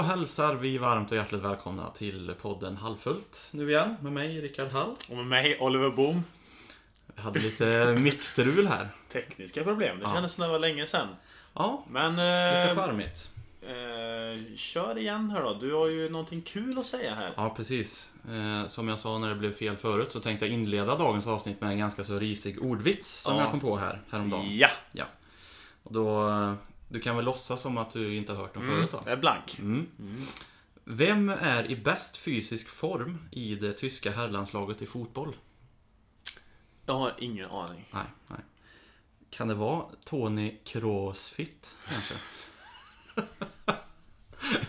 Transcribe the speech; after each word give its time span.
Då 0.00 0.04
hälsar 0.06 0.54
vi 0.54 0.78
varmt 0.78 1.10
och 1.10 1.16
hjärtligt 1.16 1.42
välkomna 1.42 1.90
till 1.90 2.34
podden 2.42 2.76
Halvfullt 2.76 3.48
nu 3.52 3.70
igen 3.70 3.96
med 4.02 4.12
mig 4.12 4.40
Rickard 4.40 4.68
Hall. 4.68 4.94
Och 5.08 5.16
med 5.16 5.26
mig 5.26 5.58
Oliver 5.60 5.90
Boom. 5.90 6.22
Vi 7.16 7.22
hade 7.22 7.40
lite 7.40 7.96
mixstrul 8.00 8.66
här. 8.66 8.88
Tekniska 9.12 9.64
problem. 9.64 9.98
Det 9.98 10.02
Ja. 10.04 10.14
kändes 10.14 10.32
som 10.32 10.42
det 10.44 10.48
var 10.50 10.58
länge 10.58 10.86
sedan. 10.86 11.08
Ja, 11.54 11.84
Men 11.90 12.10
lite 12.12 12.70
eh, 12.70 12.76
charmigt. 12.76 13.30
eh, 13.62 14.56
kör 14.56 14.98
igen 14.98 15.30
här 15.30 15.42
då. 15.42 15.54
Du 15.54 15.74
har 15.74 15.86
ju 15.86 16.08
någonting 16.08 16.42
kul 16.42 16.78
att 16.78 16.86
säga 16.86 17.14
här. 17.14 17.32
Ja, 17.36 17.54
precis. 17.56 18.12
Eh, 18.30 18.66
som 18.68 18.88
jag 18.88 18.98
sa 18.98 19.18
när 19.18 19.28
det 19.28 19.34
blev 19.34 19.52
fel 19.52 19.76
förut 19.76 20.12
så 20.12 20.20
tänkte 20.20 20.46
jag 20.46 20.52
inleda 20.54 20.96
dagens 20.96 21.26
avsnitt 21.26 21.60
med 21.60 21.70
en 21.70 21.78
ganska 21.78 22.04
så 22.04 22.18
risig 22.18 22.62
ordvits 22.64 23.22
som 23.22 23.34
Ja. 23.36 23.40
jag 23.42 23.50
kom 23.50 23.60
på 23.60 23.76
här 23.76 24.00
häromdagen. 24.10 24.58
Ja, 24.92 25.04
Och 25.82 25.92
då, 25.92 26.28
eh, 26.28 26.52
du 26.90 27.00
kan 27.00 27.16
väl 27.16 27.24
låtsas 27.24 27.60
som 27.60 27.78
att 27.78 27.90
du 27.90 28.14
inte 28.14 28.32
har 28.32 28.42
hört 28.42 28.54
dem 28.54 28.62
mm, 28.62 28.76
förut 28.76 28.90
då? 28.92 29.00
jag 29.04 29.12
är 29.12 29.16
blank. 29.16 29.58
Mm. 29.58 29.86
Vem 30.84 31.28
är 31.28 31.70
i 31.70 31.76
bäst 31.76 32.16
fysisk 32.16 32.68
form 32.68 33.18
i 33.30 33.54
det 33.54 33.72
tyska 33.72 34.10
herrlandslaget 34.10 34.82
i 34.82 34.86
fotboll? 34.86 35.36
Jag 36.86 36.94
har 36.94 37.14
ingen 37.18 37.50
aning. 37.50 37.88
Nej, 37.90 38.04
nej. 38.28 38.38
Kan 39.30 39.48
det 39.48 39.54
vara 39.54 39.84
Tony 40.04 40.56
Crossfit 40.64 41.76
kanske? 41.88 42.14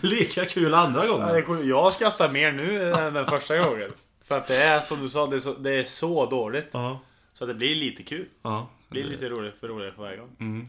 Lika 0.00 0.44
kul 0.44 0.74
andra 0.74 1.06
gången. 1.06 1.68
Jag 1.68 1.94
skrattar 1.94 2.28
mer 2.28 2.52
nu 2.52 2.92
än 2.92 3.14
den 3.14 3.26
första 3.26 3.58
gången. 3.58 3.92
För 4.20 4.38
att 4.38 4.46
det 4.48 4.62
är 4.62 4.80
som 4.80 5.00
du 5.00 5.08
sa, 5.08 5.26
det 5.26 5.36
är 5.36 5.40
så, 5.40 5.54
det 5.54 5.70
är 5.70 5.84
så 5.84 6.26
dåligt. 6.30 6.68
Ja, 6.72 7.00
Så 7.34 7.46
det 7.46 7.54
blir 7.54 7.74
lite 7.74 8.02
kul. 8.02 8.28
ja. 8.42 8.68
Det 8.88 8.92
blir 8.92 9.04
lite 9.04 9.28
roligt 9.28 9.58
för 9.60 9.68
roligare 9.68 9.92
för 9.92 10.02
varje 10.02 10.16
gång. 10.16 10.36
Mm. 10.40 10.68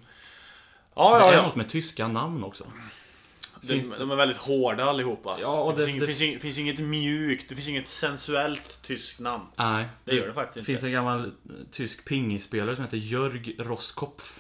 Ja, 0.96 1.14
Det 1.14 1.20
ja, 1.26 1.32
är 1.32 1.36
ja. 1.38 1.42
något 1.44 1.56
med 1.56 1.70
tyska 1.70 2.08
namn 2.08 2.44
också. 2.44 2.64
De, 3.62 3.68
Finns- 3.68 3.94
de 4.00 4.12
är 4.12 4.16
väldigt 4.16 4.38
hårda 4.38 4.84
allihopa. 4.86 5.38
Ja, 5.42 5.62
och 5.64 5.74
det, 5.78 5.86
det- 5.86 5.86
finns, 5.92 6.00
det- 6.00 6.06
inget, 6.06 6.08
finns, 6.08 6.22
inget, 6.22 6.42
finns 6.42 6.58
inget 6.58 6.80
mjukt, 6.80 7.50
det 7.50 7.56
finns 7.56 7.68
inget 7.70 7.88
sensuellt 7.88 8.82
tyskt 8.82 9.20
namn. 9.20 9.44
Nej, 9.56 9.88
Det 10.06 10.16
gör 10.16 10.28
det 10.28 10.34
faktiskt 10.34 10.54
Det 10.54 10.60
inte. 10.60 10.66
finns 10.72 10.84
en 10.84 10.92
gammal 10.92 11.26
eh, 11.26 11.32
tysk 11.72 12.06
pingisspelare 12.06 12.76
som 12.76 12.86
heter 12.86 12.98
Jörg 12.98 13.56
Rosskopf. 13.60 14.40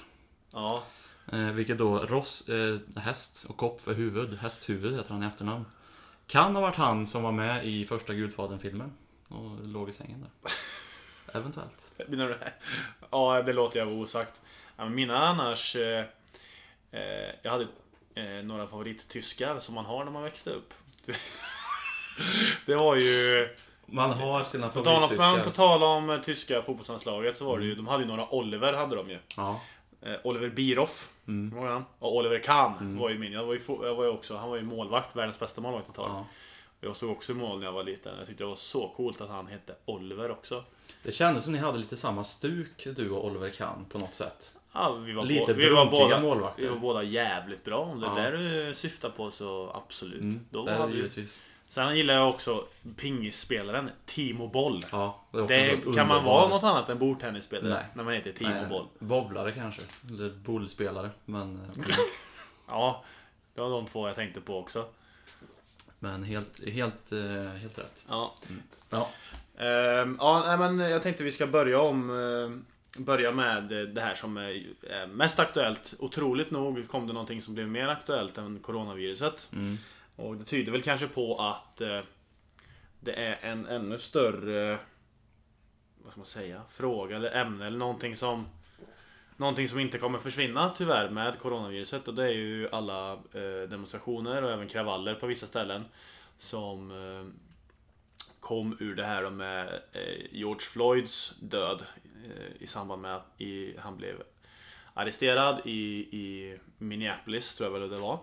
Ja, 0.53 0.83
Eh, 1.31 1.39
vilket 1.39 1.77
då 1.77 1.99
Ross, 1.99 2.49
eh, 2.49 2.79
häst 3.01 3.45
och 3.49 3.57
Kopf 3.57 3.87
är 3.87 3.93
huvud. 3.93 4.37
Hästhuvud 4.37 4.95
heter 4.95 5.11
han 5.13 5.23
i 5.23 5.25
efternamn. 5.25 5.65
Kan 6.27 6.55
ha 6.55 6.61
varit 6.61 6.75
han 6.75 7.07
som 7.07 7.23
var 7.23 7.31
med 7.31 7.65
i 7.67 7.85
första 7.85 8.13
Gudfadern-filmen. 8.13 8.91
Och 9.27 9.67
låg 9.67 9.89
i 9.89 9.91
sängen 9.91 10.21
där. 10.21 10.51
Eventuellt. 11.39 11.91
Menar 12.07 12.27
du 12.27 12.33
det? 12.33 12.53
Ja, 13.11 13.41
det 13.41 13.53
låter 13.53 13.79
jag 13.79 13.85
vara 13.85 13.95
osagt. 13.95 14.41
Ja, 14.77 14.89
mina 14.89 15.17
annars... 15.27 15.75
Eh, 15.75 16.05
jag 17.41 17.51
hade 17.51 17.67
eh, 18.15 18.43
några 18.43 18.67
favorittyskar 18.67 19.59
som 19.59 19.75
man 19.75 19.85
har 19.85 20.03
när 20.03 20.11
man 20.11 20.23
växte 20.23 20.49
upp. 20.49 20.73
Det 22.65 22.75
var 22.75 22.95
ju... 22.95 23.49
Man 23.85 24.11
har 24.11 24.43
sina 24.43 24.69
favorittyskar. 24.69 25.43
på 25.43 25.49
tal 25.49 25.83
om 25.83 26.09
eh, 26.09 26.19
tyska 26.19 26.61
fotbollslandslaget 26.61 27.37
så 27.37 27.45
var 27.45 27.59
det 27.59 27.65
ju... 27.65 27.75
De 27.75 27.87
hade 27.87 28.03
ju 28.03 28.09
några 28.09 28.33
Oliver, 28.33 28.73
hade 28.73 28.95
de 28.95 29.09
ju. 29.09 29.19
Ja. 29.37 29.61
Eh, 30.01 30.15
Oliver 30.23 30.49
Bierhoff. 30.49 31.11
Mm. 31.27 31.83
Och 31.99 32.15
Oliver 32.15 32.39
Kahn 32.39 32.97
var 32.97 33.09
ju 33.09 33.17
min. 33.17 33.33
Jag 33.33 33.45
var 33.45 33.53
ju, 33.53 33.59
jag 33.67 33.95
var 33.95 34.03
ju 34.03 34.09
också, 34.09 34.37
han 34.37 34.49
var 34.49 34.55
ju 34.55 34.63
målvakt, 34.63 35.15
världens 35.15 35.39
bästa 35.39 35.61
målvakt 35.61 35.89
ett 35.89 35.95
tag. 35.95 36.09
ja. 36.09 36.25
Jag 36.81 36.95
stod 36.95 37.11
också 37.11 37.31
i 37.31 37.35
mål 37.35 37.59
när 37.59 37.65
jag 37.65 37.73
var 37.73 37.83
liten. 37.83 38.17
Jag 38.17 38.27
tyckte 38.27 38.43
det 38.43 38.47
var 38.47 38.55
så 38.55 38.87
coolt 38.87 39.21
att 39.21 39.29
han 39.29 39.47
hette 39.47 39.75
Oliver 39.85 40.31
också. 40.31 40.63
Det 41.03 41.11
kändes 41.11 41.43
som 41.43 41.53
ni 41.53 41.59
hade 41.59 41.77
lite 41.77 41.97
samma 41.97 42.23
stuk 42.23 42.87
du 42.95 43.09
och 43.09 43.25
Oliver 43.25 43.49
Kahn 43.49 43.85
på 43.89 43.97
något 43.97 44.13
sätt. 44.13 44.55
Ja, 44.73 44.93
vi 44.93 45.13
var, 45.13 45.23
Lite 45.23 45.53
vi 45.53 45.69
var 45.69 45.91
båda, 45.91 46.19
målvakter. 46.19 46.61
Vi 46.63 46.69
var 46.69 46.77
båda 46.77 47.03
jävligt 47.03 47.63
bra. 47.63 47.79
Om 47.79 47.99
det 47.99 48.05
Ja. 48.07 48.19
är 48.19 48.31
där 48.31 48.37
du 48.67 48.75
syftar 48.75 49.09
på 49.09 49.31
så 49.31 49.71
absolut. 49.75 50.21
Mm. 50.21 50.39
Då 50.49 50.65
det 50.65 50.73
hade 50.73 50.91
vi... 50.91 50.97
givetvis. 50.97 51.41
Sen 51.65 51.95
gillar 51.97 52.13
jag 52.13 52.29
också 52.29 52.63
pingisspelaren 52.97 53.89
Timo 54.05 54.47
Boll. 54.47 54.85
Ja, 54.91 55.23
det, 55.31 55.47
Det, 55.47 55.77
kan 55.95 56.07
man 56.07 56.23
vara 56.25 56.47
något 56.47 56.63
annat 56.63 56.89
än 56.89 56.99
bordtennisspelare? 56.99 57.73
Nej. 57.73 57.85
När 57.93 58.03
man 58.03 58.13
heter 58.13 58.31
Timo 58.31 58.49
Nej, 58.49 58.65
Boll. 58.69 58.87
Bowlare 58.99 59.51
kanske. 59.51 59.81
Eller 60.09 60.29
bollspelare. 60.29 61.09
Men, 61.25 61.55
eh, 61.77 61.85
Ja, 62.67 63.03
det 63.55 63.61
var 63.61 63.69
de 63.69 63.85
två 63.85 64.07
jag 64.07 64.15
tänkte 64.15 64.41
på 64.41 64.59
också. 64.59 64.85
men 65.99 66.23
helt, 66.23 66.69
helt, 66.69 67.11
eh, 67.11 67.51
helt 67.61 67.77
rätt. 67.79 68.05
Ja. 68.09 68.33
Ja. 68.89 69.09
Ehm, 69.57 70.17
ja, 70.19 70.57
men 70.59 70.79
jag 70.79 71.03
tänkte 71.03 71.23
vi 71.23 71.31
ska 71.31 71.47
börja 71.47 71.79
om 71.81 72.09
eh, 72.09 72.72
Börja 72.97 73.31
med 73.31 73.63
det 73.63 74.01
här 74.01 74.15
som 74.15 74.37
är 74.37 74.65
är 74.89 75.07
mest 75.07 75.39
aktuellt. 75.39 75.95
Otroligt 75.99 76.51
nog 76.51 76.87
kom 76.87 77.07
det 77.07 77.13
någonting 77.13 77.41
som 77.41 77.53
blev 77.53 77.67
mer 77.67 77.87
aktuellt 77.87 78.37
än 78.37 78.59
coronaviruset. 78.59 79.49
Mm. 79.53 79.77
Och 80.15 80.37
det 80.37 80.45
tyder 80.45 80.71
väl 80.71 80.81
kanske 80.81 81.07
på 81.07 81.37
att 81.37 81.81
eh, 81.81 81.99
det 82.99 83.13
är 83.13 83.37
en 83.41 83.65
ännu 83.65 83.97
större 83.97 84.77
vad 86.03 86.11
ska 86.11 86.19
man 86.19 86.25
säga, 86.25 86.61
fråga 86.69 87.15
eller 87.15 87.31
ämne 87.31 87.67
eller 87.67 87.77
någonting 87.77 88.15
som 88.15 88.45
Någonting 89.37 89.67
som 89.67 89.79
inte 89.79 89.97
kommer 89.97 90.19
försvinna 90.19 90.69
tyvärr 90.69 91.09
med 91.09 91.39
coronaviruset 91.39 92.07
och 92.07 92.13
det 92.13 92.23
är 92.23 92.33
ju 92.33 92.69
alla 92.71 93.11
eh, 93.13 93.69
demonstrationer 93.69 94.43
och 94.43 94.51
även 94.51 94.67
kravaller 94.67 95.15
på 95.15 95.27
vissa 95.27 95.47
ställen 95.47 95.85
som 96.37 96.91
eh, 96.91 97.25
kom 98.43 98.77
ur 98.79 98.95
det 98.95 99.03
här 99.03 99.29
med 99.29 99.67
eh, 99.91 100.25
George 100.31 100.61
Floyds 100.61 101.33
död 101.39 101.83
eh, 102.25 102.61
i 102.61 102.67
samband 102.67 103.01
med 103.01 103.15
att 103.15 103.41
han 103.79 103.97
blev 103.97 104.23
arresterad 104.93 105.61
i, 105.65 105.99
i 106.11 106.57
Minneapolis 106.77 107.55
tror 107.55 107.71
jag 107.71 107.79
väl 107.79 107.89
det 107.89 107.97
var. 107.97 108.19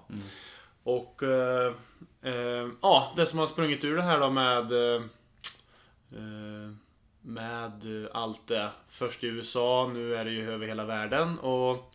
Och 0.83 1.23
eh, 1.23 1.75
eh, 2.23 2.69
ja, 2.83 3.13
det 3.17 3.27
som 3.27 3.39
har 3.39 3.47
sprungit 3.47 3.85
ur 3.85 3.97
det 3.97 4.03
här 4.03 4.21
då 4.21 4.31
med 4.31 4.73
eh, 4.73 5.03
eh, 6.13 6.73
med 7.21 8.07
allt 8.13 8.47
det. 8.47 8.71
Först 8.89 9.25
i 9.25 9.27
USA, 9.27 9.91
nu 9.93 10.15
är 10.15 10.25
det 10.25 10.31
ju 10.31 10.51
över 10.51 10.67
hela 10.67 10.85
världen 10.85 11.39
och 11.39 11.95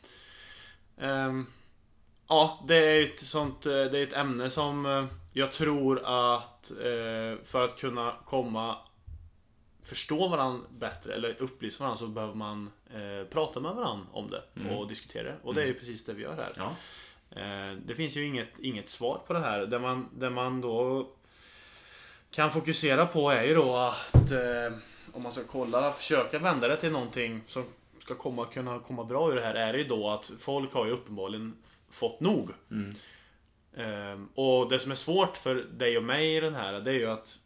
Ja, 2.27 2.63
det 2.67 2.75
är 2.75 3.03
ett 3.03 3.19
sånt, 3.19 3.61
det 3.61 3.99
är 3.99 4.03
ett 4.03 4.13
ämne 4.13 4.49
som 4.49 5.07
jag 5.37 5.51
tror 5.51 6.01
att 6.05 6.71
eh, 6.71 7.43
för 7.43 7.61
att 7.63 7.79
kunna 7.79 8.15
komma 8.25 8.77
förstå 9.83 10.27
varandra 10.27 10.67
bättre 10.69 11.13
eller 11.13 11.35
upplysa 11.41 11.83
varandra 11.83 11.97
så 11.99 12.07
behöver 12.07 12.33
man 12.33 12.71
eh, 12.93 13.27
prata 13.29 13.59
med 13.59 13.75
varandra 13.75 14.05
om 14.11 14.29
det 14.29 14.69
och 14.75 14.87
diskutera 14.87 15.23
det. 15.23 15.37
Och 15.43 15.53
det 15.55 15.61
är 15.61 15.65
ju 15.65 15.73
precis 15.73 16.05
det 16.05 16.13
vi 16.13 16.23
gör 16.23 16.35
här. 16.35 16.53
Ja. 16.57 16.75
Eh, 17.41 17.77
Det 17.85 17.95
finns 17.95 18.15
ju 18.17 18.25
inget, 18.25 18.59
inget 18.59 18.89
svar 18.89 19.21
på 19.27 19.33
det 19.33 19.39
här. 19.39 19.65
Det 19.65 19.79
man, 19.79 20.09
det 20.17 20.29
man 20.29 20.61
då 20.61 21.09
kan 22.31 22.51
fokusera 22.51 23.05
på 23.05 23.29
är 23.29 23.43
ju 23.43 23.55
då 23.55 23.75
att 23.75 24.31
eh, 24.31 24.77
om 25.13 25.23
man 25.23 25.31
ska 25.31 25.43
kolla, 25.43 25.91
försöka 25.91 26.39
vända 26.39 26.67
det 26.67 26.75
till 26.75 26.91
någonting 26.91 27.41
som 27.47 27.63
ska 27.99 28.15
komma, 28.15 28.45
kunna 28.45 28.79
komma 28.79 29.03
bra 29.03 29.31
ur 29.31 29.35
det 29.35 29.41
här 29.41 29.55
är 29.55 29.73
det 29.73 29.79
ju 29.79 29.87
då 29.87 30.09
att 30.09 30.31
folk 30.39 30.73
har 30.73 30.85
ju 30.85 30.91
uppenbarligen 30.91 31.57
fått 31.89 32.19
nog. 32.19 32.49
Mm. 32.71 32.95
Ehm, 33.77 34.29
och 34.35 34.69
det 34.69 34.79
som 34.79 34.91
är 34.91 34.95
svårt 34.95 35.37
för 35.37 35.55
dig 35.55 35.97
och 35.97 36.03
mig 36.03 36.35
i 36.35 36.39
den 36.39 36.55
här, 36.55 36.73
det 36.73 36.91
är 36.91 36.95
ju 36.95 37.05
att 37.05 37.39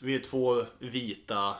vi 0.00 0.14
är 0.14 0.18
två 0.18 0.64
vita 0.78 1.56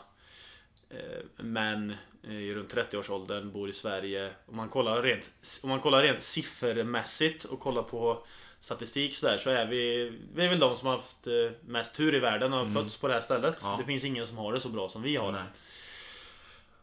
eh, 0.91 1.45
män 1.45 1.95
i 2.23 2.51
runt 2.51 2.75
30-årsåldern, 2.75 3.53
bor 3.53 3.69
i 3.69 3.73
Sverige. 3.73 4.31
Om 4.47 4.57
man 4.57 4.69
kollar 4.69 5.03
rent, 5.03 5.31
om 5.63 5.69
man 5.69 5.81
kollar 5.81 6.03
rent 6.03 6.23
siffermässigt 6.23 7.45
och 7.45 7.61
kollar 7.61 7.83
på 7.83 8.27
statistik 8.61 9.17
så 9.17 9.27
där 9.27 9.39
så 9.39 9.51
är 9.51 9.67
vi, 9.67 10.13
vi 10.35 10.45
är 10.45 10.49
väl 10.49 10.59
de 10.59 10.77
som 10.77 10.89
har 10.89 10.97
haft 10.97 11.27
eh, 11.27 11.33
mest 11.61 11.95
tur 11.95 12.15
i 12.15 12.19
världen 12.19 12.53
och 12.53 12.59
har 12.59 12.83
fötts 12.83 12.97
på 12.97 13.09
det 13.09 13.15
här 13.15 13.21
stället. 13.21 13.59
Ja. 13.63 13.77
Det 13.79 13.85
finns 13.85 14.05
ingen 14.05 14.27
som 14.27 14.39
har 14.39 14.53
det 14.53 14.61
så 14.61 14.69
bra 14.69 14.89
som 14.89 15.03
vi 15.03 15.17
har. 15.17 15.33
Nej. 15.33 15.43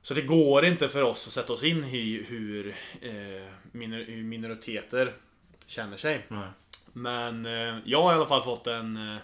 Så 0.02 0.14
det 0.14 0.22
går 0.22 0.66
inte 0.66 0.90
för 0.90 1.02
oss 1.02 1.28
att 1.28 1.34
sätta 1.34 1.54
oss 1.54 1.64
in 1.64 1.84
i 1.84 2.26
hur, 2.28 2.76
eh, 3.02 3.14
minor, 3.72 3.98
hur 3.98 4.24
minoriteter 4.24 5.14
känner 5.66 5.98
sig. 5.98 6.26
Nej. 6.28 6.48
Men 6.94 7.46
eh, 7.46 7.78
jag 7.86 8.04
har 8.04 8.12
i 8.12 8.16
alla 8.16 8.28
fall 8.28 8.44
fått 8.44 8.68
en 8.68 8.98
eh, 8.98 9.22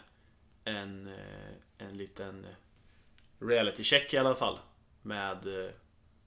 en, 0.63 1.07
eh, 1.07 1.87
en 1.87 1.97
liten 1.97 2.45
reality 3.39 3.83
check 3.83 4.13
i 4.13 4.17
alla 4.17 4.35
fall. 4.35 4.57
Med, 5.01 5.37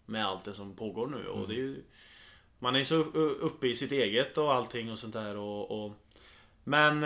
med 0.06 0.26
allt 0.26 0.44
det 0.44 0.52
som 0.52 0.76
pågår 0.76 1.06
nu. 1.06 1.26
Och 1.26 1.48
det 1.48 1.54
är 1.54 1.58
ju, 1.58 1.82
man 2.58 2.74
är 2.74 2.78
ju 2.78 2.84
så 2.84 2.94
uppe 2.94 3.68
i 3.68 3.74
sitt 3.74 3.92
eget 3.92 4.38
och 4.38 4.54
allting 4.54 4.92
och 4.92 4.98
sånt 4.98 5.12
där. 5.12 5.36
Och, 5.36 5.84
och, 5.84 5.92
men 6.64 7.04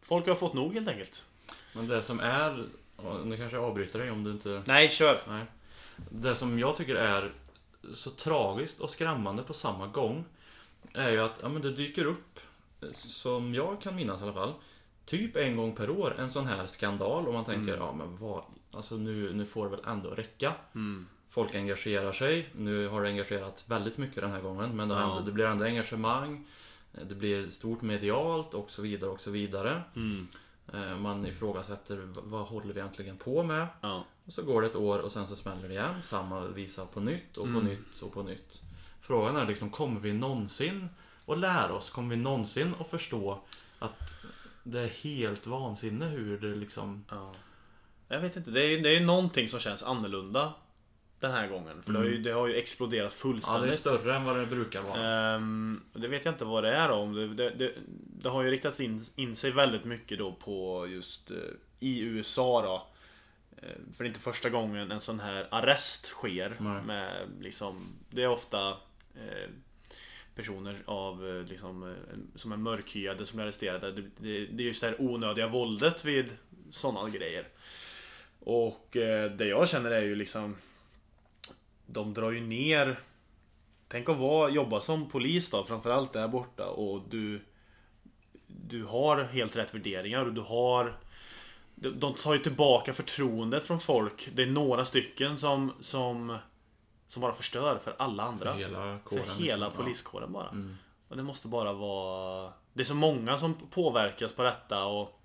folk 0.00 0.26
har 0.26 0.34
fått 0.34 0.52
nog 0.52 0.74
helt 0.74 0.88
enkelt. 0.88 1.26
Men 1.74 1.88
det 1.88 2.02
som 2.02 2.20
är, 2.20 2.66
nu 3.24 3.36
kanske 3.36 3.56
jag 3.56 3.64
avbryter 3.64 3.98
dig 3.98 4.10
om 4.10 4.24
du 4.24 4.30
inte... 4.30 4.62
Nej, 4.66 4.88
kör! 4.88 5.20
Nej. 5.28 5.44
Det 6.10 6.34
som 6.34 6.58
jag 6.58 6.76
tycker 6.76 6.94
är 6.94 7.32
så 7.94 8.10
tragiskt 8.10 8.80
och 8.80 8.90
skrämmande 8.90 9.42
på 9.42 9.52
samma 9.52 9.86
gång 9.86 10.24
är 10.92 11.10
ju 11.10 11.20
att 11.20 11.38
ja, 11.42 11.48
men 11.48 11.62
det 11.62 11.72
dyker 11.72 12.04
upp, 12.04 12.33
som 12.92 13.54
jag 13.54 13.80
kan 13.80 13.96
minnas 13.96 14.20
i 14.20 14.24
alla 14.24 14.32
fall, 14.32 14.52
typ 15.04 15.36
en 15.36 15.56
gång 15.56 15.74
per 15.74 15.90
år 15.90 16.14
en 16.18 16.30
sån 16.30 16.46
här 16.46 16.66
skandal 16.66 17.26
och 17.28 17.34
man 17.34 17.44
tänker 17.44 17.76
ja 17.76 17.92
men 17.92 18.16
vad, 18.16 18.42
alltså 18.72 18.94
nu, 18.96 19.32
nu 19.34 19.46
får 19.46 19.64
det 19.64 19.70
väl 19.76 19.84
ändå 19.86 20.10
räcka. 20.10 20.52
Mm. 20.74 21.06
Folk 21.28 21.54
engagerar 21.54 22.12
sig, 22.12 22.48
nu 22.56 22.88
har 22.88 23.02
det 23.02 23.08
engagerat 23.08 23.64
väldigt 23.68 23.98
mycket 23.98 24.22
den 24.22 24.30
här 24.30 24.40
gången 24.40 24.76
men 24.76 24.88
det, 24.88 24.94
Ja. 24.94 25.22
det 25.26 25.32
blir 25.32 25.44
ändå 25.44 25.64
engagemang. 25.64 26.46
Det 27.08 27.14
blir 27.14 27.50
stort 27.50 27.82
medialt 27.82 28.54
och 28.54 28.70
så 28.70 28.82
vidare 28.82 29.10
och 29.10 29.20
så 29.20 29.30
vidare. 29.30 29.82
Mm. 29.96 30.28
Eh, 30.74 30.98
Man 30.98 31.26
ifrågasätter 31.26 32.08
vad 32.14 32.46
håller 32.46 32.74
vi 32.74 32.80
egentligen 32.80 33.16
på 33.16 33.42
med? 33.42 33.66
Ja. 33.80 34.04
Och 34.24 34.32
så 34.32 34.42
går 34.42 34.60
det 34.62 34.66
ett 34.66 34.76
år 34.76 34.98
och 34.98 35.12
sen 35.12 35.26
så 35.26 35.36
smäller 35.36 35.68
det 35.68 35.74
igen. 35.74 36.02
Samma 36.02 36.40
visa 36.46 36.86
på 36.86 37.00
nytt 37.00 37.36
och 37.36 37.44
på 37.44 37.50
Mm. 37.50 37.64
nytt 37.64 38.00
och 38.02 38.12
på 38.12 38.22
nytt. 38.22 38.62
Frågan 39.00 39.36
är 39.36 39.46
liksom, 39.46 39.70
kommer 39.70 40.00
vi 40.00 40.12
någonsin 40.12 40.88
att 41.26 41.38
lära 41.38 41.72
oss? 41.72 41.90
Kommer 41.90 42.16
vi 42.16 42.22
någonsin 42.22 42.74
att 42.80 42.90
förstå 42.90 43.40
att 43.78 44.14
det 44.62 44.80
är 44.80 44.88
helt 44.88 45.46
vansinne 45.46 46.06
hur 46.06 46.38
det 46.38 46.54
liksom... 46.56 47.04
Ja. 47.10 47.34
Jag 48.08 48.20
vet 48.20 48.36
inte, 48.36 48.50
det 48.50 48.60
är, 48.64 48.82
det 48.82 48.88
är 48.88 49.00
ju 49.00 49.06
någonting 49.06 49.48
som 49.48 49.60
känns 49.60 49.82
annorlunda 49.82 50.52
den 51.20 51.32
här 51.32 51.48
gången. 51.48 51.82
För 51.82 51.92
det, 51.92 51.98
har 51.98 52.04
ju, 52.06 52.18
det 52.18 52.30
har 52.30 52.46
ju 52.46 52.54
exploderat 52.56 52.96
Ja, 53.02 53.08
det 53.08 53.28
är 53.28 53.32
fullständigt. 53.32 53.74
större 53.74 54.16
än 54.16 54.24
vad 54.24 54.36
det 54.36 54.46
brukar 54.46 54.82
vara. 54.82 55.34
Ehm, 55.34 55.80
det 55.92 56.08
vet 56.08 56.24
jag 56.24 56.34
inte 56.34 56.44
vad 56.44 56.64
det 56.64 56.72
är 56.74 56.90
om. 56.90 57.12
Det, 57.14 57.34
det, 57.34 57.50
det, 57.50 57.72
det 58.22 58.28
har 58.28 58.42
ju 58.42 58.50
riktats 58.50 58.80
in, 58.80 59.04
in 59.16 59.36
sig 59.36 59.50
väldigt 59.50 59.84
mycket 59.84 60.18
då 60.18 60.32
på 60.32 60.86
just 60.88 61.30
eh, 61.30 61.36
i 61.80 62.00
USA 62.00 62.62
då. 62.62 62.86
Eh, 63.56 63.74
För 63.96 64.04
det 64.04 64.08
är 64.08 64.08
inte 64.08 64.20
första 64.20 64.50
gången 64.50 64.90
en 64.90 65.00
sån 65.00 65.20
här 65.20 65.48
arrest 65.50 66.06
sker. 66.06 66.56
Med 66.84 67.28
liksom, 67.40 67.86
det 68.10 68.22
är 68.22 68.28
ofta 68.28 68.68
eh, 69.14 69.50
personer 70.34 70.76
av 70.84 71.28
eh, 71.28 71.48
liksom, 71.48 71.82
eh, 71.82 72.18
som 72.34 72.52
är 72.52 72.56
mörkhyade 72.56 73.26
som 73.26 73.38
är 73.38 73.44
arresterade. 73.44 73.92
Det, 73.92 74.02
det, 74.16 74.46
det 74.46 74.62
är 74.62 74.66
just 74.66 74.80
det 74.80 74.86
här 74.86 75.00
onödiga 75.00 75.48
våldet 75.48 76.04
vid 76.04 76.26
sådana 76.70 77.10
grejer. 77.10 77.48
Och 78.40 78.96
eh, 78.96 79.30
det 79.30 79.46
jag 79.46 79.68
känner 79.68 79.90
är 79.90 80.02
ju 80.02 80.14
liksom 80.14 80.56
De 81.86 82.14
drar 82.14 82.30
ju 82.30 82.40
ner 82.40 83.00
Tänk 83.88 84.08
att 84.08 84.16
vara, 84.16 84.50
jobba 84.50 84.80
som 84.80 85.08
polis 85.08 85.50
då, 85.50 85.64
framförallt 85.64 86.12
där 86.12 86.28
borta 86.28 86.66
och 86.66 87.02
du 87.10 87.40
Du 88.46 88.84
har 88.84 89.24
helt 89.24 89.56
rätt 89.56 89.74
värderingar 89.74 90.24
och 90.24 90.34
du 90.34 90.40
har 90.40 90.96
De, 91.74 92.00
de 92.00 92.14
tar 92.14 92.32
ju 92.32 92.38
tillbaka 92.38 92.92
förtroendet 92.92 93.64
från 93.64 93.80
folk. 93.80 94.28
Det 94.34 94.42
är 94.42 94.46
några 94.46 94.84
stycken 94.84 95.38
som 95.38 95.72
Som 95.80 96.38
som 97.14 97.20
bara 97.20 97.32
förstör 97.32 97.78
för 97.78 97.94
alla 97.98 98.22
andra. 98.22 98.52
För 98.52 98.58
hela 98.58 98.78
För 98.78 98.98
kåren. 99.04 99.24
hela 99.38 99.66
liksom. 99.66 99.84
poliskåren 99.84 100.32
bara. 100.32 100.48
Mm. 100.48 100.76
Och 101.08 101.16
det 101.16 101.22
måste 101.22 101.48
bara 101.48 101.72
vara... 101.72 102.52
Det 102.72 102.82
är 102.82 102.84
så 102.84 102.94
många 102.94 103.38
som 103.38 103.54
påverkas 103.54 104.32
på 104.32 104.42
detta 104.42 104.84
och... 104.84 105.20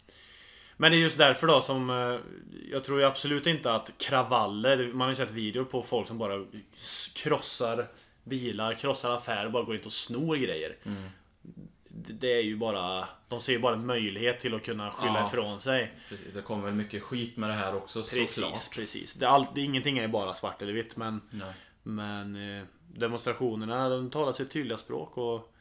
Men 0.77 0.91
det 0.91 0.97
är 0.97 0.99
just 0.99 1.17
därför 1.17 1.47
då 1.47 1.61
som... 1.61 1.89
eh, 1.89 2.19
Jag 2.71 2.83
tror 2.83 2.99
ju 2.99 3.05
absolut 3.05 3.47
inte 3.47 3.73
att 3.73 3.91
kravaller... 3.97 4.87
Man 4.93 5.01
har 5.01 5.09
ju 5.09 5.15
sett 5.15 5.31
videor 5.31 5.63
på 5.63 5.83
folk 5.83 6.07
som 6.07 6.17
bara 6.17 6.45
krossar 7.15 7.87
bilar, 8.23 8.73
krossar 8.73 9.09
affärer, 9.11 9.49
bara 9.49 9.63
går 9.63 9.75
inte 9.75 9.87
och 9.87 9.93
snor 9.93 10.35
grejer. 10.35 10.77
Mm. 10.83 11.03
Det 11.91 12.33
är 12.33 12.41
ju 12.43 12.55
bara... 12.57 13.07
De 13.27 13.41
ser 13.41 13.53
ju 13.53 13.59
bara 13.59 13.73
en 13.73 13.85
möjlighet 13.85 14.39
till 14.39 14.55
att 14.55 14.63
kunna 14.63 14.91
skylla 14.91 15.19
Ja. 15.19 15.27
ifrån 15.27 15.59
sig. 15.59 15.93
Precis, 16.09 16.33
det 16.33 16.41
kommer 16.41 16.65
väl 16.65 16.73
mycket 16.73 17.03
skit 17.03 17.37
med 17.37 17.49
det 17.49 17.53
här 17.55 17.75
också 17.75 17.99
Precis, 17.99 18.33
såklart. 18.35 18.69
precis. 18.75 19.13
Det 19.13 19.25
är 19.25 19.29
allt, 19.29 19.55
det, 19.55 19.61
ingenting 19.61 19.97
är 19.97 20.07
bara 20.07 20.33
svart 20.33 20.61
eller 20.61 20.73
vitt 20.73 20.95
men... 20.97 21.21
Nej. 21.29 21.53
Men 21.83 22.35
eh, 22.59 22.65
demonstrationerna, 22.87 23.89
de 23.89 24.09
talar 24.09 24.31
sitt 24.31 24.51
tydliga 24.51 24.77
språk 24.77 25.17
och 25.17 25.53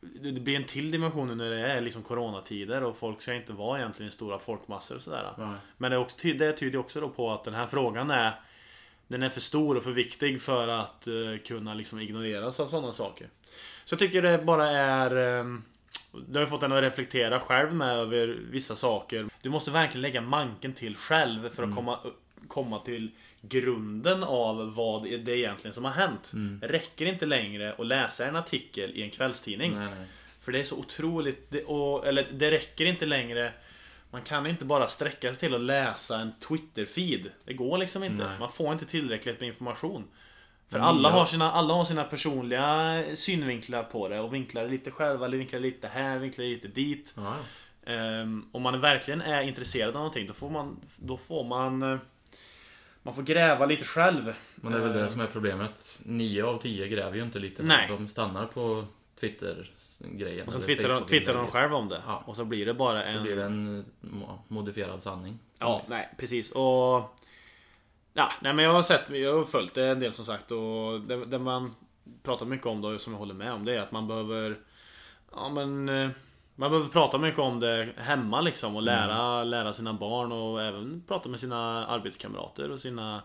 det 0.00 0.30
det 0.30 0.40
blir 0.40 0.56
en 0.56 0.64
till 0.64 0.90
dimension 0.90 1.38
när 1.38 1.50
det 1.50 1.66
är 1.72 1.80
liksom 1.80 2.02
coronatider 2.02 2.82
och 2.82 2.96
folk 2.96 3.22
ska 3.22 3.34
inte 3.34 3.52
vara 3.52 3.78
egentligen 3.78 4.12
stora 4.12 4.38
folkmassor 4.38 4.96
och 4.96 5.02
sådär. 5.02 5.34
Nej. 5.38 5.56
Men 5.76 5.90
det, 5.90 5.96
är 5.96 6.00
också, 6.00 6.16
det 6.28 6.52
tyder 6.52 6.78
också 6.78 7.00
då 7.00 7.08
på 7.08 7.32
att 7.32 7.44
den 7.44 7.54
här 7.54 7.66
frågan 7.66 8.10
är 8.10 8.40
Den 9.08 9.22
är 9.22 9.30
för 9.30 9.40
stor 9.40 9.76
och 9.76 9.84
för 9.84 9.90
viktig 9.90 10.42
för 10.42 10.68
att 10.68 11.06
eh, 11.06 11.14
kunna 11.46 11.74
liksom 11.74 12.00
ignoreras 12.00 12.60
av 12.60 12.68
sådana 12.68 12.92
saker. 12.92 13.28
Så 13.84 13.92
jag 13.92 13.98
tycker 13.98 14.22
det 14.22 14.38
bara 14.38 14.70
är 14.70 15.38
eh, 15.38 15.44
Du 16.28 16.34
har 16.34 16.40
ju 16.40 16.46
fått 16.46 16.62
en 16.62 16.72
att 16.72 16.82
reflektera 16.82 17.40
själv 17.40 17.74
med 17.74 17.98
över 17.98 18.26
vissa 18.50 18.76
saker. 18.76 19.26
Du 19.42 19.50
måste 19.50 19.70
verkligen 19.70 20.02
lägga 20.02 20.20
manken 20.20 20.72
till 20.72 20.96
själv 20.96 21.48
för 21.48 21.62
att 21.62 21.74
komma, 21.74 21.98
komma 22.48 22.78
till 22.78 23.10
grunden 23.40 24.22
av 24.22 24.74
vad 24.74 25.02
det 25.02 25.14
är 25.14 25.36
egentligen 25.36 25.74
som 25.74 25.84
har 25.84 25.92
hänt. 25.92 26.32
Det 26.60 26.66
räcker 26.66 27.06
inte 27.06 27.26
längre 27.26 27.74
att 27.78 27.86
läsa 27.86 28.26
en 28.26 28.36
artikel 28.36 28.90
i 28.90 29.02
en 29.02 29.10
kvällstidning. 29.10 29.74
Nej, 29.74 29.88
nej. 29.98 30.06
För 30.40 30.52
det 30.52 30.58
är 30.60 30.64
så 30.64 30.76
otroligt, 30.76 31.50
det, 31.50 31.64
och, 31.64 32.06
eller 32.06 32.28
det 32.32 32.50
räcker 32.50 32.84
inte 32.84 33.06
längre 33.06 33.52
Man 34.10 34.22
kan 34.22 34.46
inte 34.46 34.64
bara 34.64 34.88
sträcka 34.88 35.32
sig 35.34 35.40
till 35.40 35.54
att 35.54 35.60
läsa 35.60 36.18
en 36.18 36.32
Twitter-feed 36.48 37.26
Det 37.44 37.52
går 37.52 37.78
liksom 37.78 38.04
inte, 38.04 38.24
Nej. 38.24 38.38
man 38.38 38.52
får 38.52 38.72
inte 38.72 38.86
tillräckligt 38.86 39.40
med 39.40 39.46
information 39.48 40.04
För 40.68 40.78
alla 40.78 41.10
har, 41.10 41.26
sina, 41.26 41.52
alla 41.52 41.74
har 41.74 41.84
sina 41.84 42.04
personliga 42.04 43.02
synvinklar 43.14 43.82
på 43.82 44.08
det 44.08 44.20
och 44.20 44.34
vinklar 44.34 44.68
lite 44.68 44.90
själva, 44.90 45.26
eller 45.26 45.36
vinklar 45.38 45.60
lite 45.60 45.88
här, 45.88 46.18
vinklar 46.18 46.44
lite 46.44 46.68
dit 46.68 47.14
Ja. 47.16 47.36
Ehm, 47.92 48.48
Om 48.52 48.62
man 48.62 48.80
verkligen 48.80 49.20
är 49.20 49.42
intresserad 49.42 49.88
av 49.88 49.94
någonting 49.94 50.26
då 50.26 50.34
får 50.34 50.50
man, 50.50 50.76
då 50.96 51.16
får 51.16 51.44
man 51.44 51.82
eh, 51.82 51.98
Man 53.02 53.14
får 53.14 53.22
gräva 53.22 53.66
lite 53.66 53.84
själv 53.84 54.34
Men 54.54 54.72
det 54.72 54.78
är 54.78 54.82
väl 54.82 54.96
Eh, 54.96 55.02
det 55.02 55.08
som 55.08 55.20
är 55.20 55.26
problemet. 55.26 56.02
Nio 56.04 56.44
av 56.44 56.58
tio 56.58 56.88
gräver 56.88 57.16
ju 57.16 57.22
inte 57.22 57.38
lite. 57.38 57.62
Nej. 57.62 57.88
De 57.88 58.08
stannar 58.08 58.46
på 58.46 58.84
Twitter-grejen. 59.20 60.46
Och 60.46 60.54
eller 60.54 60.64
twittrar 60.64 60.94
de, 60.94 61.06
twittrar 61.06 61.34
de 61.34 61.46
själv 61.46 61.74
om 61.74 61.88
det 61.88 62.02
Ja. 62.06 62.22
Och 62.26 62.36
så 62.36 62.44
blir 62.44 62.66
det 62.66 62.74
bara 62.74 63.02
Så 63.02 63.08
en 63.08 63.22
blir 63.22 63.36
det 63.36 63.44
en 63.44 63.84
mo- 64.00 64.38
modifierad 64.48 65.02
sanning. 65.02 65.38
Ja, 65.58 65.82
nej 65.88 66.08
precis. 66.18 66.50
Och... 66.50 67.16
Ja, 68.14 68.32
nej 68.40 68.52
men 68.52 68.64
jag 68.64 68.72
har 68.72 68.82
sett, 68.82 69.10
jag 69.10 69.34
har 69.38 69.44
följt 69.44 69.74
det 69.74 69.86
en 69.86 70.00
del 70.00 70.12
som 70.12 70.24
sagt 70.24 70.52
och 70.52 71.00
det, 71.00 71.24
det 71.24 71.38
man 71.38 71.74
pratar 72.22 72.46
mycket 72.46 72.66
om 72.66 72.80
då, 72.80 72.98
som 72.98 73.12
jag 73.12 73.18
håller 73.18 73.34
med 73.34 73.52
om, 73.52 73.64
det 73.64 73.74
är 73.74 73.80
att 73.80 73.92
man 73.92 74.08
behöver 74.08 74.58
Ja 75.34 75.48
men 75.48 75.88
eh, 75.88 76.10
Man 76.60 76.70
behöver 76.70 76.88
prata 76.88 77.18
mycket 77.18 77.40
om 77.40 77.60
det 77.60 77.88
hemma 77.96 78.40
liksom 78.40 78.76
och 78.76 78.82
lära, 78.82 79.44
lära 79.44 79.72
sina 79.72 79.92
barn 79.92 80.32
och 80.32 80.62
även 80.62 81.02
prata 81.08 81.28
med 81.28 81.40
sina 81.40 81.86
arbetskamrater 81.86 82.70
och 82.70 82.80
sina 82.80 83.22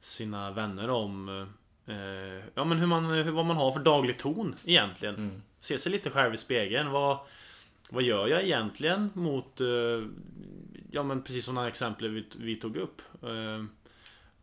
Sina 0.00 0.50
vänner 0.50 0.90
om 0.90 1.28
eh, 1.86 1.96
Ja 2.54 2.64
men 2.64 2.78
hur 2.78 2.86
man, 2.86 3.04
hur, 3.04 3.30
vad 3.32 3.46
man 3.46 3.56
har 3.56 3.72
för 3.72 3.80
daglig 3.80 4.18
ton 4.18 4.54
egentligen 4.64 5.14
Mm. 5.14 5.42
Se 5.60 5.78
sig 5.78 5.92
lite 5.92 6.10
själv 6.10 6.34
i 6.34 6.36
spegeln, 6.36 6.90
vad 6.90 7.18
Vad 7.90 8.02
gör 8.02 8.26
jag 8.26 8.42
egentligen 8.42 9.10
mot 9.14 9.60
eh, 9.60 9.66
Ja 10.90 11.02
men 11.02 11.22
precis 11.22 11.44
sådana 11.44 11.68
exempel 11.68 12.08
vi, 12.08 12.26
vi 12.38 12.56
tog 12.56 12.76
upp. 12.76 13.02
Eh, 13.22 13.64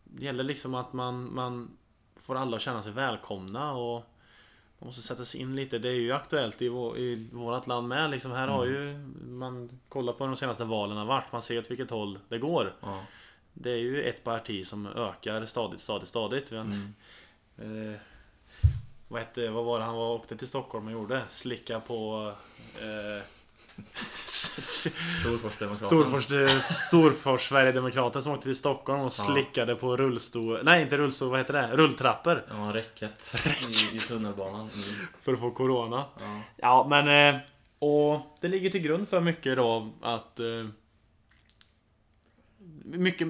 Det 0.03 0.25
gäller 0.25 0.43
liksom 0.43 0.75
att 0.75 0.93
man, 0.93 1.33
man 1.33 1.77
får 2.15 2.35
alla 2.35 2.55
att 2.55 2.61
känna 2.61 2.83
sig 2.83 2.91
välkomna 2.91 3.73
och 3.73 4.09
man 4.83 4.87
måste 4.87 5.01
sätta 5.01 5.25
sig 5.25 5.41
in 5.41 5.55
lite. 5.55 5.79
Det 5.79 5.89
är 5.89 5.93
ju 5.93 6.11
aktuellt 6.11 6.61
i, 6.61 6.67
vår, 6.69 6.97
i 6.97 7.27
vårat 7.31 7.67
land 7.67 7.87
med. 7.87 8.09
Liksom 8.11 8.31
här 8.31 8.47
har 8.47 8.65
ju 8.65 8.97
man 9.27 9.79
kollar 9.89 10.13
på 10.13 10.25
de 10.25 10.35
senaste 10.35 10.63
valen 10.63 10.97
har 10.97 11.05
varit. 11.05 11.31
Man 11.31 11.41
ser 11.41 11.59
åt 11.59 11.71
vilket 11.71 11.89
håll 11.89 12.19
det 12.29 12.37
går. 12.37 12.73
Ja. 12.81 12.99
Det 13.53 13.71
är 13.71 13.77
ju 13.77 14.03
ett 14.03 14.23
parti 14.23 14.67
som 14.67 14.87
ökar 14.87 15.45
stadigt, 15.45 15.81
stadigt, 15.81 16.09
stadigt. 16.09 16.51
Vi 16.51 16.55
har 16.57 16.63
en- 16.63 16.93
Mm. 17.57 17.91
Eh, 17.93 17.99
vad, 19.07 19.21
hette, 19.21 19.49
vad 19.49 19.65
var 19.65 19.79
det 19.79 19.85
han 19.85 19.95
var, 19.95 20.13
åkte 20.13 20.37
till 20.37 20.47
Stockholm 20.47 20.85
och 20.87 20.91
gjorde? 20.93 21.23
Slicka 21.29 21.79
på... 21.79 22.31
Eh. 22.81 23.23
Storfors, 25.75 26.23
Storfors 26.63 27.41
Sverigedemokrater 27.47 28.19
som 28.19 28.31
åkte 28.31 28.43
till 28.43 28.55
Stockholm 28.55 28.99
och 29.01 29.05
Ja. 29.05 29.09
slickade 29.09 29.75
på 29.75 29.97
rullstol... 29.97 30.59
Nej, 30.63 30.81
inte 30.81 30.97
rullstol, 30.97 31.29
vad 31.29 31.39
heter 31.39 31.53
det? 31.53 31.69
Rulltrappor. 31.73 32.43
Ja, 32.49 32.71
räcket 32.73 33.35
i, 33.69 33.95
i 33.95 33.99
tunnelbanan. 33.99 34.59
Mm. 34.59 34.69
För 35.21 35.33
att 35.33 35.39
få 35.39 35.51
Corona. 35.51 36.05
Ja. 36.19 36.41
Ja, 36.57 36.87
men... 36.89 37.35
Eh, 37.35 37.41
och 37.79 38.37
det 38.41 38.47
ligger 38.47 38.69
till 38.69 38.81
grund 38.81 39.09
för 39.09 39.21
mycket 39.21 39.55
då 39.57 39.89
att... 40.01 40.39
Eh, 40.39 40.65
mycket... 42.83 43.27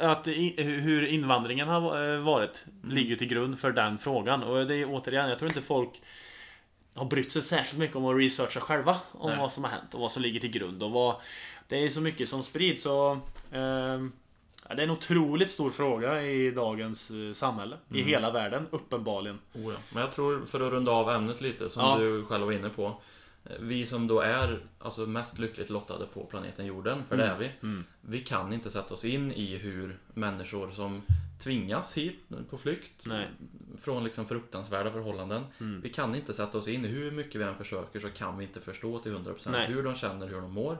Att 0.00 0.26
hur 0.56 1.06
invandringen 1.06 1.68
har 1.68 2.14
eh, 2.14 2.20
varit 2.20 2.66
ligger 2.84 3.16
till 3.16 3.28
grund 3.28 3.58
för 3.58 3.72
den 3.72 3.98
frågan. 3.98 4.42
Och 4.42 4.66
det 4.66 4.74
är 4.74 4.86
återigen, 4.90 5.28
jag 5.28 5.38
tror 5.38 5.50
inte 5.50 5.62
folk 5.62 6.02
har 6.94 7.04
brytt 7.04 7.32
sig 7.32 7.42
särskilt 7.42 7.78
mycket 7.78 7.96
om 7.96 8.04
att 8.06 8.16
researcha 8.16 8.60
själva 8.60 9.00
om 9.12 9.30
Nej. 9.30 9.38
vad 9.38 9.52
som 9.52 9.64
har 9.64 9.70
hänt 9.70 9.94
och 9.94 10.00
vad 10.00 10.12
som 10.12 10.22
ligger 10.22 10.40
till 10.40 10.50
grund 10.50 10.82
och 10.82 10.90
vad... 10.90 11.16
Det 11.68 11.76
är 11.86 11.88
så 11.90 12.00
mycket 12.00 12.28
som 12.28 12.42
sprids 12.42 12.86
och... 12.86 13.12
Eh, 13.56 14.00
ja, 14.68 14.74
det 14.74 14.82
är 14.82 14.84
en 14.84 14.90
otroligt 14.90 15.50
stor 15.50 15.70
fråga 15.70 16.22
i 16.22 16.50
dagens 16.50 17.10
eh, 17.10 17.32
samhälle. 17.32 17.76
I 17.94 18.02
hela 18.02 18.30
världen, 18.30 18.66
uppenbarligen. 18.70 19.38
Oh 19.54 19.72
ja. 19.72 19.78
Men 19.92 20.02
jag 20.02 20.12
tror, 20.12 20.46
för 20.46 20.60
att 20.60 20.72
runda 20.72 20.92
av 20.92 21.10
ämnet 21.10 21.40
lite, 21.40 21.68
som 21.68 21.82
Ja. 21.82 21.98
du 21.98 22.24
själv 22.24 22.44
var 22.44 22.52
inne 22.52 22.68
på. 22.68 22.96
Eh, 23.44 23.56
Vi 23.60 23.86
som 23.86 24.06
då 24.06 24.20
är 24.20 24.60
alltså, 24.78 25.06
mest 25.06 25.38
lyckligt 25.38 25.70
lottade 25.70 26.06
på 26.06 26.24
planeten 26.24 26.66
jorden, 26.66 27.04
för 27.08 27.16
det 27.16 27.24
är 27.24 27.38
vi. 27.38 27.50
Mm. 27.62 27.84
Vi 28.00 28.20
kan 28.20 28.52
inte 28.52 28.70
sätta 28.70 28.94
oss 28.94 29.04
in 29.04 29.32
i 29.32 29.56
hur 29.56 29.98
människor 30.14 30.70
som 30.70 31.02
tvingas 31.42 31.96
hit 31.96 32.18
på 32.50 32.58
flykt 32.58 33.06
Nej. 33.06 33.26
från 33.78 34.04
liksom 34.04 34.26
fruktansvärda 34.28 34.90
förhållanden. 34.92 35.44
Mm. 35.60 35.80
Vi 35.80 35.88
kan 35.90 36.14
inte 36.14 36.32
sätta 36.32 36.58
oss 36.58 36.68
in 36.68 36.84
i 36.84 36.88
hur 36.88 37.10
mycket 37.10 37.40
vi 37.40 37.44
än 37.44 37.56
försöker 37.56 38.00
så 38.00 38.10
kan 38.10 38.38
vi 38.38 38.44
inte 38.44 38.60
förstå 38.60 38.98
till 38.98 39.12
100% 39.16 39.48
Nej. 39.50 39.66
hur 39.66 39.82
de 39.82 39.94
känner, 39.94 40.26
hur 40.28 40.40
de 40.40 40.52
mår. 40.52 40.78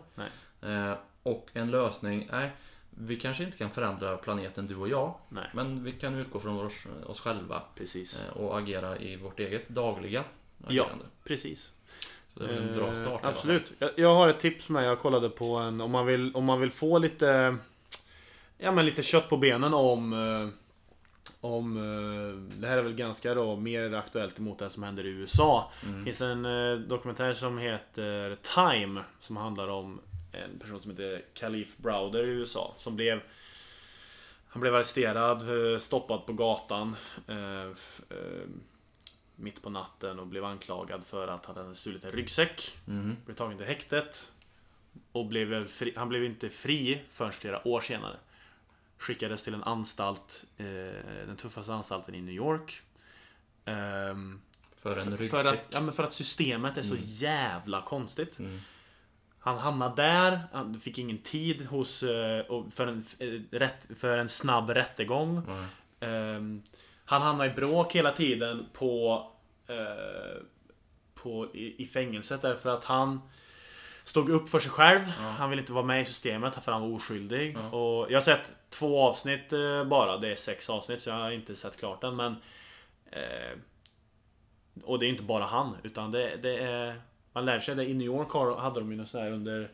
Eh, 0.63 0.93
och 1.23 1.51
en 1.53 1.71
lösning, 1.71 2.29
nej, 2.33 2.51
vi 2.91 3.17
kanske 3.17 3.45
inte 3.45 3.59
kan 3.59 3.71
förändra 3.71 4.17
planeten 4.17 4.67
du 4.67 4.77
och 4.77 4.89
jag. 4.89 5.15
Nej. 5.29 5.51
Men 5.55 5.85
vi 5.85 5.93
kan 5.93 6.15
utgå 6.15 6.41
från 6.41 6.67
oss, 6.67 6.87
oss 7.07 7.21
själva 7.21 7.63
Precis. 7.75 8.25
eh, 8.25 8.37
och 8.37 8.59
agera 8.59 8.99
i 8.99 9.17
vårt 9.17 9.41
eget 9.41 9.69
dagliga 9.69 10.25
Ja, 10.59 10.67
agerande. 10.69 11.05
precis. 11.25 11.73
Så 12.35 12.43
det 12.43 12.45
är 12.45 12.49
väl 12.49 12.69
en 12.69 12.75
bra 12.75 12.87
Eh, 12.87 12.93
start 12.93 13.21
fall. 13.21 13.31
Absolut. 13.31 13.73
Jag, 13.79 13.91
jag 13.97 14.15
har 14.15 14.29
ett 14.29 14.41
tips 14.41 14.69
med. 14.69 14.85
Jag 14.85 14.99
kollade 14.99 15.29
på 15.29 15.57
en, 15.57 15.81
om 15.81 15.91
man 15.91 16.07
vill, 16.07 16.35
om 16.35 16.45
man 16.45 16.61
vill 16.61 16.71
få 16.71 16.99
lite 16.99 17.57
Ja 18.59 18.73
men 18.73 18.87
lite 18.87 19.03
kött 19.03 19.29
på 19.29 19.37
benen 19.37 19.75
om 19.75 20.13
eh, 20.13 20.49
Om 21.41 21.77
eh, 21.77 22.61
Det 22.61 22.69
här 22.69 22.79
är 22.79 22.83
väl 22.83 22.95
ganska 22.95 23.35
då 23.35 23.57
mer 23.57 23.95
aktuellt 23.95 24.39
emot 24.39 24.59
det 24.59 24.71
som 24.71 24.83
händer 24.83 25.07
i 25.07 25.09
USA. 25.09 25.71
Mm. 25.83 25.99
Det 25.99 26.05
finns 26.05 26.21
en 26.21 26.45
eh, 26.45 26.79
dokumentär 26.79 27.35
som 27.35 27.59
heter 27.59 28.37
Time 28.43 29.01
Som 29.21 29.37
handlar 29.37 29.69
om 29.69 30.01
en 30.33 30.59
person 30.59 30.81
som 30.81 30.91
heter 30.91 31.23
Khalif 31.35 31.77
Browder 31.77 32.25
i 32.25 32.29
USA 32.29 32.75
Som 32.79 32.97
blev 32.97 33.21
Han 34.49 34.61
blev 34.61 34.75
arresterad, 34.75 35.73
eh, 35.73 35.79
stoppad 35.79 36.27
på 36.27 36.33
gatan 36.33 36.97
eh, 37.29 37.67
eh, 38.11 38.49
Mitt 39.37 39.63
på 39.63 39.71
natten 39.71 40.19
och 40.19 40.27
blev 40.27 40.45
anklagad 40.45 41.05
för 41.05 41.29
att 41.29 41.47
han 41.47 41.57
hade 41.57 41.75
stulit 41.75 42.05
en 42.05 42.13
ryggsäck 42.13 42.77
Mhm. 42.85 43.17
Blev 43.25 43.35
tagen 43.35 43.57
till 43.59 43.67
häktet 43.67 44.33
Och 45.13 45.27
blev 45.27 45.69
fri, 45.69 45.93
han 45.97 46.09
blev 46.09 46.25
inte 46.25 46.49
fri 46.49 47.03
förrän 47.09 47.33
flera 47.33 47.69
år 47.69 47.81
senare 47.81 48.17
Skickades 48.99 49.43
till 49.43 49.55
en 49.55 49.63
anstalt 49.63 50.45
eh, 50.57 50.65
Den 51.27 51.37
tuffaste 51.37 51.75
anstalten 51.75 52.15
i 52.15 52.21
New 52.21 52.35
York 52.35 52.83
Ehm, 53.65 54.41
För 54.77 54.97
en 54.97 55.05
för, 55.11 55.17
ryggsäck. 55.17 55.47
att, 55.47 55.67
ja, 55.71 55.81
men 55.81 55.95
för 55.95 56.03
att 56.03 56.13
systemet 56.13 56.77
är 56.79 56.83
så 56.83 56.97
jävla 56.99 57.83
konstigt. 57.83 58.39
Mm. 58.39 58.61
Han 59.39 59.59
hamnade 59.59 60.03
där, 60.03 60.41
han 60.53 60.81
fick 60.81 60.99
ingen 60.99 61.19
tid 61.19 61.67
hos, 61.67 62.03
eh, 62.03 62.45
för, 62.71 62.87
en, 62.87 63.05
eh, 63.53 63.71
för 63.97 64.19
en 64.19 64.29
snabb 64.29 64.71
rättegång. 64.71 65.43
Nej. 65.47 65.67
Ehm, 66.11 66.63
han 67.13 67.23
hamnade 67.23 67.51
i 67.51 67.55
bråk 67.55 67.97
hela 67.97 68.13
tiden 68.13 68.67
på, 68.73 69.27
eh, 69.67 70.43
på 71.15 71.47
i, 71.55 71.83
i 71.83 71.87
fängelset 71.87 72.43
därför 72.43 72.71
att 72.71 72.85
han 72.85 73.21
Stod 74.05 74.31
upp 74.31 74.49
för 74.49 74.59
sig 74.59 74.71
själv. 74.71 75.01
Han 75.39 75.51
ville 75.51 75.63
inte 75.63 75.73
vara 75.73 75.85
med 75.85 76.03
i 76.03 76.05
systemet 76.05 76.65
för 76.65 76.73
han 76.73 76.83
var 76.83 76.97
oskyldig. 76.97 77.57
Ja. 77.57 77.71
Och 77.71 78.11
jag 78.11 78.17
har 78.17 78.23
sett 78.23 78.53
två 78.71 79.01
avsnitt 79.01 79.53
eh, 79.53 79.85
bara. 79.85 80.19
Det 80.19 80.33
är 80.33 80.37
sex 80.37 80.71
avsnitt 80.71 81.01
så 81.01 81.11
jag 81.11 81.17
har 81.17 81.31
inte 81.31 81.57
sett 81.57 81.77
klart 81.77 82.01
den 82.01 82.17
men 82.17 82.37
eh, 83.11 83.59
Och 84.85 84.99
det 84.99 85.07
är 85.07 85.09
inte 85.09 85.23
bara 85.23 85.45
han 85.45 85.77
utan 85.83 86.11
det, 86.11 86.37
det 86.43 86.59
är 86.59 87.01
Man 87.33 87.45
lär 87.45 87.61
sig 87.61 87.75
det. 87.75 87.85
I 87.85 87.95
New 87.95 88.07
York 88.07 88.59
hade 88.61 88.81
de 88.81 88.91
ju 88.91 88.97
något 88.97 89.09
sånt 89.09 89.25
här 89.25 89.31
under 89.31 89.71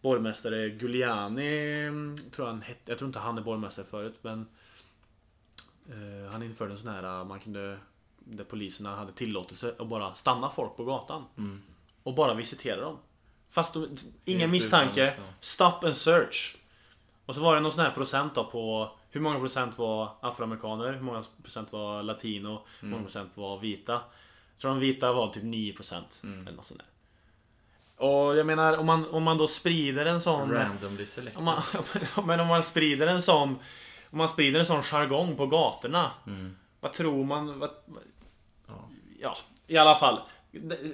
Borgmästare 0.00 0.68
Giuliani 0.68 1.90
tror 2.32 2.46
han 2.46 2.62
hette. 2.62 2.90
Jag 2.90 2.98
tror 2.98 3.08
inte 3.08 3.18
han 3.18 3.38
är 3.38 3.42
borgmästare 3.42 3.86
förut 3.86 4.18
men 4.22 4.46
eh, 5.88 6.32
Han 6.32 6.42
införde 6.42 6.70
en 6.70 6.78
sån 6.78 6.92
här 6.92 7.20
eh, 7.20 7.24
man 7.24 7.40
kunde 7.40 7.78
Där 8.18 8.44
poliserna 8.44 8.96
hade 8.96 9.12
tillåtelse 9.12 9.74
att 9.78 9.88
bara 9.88 10.14
stanna 10.14 10.50
folk 10.50 10.76
på 10.76 10.84
gatan. 10.84 11.24
Mm. 11.38 11.62
Och 12.02 12.14
bara 12.14 12.34
visitera 12.34 12.80
dem. 12.80 12.98
Fast 13.50 13.74
de, 13.74 13.96
ingen 14.24 14.50
misstanke. 14.50 15.04
liksom. 15.04 15.24
Stop 15.40 15.84
and 15.84 15.96
search. 15.96 16.56
Och 17.26 17.34
så 17.34 17.40
var 17.42 17.54
det 17.54 17.60
någon 17.60 17.72
sån 17.72 17.84
här 17.84 17.90
procent 17.90 18.34
då 18.34 18.44
på 18.44 18.92
Hur 19.10 19.20
många 19.20 19.38
procent 19.38 19.78
var 19.78 20.16
afroamerikaner? 20.20 20.92
Hur 20.92 21.00
många 21.00 21.24
procent 21.42 21.72
var 21.72 22.02
latino? 22.02 22.62
Hur 22.80 22.88
många 22.88 23.02
procent 23.02 23.30
var 23.34 23.58
vita? 23.58 23.92
Jag 23.92 24.60
tror 24.60 24.70
de 24.70 24.80
vita 24.80 25.12
var 25.12 25.28
typ 25.28 25.42
9% 25.42 26.02
Eller 26.22 26.52
något 26.52 26.64
sånt 26.64 26.80
där. 26.80 26.88
Och 28.06 28.36
jag 28.36 28.46
menar 28.46 28.78
om 28.78 28.86
man, 28.86 29.08
om 29.10 29.22
man 29.22 29.38
då 29.38 29.46
sprider 29.46 30.06
en 30.06 30.20
sån 30.20 30.52
Randomly 30.52 31.06
selected. 31.06 31.38
om 31.38 31.44
man, 31.44 31.62
Men 32.26 32.40
om 32.40 32.46
man 32.46 32.62
sprider 32.62 33.06
en 33.06 33.22
sån 33.22 33.58
Om 34.14 34.18
man 34.18 34.28
sprider 34.28 34.60
en 34.60 34.66
sån 34.66 34.82
jargong 34.82 35.36
på 35.36 35.46
gatorna 35.46 36.10
Mm. 36.26 36.56
Vad 36.80 36.92
tror 36.92 37.24
man? 37.24 37.58
Vad, 37.58 37.70
Ja. 38.68 38.88
ja, 39.20 39.36
i 39.66 39.76
alla 39.76 39.96
fall. 39.96 40.20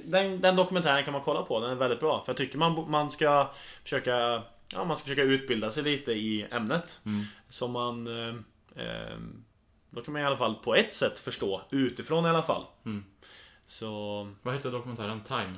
Den, 0.04 0.40
den 0.40 0.56
dokumentären 0.56 1.04
kan 1.04 1.12
man 1.12 1.22
kolla 1.22 1.42
på, 1.42 1.60
den 1.60 1.70
är 1.70 1.74
väldigt 1.74 2.00
bra. 2.00 2.22
För 2.24 2.32
jag 2.32 2.36
tycker 2.36 2.58
man, 2.58 2.90
man 2.90 3.10
ska 3.10 3.50
försöka 3.82 4.42
Ja, 4.72 4.84
man 4.84 4.96
ska 4.96 5.04
försöka 5.04 5.22
utbilda 5.22 5.70
sig 5.70 5.82
lite 5.82 6.12
i 6.12 6.46
ämnet. 6.50 7.00
Mm. 7.06 7.24
Så 7.48 7.68
man 7.68 8.06
eh, 8.06 8.34
eh, 8.84 9.16
Då 9.90 10.02
kan 10.02 10.12
man 10.12 10.22
i 10.22 10.24
alla 10.24 10.36
fall 10.36 10.54
på 10.54 10.74
ett 10.74 10.94
sätt 10.94 11.18
förstå, 11.18 11.62
utifrån 11.70 12.26
i 12.26 12.28
alla 12.28 12.42
fall. 12.42 12.64
Mm. 12.84 13.04
Så 13.66 13.88
Vad 14.42 14.54
heter 14.54 14.70
dokumentären? 14.70 15.22
Time. 15.28 15.54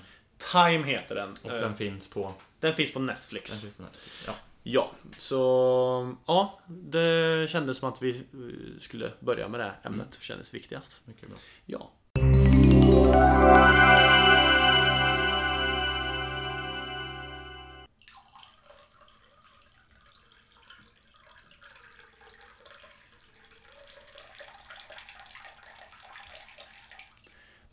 Time 0.52 0.84
heter 0.86 1.14
den. 1.14 1.36
Och 1.42 1.50
Eh, 1.50 1.60
den 1.60 1.74
finns 1.76 2.08
på... 2.10 2.32
den 2.60 2.74
finns 2.74 2.92
på 2.92 2.98
Den 2.98 3.06
Netflix. 3.06 3.62
finns 3.62 3.74
på 3.76 3.82
Netflix. 3.82 4.24
Ja. 4.26 4.32
Ja, 4.64 4.90
så 5.18 6.16
ja, 6.26 6.60
det 6.68 7.50
kändes 7.50 7.78
som 7.78 7.88
att 7.88 8.02
vi 8.02 8.10
eh, 8.10 8.78
skulle 8.78 9.12
börja 9.20 9.48
med 9.48 9.60
det 9.60 9.72
ämnet. 9.82 10.06
Mm. 10.06 10.20
Kändes 10.20 10.54
viktigast. 10.54 11.00
Mycket 11.04 11.28
bra. 11.28 11.38
Ja. 11.66 11.90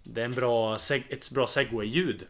Det 0.03 0.22
är 0.22 0.25
en 0.25 0.34
bra, 0.34 0.77
ett 1.10 1.31
bra 1.31 1.48
segway-ljud. 1.48 2.27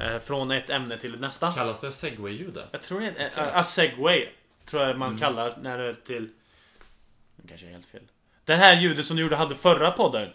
Eh, 0.00 0.18
Från 0.18 0.50
ett 0.50 0.70
ämne 0.70 0.96
till 0.96 1.20
nästa. 1.20 1.52
Kallas 1.52 1.80
det 1.80 1.92
segway-ljud? 1.92 2.58
Jag 2.70 2.82
tror 2.82 3.00
det 3.00 3.06
är 3.18 3.30
a, 3.42 3.50
a 3.54 3.62
segway. 3.64 4.28
Tror 4.66 4.82
jag 4.82 4.90
Mm. 4.90 4.98
man 4.98 5.18
kallar 5.18 5.58
när 5.62 5.78
det 5.78 5.84
är 5.84 5.94
till... 5.94 6.28
Det 7.36 7.48
kanske 7.48 7.66
är 7.66 7.70
helt 7.70 7.86
fel. 7.86 8.02
Det 8.44 8.54
här 8.54 8.76
ljudet 8.80 9.06
som 9.06 9.16
du 9.16 9.22
gjorde 9.22 9.36
hade 9.36 9.54
förra 9.54 9.90
podden. 9.90 10.28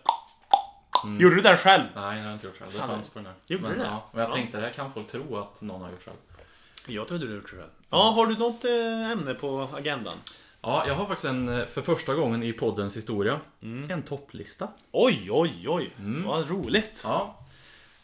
Gjorde 1.19 1.35
du 1.35 1.41
det 1.41 1.57
själv? 1.57 1.83
Nej, 1.83 1.91
det 1.93 1.99
har 2.21 2.27
jag 2.27 2.33
inte 2.33 2.47
gjort 2.47 2.57
själv. 2.57 2.71
Det 2.71 2.77
Fan, 2.77 2.89
fanns 2.89 3.09
på 3.09 3.19
den 3.19 3.25
här. 3.25 3.35
gjorde 3.47 3.63
men, 3.63 3.71
du 3.71 3.77
det? 3.77 3.83
Ja, 3.85 4.09
men 4.11 4.21
jag 4.21 4.29
Ja. 4.31 4.35
tänkte 4.35 4.57
det 4.57 4.63
här 4.63 4.73
kan 4.73 4.93
folk 4.93 5.07
tro 5.07 5.37
att 5.37 5.61
någon 5.61 5.81
har 5.81 5.91
gjort 5.91 6.03
själv. 6.03 6.17
Jag 6.87 7.07
trodde 7.07 7.25
du 7.27 7.33
gjorde 7.33 7.41
det 7.47 7.47
själv. 7.57 7.69
Ja, 7.89 7.97
har 8.11 8.27
du 8.27 8.37
något 8.37 8.65
eh, 8.65 9.11
ämne 9.11 9.33
på 9.33 9.69
agendan? 9.73 10.17
Ja, 10.61 10.87
jag 10.87 10.95
har 10.95 11.05
faktiskt 11.05 11.25
en, 11.25 11.49
eh, 11.59 11.65
för 11.65 11.81
första 11.81 12.13
gången 12.13 12.43
i 12.43 12.53
poddens 12.53 12.97
historia, 12.97 13.39
Mm. 13.63 13.91
en 13.91 14.03
topplista. 14.03 14.67
Oj, 14.91 15.27
oj, 15.31 15.65
oj. 15.69 15.91
Mm. 15.99 16.23
Vad 16.23 16.49
roligt. 16.49 17.01
Ja. 17.05 17.37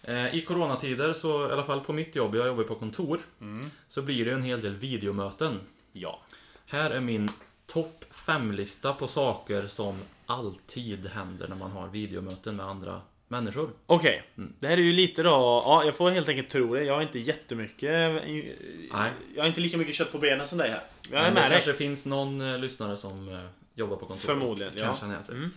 Eh, 0.03 0.35
I 0.35 0.41
coronatider, 0.41 1.13
så 1.13 1.49
i 1.49 1.51
alla 1.51 1.63
fall 1.63 1.81
på 1.81 1.93
mitt 1.93 2.15
jobb, 2.15 2.35
jag 2.35 2.47
jobbar 2.47 2.63
på 2.63 2.75
kontor, 2.75 3.19
Mm. 3.41 3.69
så 3.87 4.01
blir 4.01 4.25
det 4.25 4.31
en 4.31 4.43
hel 4.43 4.61
del 4.61 4.75
videomöten. 4.75 5.59
Ja. 5.93 6.19
Här 6.65 6.89
är 6.91 6.99
min 6.99 7.29
topp 7.65 8.05
5-lista 8.11 8.93
på 8.93 9.07
saker 9.07 9.67
som 9.67 9.99
alltid 10.25 11.07
händer 11.07 11.47
när 11.47 11.55
man 11.55 11.71
har 11.71 11.87
videomöten 11.87 12.55
med 12.55 12.65
andra 12.65 13.01
människor. 13.27 13.69
Okej. 13.85 14.23
Mm. 14.37 14.53
Det 14.59 14.67
här 14.67 14.77
är 14.77 14.81
ju 14.81 14.91
lite 14.91 15.23
då... 15.23 15.29
Ja, 15.65 15.81
jag 15.85 15.95
får 15.95 16.09
helt 16.11 16.27
enkelt 16.29 16.49
tro 16.49 16.73
det. 16.75 16.83
Jag 16.83 16.93
har 16.93 17.01
inte 17.01 17.19
jättemycket... 17.19 17.91
Nej. 18.93 19.11
Jag 19.35 19.41
har 19.43 19.47
inte 19.47 19.61
lika 19.61 19.77
mycket 19.77 19.95
kött 19.95 20.11
på 20.11 20.17
benen 20.17 20.47
som 20.47 20.57
dig 20.57 20.69
här. 20.69 20.83
Jag 21.11 21.19
är 21.21 21.23
Men 21.25 21.35
det 21.35 21.41
med 21.41 21.51
dig. 21.51 21.57
kanske 21.61 21.73
finns 21.73 22.05
någon 22.05 22.41
eh, 22.41 22.57
lyssnare 22.59 22.97
som 22.97 23.29
eh, 23.29 23.39
jobbar 23.75 23.95
på 23.97 24.05
kontor 24.05 24.27
Förmodligen, 24.27 24.73
ja. 24.75 24.85
kan 24.85 24.97
känna 24.97 25.11
igen 25.11 25.23
sig. 25.23 25.35
Mm. 25.35 25.51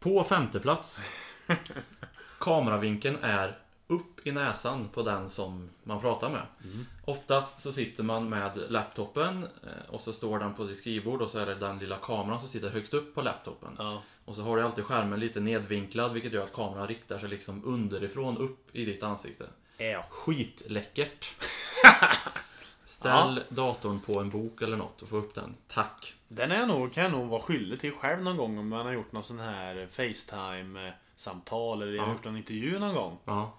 På 0.00 0.24
femte 0.24 0.60
plats 0.60 1.00
Kameravinkeln 2.38 3.18
är 3.22 3.56
upp 3.92 4.26
i 4.26 4.32
näsan 4.32 4.88
på 4.88 5.02
den 5.02 5.30
som 5.30 5.70
man 5.82 6.00
pratar 6.00 6.30
med. 6.30 6.42
Mm. 6.64 6.86
Oftast 7.04 7.60
så 7.60 7.72
sitter 7.72 8.02
man 8.02 8.28
med 8.28 8.58
laptopen 8.68 9.42
eh, 9.64 9.90
och 9.94 10.00
så 10.00 10.12
står 10.12 10.38
den 10.38 10.54
på 10.54 10.64
ditt 10.64 10.78
skrivbord 10.78 11.22
och 11.22 11.30
så 11.30 11.38
är 11.38 11.46
det 11.46 11.54
den 11.54 11.78
lilla 11.78 11.96
kameran 11.96 12.40
som 12.40 12.48
sitter 12.48 12.70
högst 12.70 12.94
upp 12.94 13.14
på 13.14 13.22
laptopen. 13.22 13.70
Ja. 13.78 14.02
Och 14.24 14.34
så 14.34 14.42
har 14.42 14.56
du 14.56 14.62
alltid 14.62 14.84
skärmen 14.84 15.20
lite 15.20 15.40
nedvinklad 15.40 16.12
vilket 16.12 16.32
gör 16.32 16.44
att 16.44 16.52
kameran 16.52 16.88
riktar 16.88 17.18
sig 17.18 17.28
liksom 17.28 17.64
underifrån 17.64 18.38
upp 18.38 18.76
i 18.76 18.84
ditt 18.84 19.02
ansikte. 19.02 19.46
Ja. 19.78 20.04
Skitläckert! 20.10 21.34
Ställ 22.84 23.42
datorn 23.48 24.00
på 24.00 24.20
en 24.20 24.30
bok 24.30 24.62
eller 24.62 24.76
något 24.76 25.02
och 25.02 25.08
få 25.08 25.16
upp 25.16 25.34
den. 25.34 25.54
Tack! 25.68 26.14
Den 26.28 26.52
är 26.52 26.66
nog, 26.66 26.92
kan 26.92 27.02
jag 27.02 27.12
nog 27.12 27.28
vara 27.28 27.42
skyldig 27.42 27.80
till 27.80 27.92
själv 27.92 28.22
någon 28.22 28.36
gång 28.36 28.58
om 28.58 28.68
man 28.68 28.86
har 28.86 28.92
gjort 28.92 29.12
någon 29.12 29.24
sån 29.24 29.38
här 29.38 29.88
Facetime-samtal 29.90 31.82
eller 31.82 31.92
Ja. 31.94 32.12
gjort 32.12 32.24
någon 32.24 32.36
intervju 32.36 32.78
någon 32.78 32.94
gång. 32.94 33.18
Ja. 33.24 33.52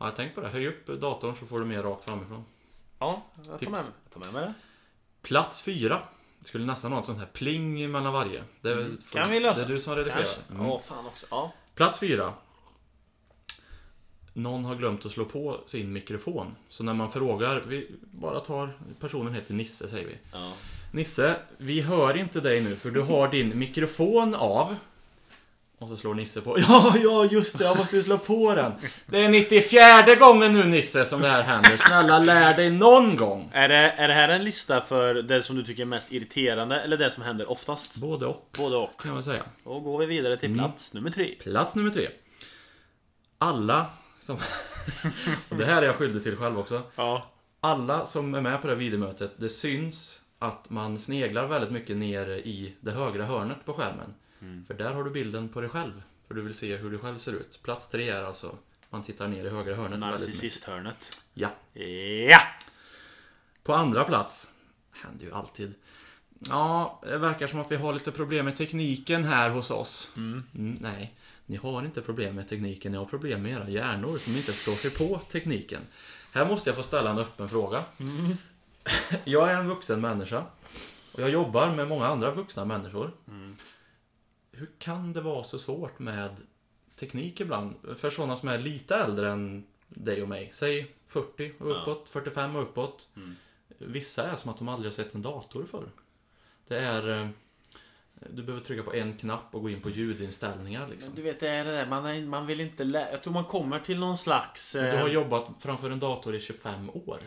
Ja, 0.00 0.06
jag 0.06 0.16
tänk 0.16 0.34
på 0.34 0.40
det. 0.40 0.48
Höj 0.48 0.66
upp 0.66 0.86
datorn 0.86 1.36
så 1.36 1.46
får 1.46 1.58
du 1.58 1.64
mer 1.64 1.82
rakt 1.82 2.04
framifrån. 2.04 2.44
Ja, 2.98 3.22
jag 3.36 3.46
tar 3.46 3.58
Tips. 3.58 3.70
med 3.72 3.80
mig, 3.82 3.90
jag 4.04 4.12
tar 4.12 4.20
med 4.20 4.32
mig 4.32 4.42
det. 4.42 4.54
Plats 5.22 5.62
fyra. 5.62 6.02
Det 6.38 6.46
skulle 6.48 6.66
nästan 6.66 6.92
ha 6.92 7.00
ett 7.00 7.06
sånt 7.06 7.18
här 7.18 7.26
pling 7.32 7.90
mellan 7.90 8.12
varje. 8.12 8.44
Det 8.60 8.72
Mm. 8.72 8.98
Kan 9.12 9.30
vi 9.32 9.40
lösa? 9.40 9.60
Det 9.60 9.66
är 9.66 9.68
du 9.68 9.80
som 9.80 9.96
redigerar. 9.96 10.26
Mm. 10.50 10.66
Ja, 10.66 10.78
fan 10.78 11.06
också. 11.06 11.26
Ja. 11.30 11.52
Plats 11.74 11.98
fyra. 11.98 12.32
Någon 14.32 14.64
har 14.64 14.74
glömt 14.74 15.06
att 15.06 15.12
slå 15.12 15.24
på 15.24 15.60
sin 15.66 15.92
mikrofon. 15.92 16.56
Så 16.68 16.84
när 16.84 16.94
man 16.94 17.10
frågar, 17.10 17.60
vi 17.60 17.90
bara 18.00 18.40
tar, 18.40 18.78
personen 19.00 19.34
heter 19.34 19.54
Nisse 19.54 19.88
säger 19.88 20.06
vi. 20.06 20.18
ja. 20.32 20.52
Nisse, 20.92 21.36
vi 21.58 21.80
hör 21.80 22.16
inte 22.16 22.40
dig 22.40 22.60
nu 22.60 22.76
för 22.76 22.90
du 22.90 23.00
har 23.02 23.28
din 23.28 23.58
mikrofon 23.58 24.34
av. 24.34 24.76
Och 25.80 25.88
så 25.88 25.96
slår 25.96 26.14
Nisse 26.14 26.40
på. 26.40 26.58
Ja, 26.68 26.94
ja, 27.02 27.24
just 27.24 27.58
det, 27.58 27.64
jag 27.64 27.76
måste 27.76 27.96
ju 27.96 28.02
slå 28.02 28.18
på 28.18 28.54
den. 28.54 28.72
Det 29.06 29.24
är 29.24 29.28
94 29.28 30.14
gången 30.14 30.52
nu 30.52 30.64
Nisse 30.64 31.04
som 31.04 31.20
det 31.20 31.28
här 31.28 31.42
händer. 31.42 31.76
Snälla 31.76 32.18
lär 32.18 32.56
dig 32.56 32.70
någon 32.70 33.16
gång. 33.16 33.50
Är, 33.52 33.68
det, 33.68 33.74
är 33.76 34.08
det 34.08 34.14
här 34.14 34.28
en 34.28 34.44
lista 34.44 34.80
för 34.80 35.14
det 35.14 35.42
som 35.42 35.56
du 35.56 35.64
tycker 35.64 35.82
är 35.82 35.86
mest 35.86 36.12
irriterande 36.12 36.80
eller 36.80 36.96
det 36.96 37.10
som 37.10 37.22
händer 37.22 37.50
oftast? 37.50 37.96
Både 37.96 38.26
och, 38.26 38.48
Både 38.56 38.76
och. 38.76 39.00
kan 39.02 39.12
man 39.12 39.22
säga. 39.22 39.42
Då 39.64 39.80
går 39.80 39.98
vi 39.98 40.06
vidare 40.06 40.36
till 40.36 40.50
Mm. 40.52 40.58
plats 40.58 40.92
nummer 40.94 41.10
tre. 41.10 41.34
Plats 41.42 41.74
nummer 41.74 41.90
tre. 41.90 42.08
Alla 43.38 43.86
som... 44.20 44.36
och 45.48 45.56
det 45.56 45.64
här 45.66 45.82
är 45.82 45.86
jag 45.86 45.94
skyldig 45.94 46.22
till 46.22 46.36
själv 46.36 46.58
också. 46.58 46.82
Ja. 46.96 47.30
Alla 47.60 48.06
som 48.06 48.34
är 48.34 48.40
med 48.40 48.60
på 48.60 48.66
det 48.66 48.72
här 48.72 48.78
videomötet, 48.78 49.32
det 49.36 49.48
syns 49.48 50.20
att 50.38 50.70
man 50.70 50.98
sneglar 50.98 51.46
väldigt 51.46 51.70
mycket 51.70 51.96
ner 51.96 52.28
i 52.28 52.74
det 52.80 52.90
högra 52.90 53.24
hörnet 53.24 53.64
på 53.64 53.72
skärmen. 53.72 54.14
Mm. 54.42 54.64
För 54.64 54.74
där 54.74 54.94
har 54.94 55.04
du 55.04 55.10
bilden 55.10 55.48
på 55.48 55.60
dig 55.60 55.70
själv. 55.70 56.02
För 56.28 56.34
du 56.34 56.42
vill 56.42 56.54
se 56.54 56.76
hur 56.76 56.90
du 56.90 56.98
själv 56.98 57.18
ser 57.18 57.32
ut. 57.32 57.60
Plats 57.62 57.88
tre 57.88 58.08
är 58.08 58.22
alltså, 58.22 58.56
man 58.90 59.02
tittar 59.02 59.28
ner 59.28 59.44
i 59.44 59.48
högra 59.48 59.74
hörnet. 59.74 60.00
Narcissisthörnet. 60.00 61.22
Ja. 61.34 61.50
Ja! 62.28 62.40
På 63.62 63.74
andra 63.74 64.04
plats, 64.04 64.52
händer 64.90 65.24
ju 65.24 65.32
alltid. 65.32 65.74
Ja, 66.48 67.00
det 67.02 67.18
verkar 67.18 67.46
som 67.46 67.60
att 67.60 67.72
vi 67.72 67.76
har 67.76 67.92
lite 67.92 68.12
problem 68.12 68.44
med 68.44 68.56
tekniken 68.56 69.24
här 69.24 69.50
hos 69.50 69.70
oss. 69.70 70.12
Mm, 70.16 70.44
nej, 70.80 71.14
ni 71.46 71.56
har 71.56 71.84
inte 71.84 72.00
problem 72.00 72.36
med 72.36 72.48
tekniken, 72.48 72.92
ni 72.92 72.98
har 72.98 73.04
problem 73.04 73.42
med 73.42 73.52
era 73.52 73.68
hjärnor 73.68 74.18
som 74.18 74.36
inte 74.36 74.52
förstår 74.52 74.72
sig 74.72 74.90
på 74.90 75.18
tekniken. 75.18 75.80
Här 76.32 76.46
måste 76.48 76.70
jag 76.70 76.76
få 76.76 76.82
ställa 76.82 77.10
en 77.10 77.18
öppen 77.18 77.48
fråga. 77.48 77.84
Jag 79.24 79.50
är 79.50 79.60
en 79.60 79.68
vuxen 79.68 80.00
människa. 80.00 80.44
Och 81.12 81.20
jag 81.22 81.30
jobbar 81.30 81.74
med 81.74 81.88
många 81.88 82.06
andra 82.06 82.30
vuxna 82.30 82.64
människor. 82.64 83.12
Hur 84.52 84.70
kan 84.78 85.12
det 85.12 85.20
vara 85.20 85.44
så 85.44 85.58
svårt 85.58 85.98
med 85.98 86.36
teknik 86.96 87.40
ibland? 87.40 87.74
För 87.96 88.10
sådana 88.10 88.36
som 88.36 88.48
är 88.48 88.58
lite 88.58 88.94
äldre 88.96 89.30
än 89.30 89.66
dig 89.88 90.22
och 90.22 90.28
mig. 90.28 90.50
Säg 90.52 90.94
40 91.08 91.52
och 91.58 91.82
uppåt, 91.82 92.08
45 92.08 92.56
och 92.56 92.62
uppåt. 92.62 93.08
Vissa 93.78 94.30
är 94.30 94.36
som 94.36 94.50
att 94.50 94.58
de 94.58 94.68
aldrig 94.68 94.86
har 94.92 94.94
sett 94.96 95.14
en 95.14 95.22
dator 95.22 95.64
förr. 95.70 95.88
Det 96.68 96.78
är... 96.78 97.20
eh, 97.22 97.28
Du 98.30 98.42
behöver 98.42 98.64
trycka 98.64 98.82
på 98.82 98.94
en 98.94 99.16
knapp 99.16 99.54
och 99.54 99.62
gå 99.62 99.70
in 99.70 99.80
på 99.80 99.90
ljudinställningar 99.90 100.88
liksom. 100.88 101.14
Du 101.14 101.22
vet, 101.22 101.40
det 101.40 101.48
är 101.48 101.64
det 101.64 101.70
där. 101.72 101.86
Man, 101.86 102.06
är, 102.06 102.20
man 102.26 102.46
vill 102.46 102.60
inte 102.60 102.84
lä- 102.84 103.08
Jag 103.10 103.22
tror 103.22 103.32
man 103.32 103.44
kommer 103.44 103.78
till 103.80 103.98
någon 103.98 104.18
slags... 104.18 104.72
Du 104.72 104.78
Eh, 104.88 105.00
har 105.00 105.08
jobbat 105.08 105.46
framför 105.58 105.90
en 105.90 106.00
dator 106.00 106.34
i 106.34 106.40
25 106.40 106.90
år. 106.90 107.18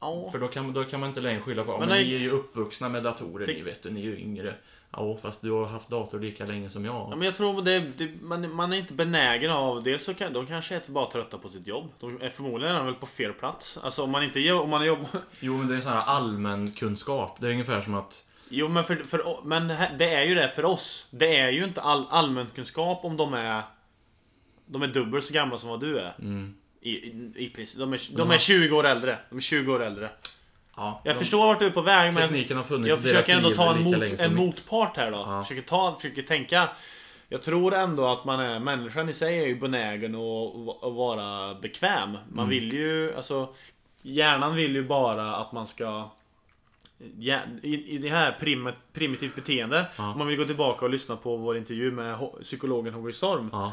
ja. 0.00 0.28
För 0.32 0.38
då 0.38 0.48
kan, 0.48 0.72
då 0.72 0.84
kan 0.84 1.00
man 1.00 1.08
inte 1.08 1.20
längre 1.20 1.40
skylla 1.40 1.64
på 1.64 1.70
Men 1.70 1.80
men, 1.80 1.88
nej- 1.88 2.04
ni 2.08 2.14
är 2.14 2.18
ju 2.18 2.30
uppvuxna 2.30 2.88
med 2.88 3.02
datorer 3.02 3.46
Det- 3.46 3.52
ni 3.54 3.62
vet 3.62 3.82
du, 3.82 3.90
ni 3.90 4.00
är 4.00 4.04
ju 4.04 4.18
yngre. 4.18 4.54
Ja, 4.90 5.16
fast 5.22 5.42
du 5.42 5.50
har 5.50 5.66
haft 5.66 5.88
dator 5.88 6.20
lika 6.20 6.44
länge 6.44 6.70
som 6.70 6.84
jag. 6.84 6.94
Ja, 6.94 7.16
men 7.16 7.22
jag 7.22 7.36
tror 7.36 7.62
det, 7.62 7.80
det, 7.80 8.10
man, 8.22 8.54
man 8.54 8.72
är 8.72 8.76
inte 8.76 8.94
benägen 8.94 9.50
av... 9.50 9.82
Dels 9.82 10.04
så 10.04 10.14
kan 10.14 10.32
de 10.32 10.46
kanske 10.46 10.76
är 10.76 10.82
bara 10.88 11.06
trötta 11.06 11.38
på 11.38 11.48
sitt 11.48 11.66
jobb. 11.66 11.92
De 12.00 12.22
är 12.22 12.30
förmodligen 12.30 12.76
är 12.76 12.84
väl 12.84 12.94
på 12.94 13.06
fel 13.06 13.32
plats. 13.32 13.78
Alltså 13.82 14.02
om 14.02 14.10
man 14.10 14.22
inte. 14.22 14.52
Om 14.52 14.70
man 14.70 14.86
jobbar... 14.86 15.08
Jo, 15.40 15.58
men 15.58 15.68
det 15.68 15.76
är 15.76 15.80
sån 15.80 15.92
här 15.92 16.04
allmän 16.04 16.70
kunskap. 16.70 17.36
Det 17.40 17.46
är 17.46 17.50
ungefär 17.50 17.80
som 17.80 17.94
att... 17.94 18.24
Jo 18.48 18.68
men, 18.68 18.84
för, 18.84 18.96
för, 18.96 19.44
men 19.44 19.68
det 19.98 20.14
är 20.14 20.24
ju 20.24 20.34
det 20.34 20.48
för 20.48 20.64
oss. 20.64 21.08
Det 21.10 21.36
är 21.36 21.50
ju 21.50 21.64
inte 21.64 21.80
all, 21.80 22.06
allmänkunskap 22.10 23.04
om 23.04 23.16
de 23.16 23.34
är... 23.34 23.62
De 24.66 24.82
är 24.82 24.88
dubbelt 24.88 25.24
så 25.24 25.34
gamla 25.34 25.58
som 25.58 25.68
vad 25.68 25.80
du 25.80 25.98
är. 25.98 26.14
Mm, 26.18 26.54
I, 26.80 26.90
i, 26.90 27.52
i. 27.56 27.66
De 27.76 27.92
är, 27.92 28.16
de 28.16 28.30
är 28.30 28.38
20 28.38 28.76
år 28.76 28.86
äldre. 28.86 29.18
De 29.30 29.36
är 29.36 29.40
20 29.40 29.72
år 29.72 29.82
äldre. 29.82 30.10
Ja, 30.76 31.00
Jag 31.04 31.14
de- 31.14 31.18
förstår 31.18 31.46
vart 31.46 31.58
du 31.58 31.66
är 31.66 31.70
på 31.70 31.80
väg 31.80 32.14
men... 32.14 32.22
Jag 32.86 33.02
försöker 33.02 33.36
ändå 33.36 33.50
ta 33.50 33.74
en, 33.74 33.82
mot, 33.82 34.20
en 34.20 34.34
motpart 34.34 34.96
här 34.96 35.10
då. 35.10 35.16
Ja. 35.16 35.42
Försöker, 35.42 35.62
ta, 35.68 35.96
försöker 36.00 36.22
tänka. 36.22 36.68
Jag 37.28 37.42
tror 37.42 37.74
ändå 37.74 38.06
att 38.06 38.24
man 38.24 38.40
är, 38.40 38.58
människan 38.58 39.08
i 39.08 39.12
sig 39.14 39.38
är 39.38 39.46
ju 39.46 39.60
benägen 39.60 40.14
att, 40.14 40.84
att 40.84 40.92
vara 40.94 41.54
bekväm. 41.54 42.10
Man 42.12 42.22
Mm. 42.44 42.48
vill 42.48 42.72
ju, 42.72 43.14
alltså 43.16 43.48
Hjärnan 44.02 44.54
vill 44.54 44.74
ju 44.74 44.84
bara 44.84 45.36
att 45.36 45.52
man 45.52 45.66
ska 45.66 46.10
ja, 47.18 47.38
i, 47.62 47.94
I 47.94 47.98
det 47.98 48.08
här 48.08 48.32
prim, 48.40 48.70
primitivt 48.92 49.34
beteende 49.34 49.86
Ja. 49.98 50.12
Om 50.12 50.18
man 50.18 50.26
vill 50.26 50.36
gå 50.38 50.44
tillbaka 50.44 50.84
och 50.84 50.90
lyssna 50.90 51.16
på 51.16 51.36
vår 51.36 51.56
intervju 51.56 51.90
med 51.92 52.18
psykologen 52.42 52.94
H.G. 52.94 53.12
Storm 53.12 53.48
Ja, 53.52 53.72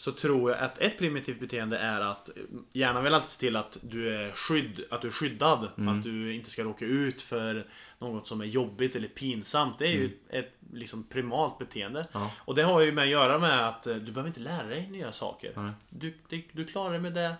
Så 0.00 0.12
tror 0.12 0.50
jag 0.50 0.60
att 0.60 0.78
ett 0.78 0.98
primitivt 0.98 1.40
beteende 1.40 1.78
är 1.78 2.00
att 2.00 2.30
Hjärnan 2.72 3.04
vill 3.04 3.14
alltid 3.14 3.30
se 3.30 3.40
till 3.40 3.56
att 3.56 3.78
du 3.82 4.16
är 4.16 4.32
skydd, 4.32 4.84
att 4.90 5.00
du 5.02 5.08
är 5.08 5.12
skyddad. 5.12 5.68
Mm. 5.78 5.98
Att 5.98 6.04
du 6.04 6.34
inte 6.34 6.50
ska 6.50 6.64
råka 6.64 6.84
ut 6.84 7.22
för 7.22 7.66
något 7.98 8.26
som 8.26 8.40
är 8.40 8.44
jobbigt 8.44 8.96
eller 8.96 9.08
pinsamt. 9.08 9.78
Det 9.78 9.86
är 9.86 9.92
ju 9.92 10.18
ett 10.30 10.52
liksom 10.72 11.04
primalt 11.04 11.58
beteende. 11.58 12.00
Mm. 12.00 12.10
Ja. 12.12 12.30
Och 12.38 12.54
det 12.54 12.62
har 12.62 12.80
ju 12.80 12.92
med 12.92 13.04
att 13.04 13.10
göra 13.10 13.38
med 13.38 13.68
att 13.68 13.82
du 13.82 14.00
behöver 14.00 14.26
inte 14.26 14.40
lära 14.40 14.66
dig 14.66 14.88
nya 14.90 15.12
saker. 15.12 15.52
Nej. 15.56 15.72
Du, 15.88 16.14
det, 16.28 16.42
du 16.52 16.64
klarar 16.64 16.90
dig 16.90 17.00
med 17.00 17.12
det. 17.14 17.34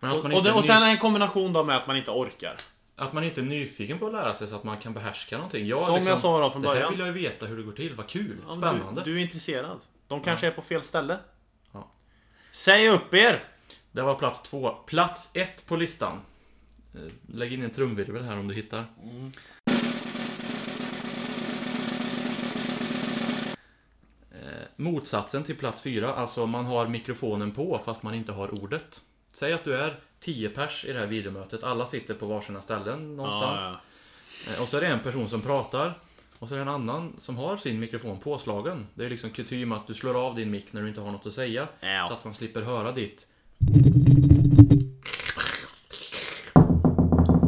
Och, 0.00 0.24
och, 0.24 0.28
det, 0.28 0.50
är 0.50 0.56
och 0.56 0.64
sen 0.64 0.82
nyf- 0.82 0.90
en 0.90 0.98
kombination 0.98 1.52
då 1.52 1.64
med 1.64 1.76
att 1.76 1.86
man 1.86 1.96
inte 1.96 2.10
orkar. 2.10 2.56
att 2.96 3.12
man 3.12 3.24
inte 3.24 3.40
är 3.40 3.44
nyfiken 3.44 3.98
på 3.98 4.06
att 4.06 4.12
lära 4.12 4.34
sig 4.34 4.46
så 4.46 4.56
att 4.56 4.64
man 4.64 4.78
kan 4.78 4.92
behärska 4.94 5.36
någonting. 5.36 5.66
Jag, 5.66 5.78
Som 5.78 6.06
jag 6.06 6.18
sa 6.18 6.40
då 6.40 6.50
från 6.50 6.62
det 6.62 6.68
här 6.68 6.74
början. 6.74 6.90
vill 6.90 6.98
jag 7.00 7.08
ju 7.08 7.14
veta 7.14 7.46
hur 7.46 7.56
det 7.56 7.62
går 7.62 7.72
till. 7.72 7.94
Vad 7.94 8.06
kul. 8.06 8.36
Ja, 8.48 8.54
Spännande. 8.54 9.02
Du, 9.04 9.12
du 9.12 9.18
är 9.18 9.22
intresserad. 9.22 9.78
De 10.08 10.20
kanske 10.22 10.46
är 10.46 10.50
på 10.50 10.62
fel 10.62 10.82
ställe. 10.82 11.18
Säg 12.56 12.88
upp 12.88 13.14
er! 13.14 13.44
Det 13.92 14.02
var 14.02 14.14
plats 14.14 14.42
två. 14.42 14.70
Plats 14.70 15.30
ett 15.34 15.66
på 15.66 15.76
listan. 15.76 16.20
Eh, 16.94 17.00
Lägg 17.26 17.52
in 17.52 17.62
en 17.62 17.70
trumvirvel 17.70 18.22
här 18.22 18.38
om 18.38 18.48
du 18.48 18.54
hittar. 18.54 18.84
Eh, 24.30 24.62
Motsatsen 24.76 25.44
till 25.44 25.56
plats 25.56 25.82
fyra, 25.82 26.14
alltså 26.14 26.46
man 26.46 26.64
har 26.64 26.86
mikrofonen 26.86 27.52
på 27.52 27.80
fast 27.84 28.02
man 28.02 28.14
inte 28.14 28.32
har 28.32 28.62
ordet. 28.62 29.00
Säg 29.32 29.52
att 29.52 29.64
du 29.64 29.76
är 29.76 30.00
10 30.20 30.48
pers 30.48 30.84
i 30.84 30.92
det 30.92 30.98
här 30.98 31.06
videomötet, 31.06 31.62
alla 31.64 31.86
sitter 31.86 32.14
på 32.14 32.26
varsina 32.26 32.60
ställen 32.60 33.16
någonstans. 33.16 33.60
Ja, 33.64 33.80
ja. 34.46 34.52
Eh, 34.54 34.62
Och 34.62 34.68
så 34.68 34.76
är 34.76 34.80
det 34.80 34.86
en 34.86 35.00
person 35.00 35.28
som 35.28 35.42
pratar 35.42 35.98
och 36.38 36.48
så 36.48 36.54
är 36.54 36.58
det 36.58 36.62
en 36.62 36.68
annan 36.68 37.14
som 37.18 37.36
har 37.36 37.56
sin 37.56 37.80
mikrofon 37.80 38.18
påslagen. 38.18 38.86
Det 38.94 39.04
är 39.04 39.10
liksom 39.10 39.30
kutym 39.30 39.72
att 39.72 39.86
du 39.86 39.94
slår 39.94 40.26
av 40.26 40.34
din 40.34 40.50
mick 40.50 40.72
när 40.72 40.82
du 40.82 40.88
inte 40.88 41.00
har 41.00 41.12
något 41.12 41.26
att 41.26 41.32
säga. 41.32 41.68
Ja. 41.80 42.06
Så 42.08 42.14
att 42.14 42.24
man 42.24 42.34
slipper 42.34 42.62
höra 42.62 42.92
ditt 42.92 43.26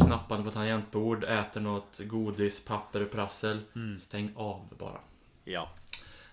knappande 0.06 0.44
på 0.44 0.50
tangentbord, 0.50 1.24
äter 1.24 1.60
något 1.60 2.00
godis, 2.04 2.64
papper 2.64 3.04
prassel. 3.04 3.60
Mm. 3.76 3.98
Stäng 3.98 4.32
av 4.36 4.74
bara. 4.78 5.00
ja. 5.44 5.68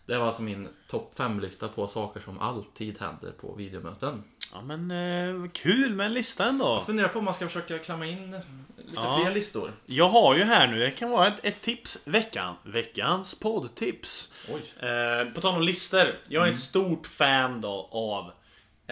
Det 0.06 0.18
var 0.18 0.26
alltså 0.28 0.41
min 0.41 0.68
topp 0.88 1.13
5-lista 1.18 1.68
på 1.68 1.88
saker 1.88 2.20
som 2.20 2.39
alltid 2.39 3.00
händer 3.00 3.32
på 3.32 3.54
videomöten. 3.56 4.24
Ja 4.54 4.62
men 4.62 4.91
eh, 4.91 5.50
kul 5.52 5.96
med 5.96 6.06
en 6.06 6.13
lista 6.13 6.46
ändå. 6.46 6.65
Jag 6.65 6.86
funderar 6.86 7.08
på 7.08 7.20
om 7.20 7.26
man 7.26 7.34
ska 7.34 7.48
försöka 7.48 7.78
klamma 7.78 8.06
in 8.06 8.32
lite 8.32 8.91
Ja. 8.96 9.20
fler 9.24 9.34
listor. 9.34 9.74
Jag 9.86 10.10
har 10.10 10.36
ju 10.36 10.44
här 10.44 10.68
nu, 10.68 10.80
det 10.80 10.91
kan 10.91 11.10
vara 11.10 11.28
ett, 11.28 11.46
ett 11.46 11.62
tips 11.62 12.00
veckan. 12.06 12.56
Veckans 12.63 13.36
poddtips. 13.39 14.34
Oj. 14.50 14.88
Eh, 14.89 15.34
på 15.34 15.41
tal 15.41 15.56
om 15.56 15.62
listor. 15.62 16.20
Jag 16.28 16.48
är 16.48 16.52
ett 16.52 16.60
stort 16.60 17.08
fan 17.08 17.62
då 17.62 17.89
av 17.91 18.26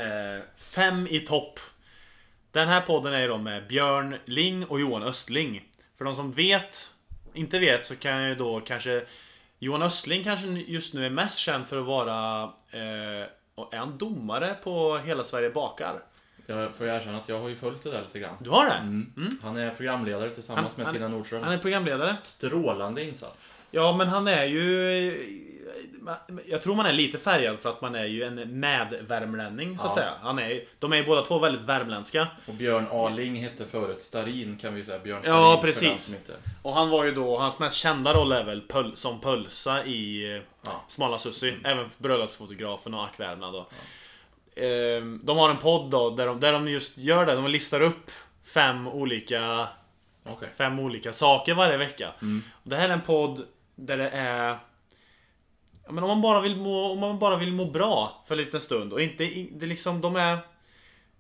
eh, 0.04 0.44
Fem 0.58 1.08
i 1.08 1.20
topp. 1.20 1.60
Den 2.52 2.68
här 2.68 2.82
podden 2.82 3.14
är 3.14 3.22
ju 3.22 3.28
då 3.28 3.38
med 3.38 3.68
Björn 3.68 4.16
Ling 4.26 4.66
och 4.66 4.80
Johan 4.80 5.04
Östling. 5.04 5.64
För 5.98 6.06
de 6.06 6.16
som 6.16 6.32
vet, 6.32 6.94
inte 7.34 7.60
vet 7.60 7.86
så 7.86 7.96
kan 7.96 8.12
jag 8.12 8.30
ju 8.30 8.36
då 8.36 8.60
kanske 8.60 9.06
Johan 9.64 9.82
Östling 9.82 10.24
kanske 10.24 10.48
just 10.48 10.94
nu 10.94 11.06
är 11.06 11.10
mest 11.10 11.38
känd 11.38 11.68
för 11.68 11.78
att 11.78 11.86
vara 11.86 12.44
eh, 12.44 13.28
och 13.56 13.74
är 13.74 13.78
han 13.78 13.98
domare 13.98 14.56
på 14.64 14.98
Hela 14.98 15.24
Sverige 15.24 15.50
bakar? 15.50 16.04
Jag 16.46 16.76
får 16.76 16.88
erkänna 16.88 17.18
att 17.18 17.30
jag 17.30 17.40
har 17.42 17.50
ju 17.50 17.56
följt 17.56 17.84
det 17.84 17.92
där 17.92 18.02
lite 18.02 18.20
grann. 18.20 18.36
Du 18.40 18.50
har 18.50 18.66
det? 18.66 18.74
Mm. 18.74 19.12
Han 19.44 19.58
är 19.58 19.72
programledare 19.72 20.30
tillsammans 20.30 20.66
Han- 20.68 20.74
med 20.78 20.86
han- 20.86 20.96
Tina 20.96 21.08
Nordström. 21.08 21.44
Han 21.44 21.54
är 21.54 21.58
programledare. 21.58 22.18
Strålande 22.22 23.04
insats. 23.04 23.54
Ja, 23.72 23.96
men 23.98 24.08
han 24.08 24.28
är 24.28 24.44
ju... 24.46 25.52
Jag 26.46 26.64
tror 26.64 26.76
man 26.76 26.86
är 26.86 26.94
lite 26.94 27.18
färgad 27.18 27.60
för 27.60 27.70
att 27.70 27.82
man 27.82 27.96
är 27.96 28.06
ju 28.06 28.24
en 28.24 28.60
medvärmlänning 28.60 29.78
så 29.78 29.88
att 29.88 29.92
Ja. 29.96 30.02
säga. 30.02 30.14
Han 30.22 30.40
är, 30.40 30.62
de 30.80 30.94
är 30.94 30.98
ju 30.98 31.06
båda 31.06 31.22
två 31.22 31.40
väldigt 31.40 31.62
värmländska. 31.62 32.28
Och 32.46 32.54
Björn 32.54 32.88
Aling 32.92 33.36
hette 33.36 33.66
förut 33.66 34.02
Starin 34.02 34.58
kan 34.58 34.74
vi 34.74 34.80
ju 34.80 34.86
säga. 34.86 35.00
Björn 35.00 35.22
Ja, 35.26 35.32
Starin 35.34 35.56
för 35.62 35.68
precis. 35.68 36.16
Och 36.62 36.74
han 36.74 36.90
var 36.90 37.04
ju 37.04 37.12
då, 37.12 37.38
hans 37.40 37.60
mest 37.60 37.78
kända 37.78 38.14
roll 38.14 38.32
är 38.32 38.44
väl 38.44 38.62
pöl, 38.62 38.96
som 38.96 39.20
Pölsa 39.20 39.86
i 39.86 40.36
eh, 40.36 40.42
Ja. 40.66 40.84
Smala 40.88 41.18
Sussi. 41.18 41.54
Även 41.64 41.90
bröllopsfotografen 41.98 42.94
och 42.94 43.04
Ack 43.04 43.20
Värmland 43.20 43.54
då. 43.54 43.68
Ehm, 44.62 45.20
De 45.24 45.38
har 45.38 45.50
en 45.50 45.58
podd 45.58 45.90
då 45.92 46.10
där 46.10 46.28
de, 46.28 46.40
där 46.40 46.54
de 46.54 46.68
just 46.68 46.98
gör 46.98 47.26
det. 47.26 47.36
De 47.36 47.48
listar 47.48 47.82
upp 47.82 48.12
fem 48.54 48.88
olika 48.88 49.68
Okej. 50.26 50.50
fem 50.58 50.80
olika 50.80 51.14
saker 51.14 51.54
varje 51.54 51.78
vecka. 51.78 52.10
Och 52.64 52.70
det 52.70 52.76
här 52.76 52.90
är 52.90 52.94
en 52.94 53.02
podd 53.02 53.42
där 53.76 53.98
det 53.98 54.10
är... 54.10 54.58
Ja, 55.86 55.92
men 55.92 56.04
om, 56.04 56.10
man 56.10 56.22
bara 56.22 56.42
vill 56.42 56.56
må, 56.56 56.92
om 56.92 57.00
man 57.00 57.20
bara 57.20 57.38
vill 57.38 57.54
må 57.54 57.66
bra 57.66 58.24
för 58.28 58.36
en 58.36 58.44
liten 58.44 58.62
stund 58.62 58.94
och 58.94 59.02
inte... 59.02 59.24
Det 59.52 59.66
är 59.66 59.68
liksom, 59.68 60.02
de 60.02 60.16
är... 60.16 60.38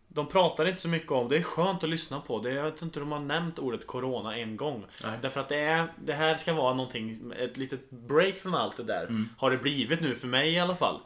De 0.07 0.27
pratar 0.27 0.65
inte 0.65 0.81
så 0.81 0.89
mycket 0.89 1.11
om 1.11 1.29
det. 1.29 1.37
är 1.37 1.41
skönt 1.41 1.83
att 1.83 1.89
lyssna 1.89 2.19
på. 2.19 2.39
Det, 2.39 2.53
jag 2.53 2.63
vet 2.63 2.81
inte 2.81 2.99
om 3.01 3.09
de 3.09 3.11
har 3.11 3.25
nämnt 3.25 3.59
ordet 3.59 3.87
Corona 3.87 4.37
en 4.37 4.57
gång. 4.57 4.85
Nej. 5.03 5.11
Därför 5.21 5.41
att 5.41 5.49
det, 5.49 5.59
är, 5.59 5.87
det 6.05 6.13
här 6.13 6.35
ska 6.35 6.53
vara 6.53 6.73
någonting, 6.73 7.33
ett 7.39 7.57
litet 7.57 7.89
break 7.89 8.35
från 8.35 8.55
allt 8.55 8.77
det 8.77 8.83
där. 8.83 9.25
Har 9.37 9.51
det 9.51 9.57
blivit 9.57 10.01
nu 10.01 10.15
för 10.15 10.27
mig 10.27 10.53
i 10.53 10.59
alla 10.59 10.75
fall. 10.75 10.99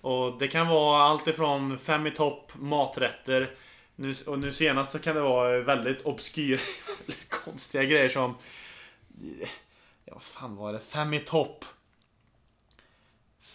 Och 0.00 0.38
det 0.38 0.48
kan 0.48 0.68
vara 0.68 1.02
allt 1.02 1.26
ifrån 1.26 1.78
fem 1.78 2.06
i 2.06 2.10
topp 2.10 2.52
maträtter. 2.54 3.50
Nu, 3.96 4.14
och 4.26 4.38
nu 4.38 4.52
senast 4.52 4.92
så 4.92 4.98
kan 4.98 5.14
det 5.14 5.22
vara 5.22 5.60
väldigt 5.60 6.02
obskyra, 6.02 6.60
väldigt 6.98 7.30
konstiga 7.30 7.84
grejer 7.84 8.08
som... 8.08 8.34
Ja, 10.04 10.12
vad 10.12 10.22
fan 10.22 10.56
var 10.56 10.72
det? 10.72 10.80
Fem 10.80 11.14
i 11.14 11.20
topp. 11.20 11.64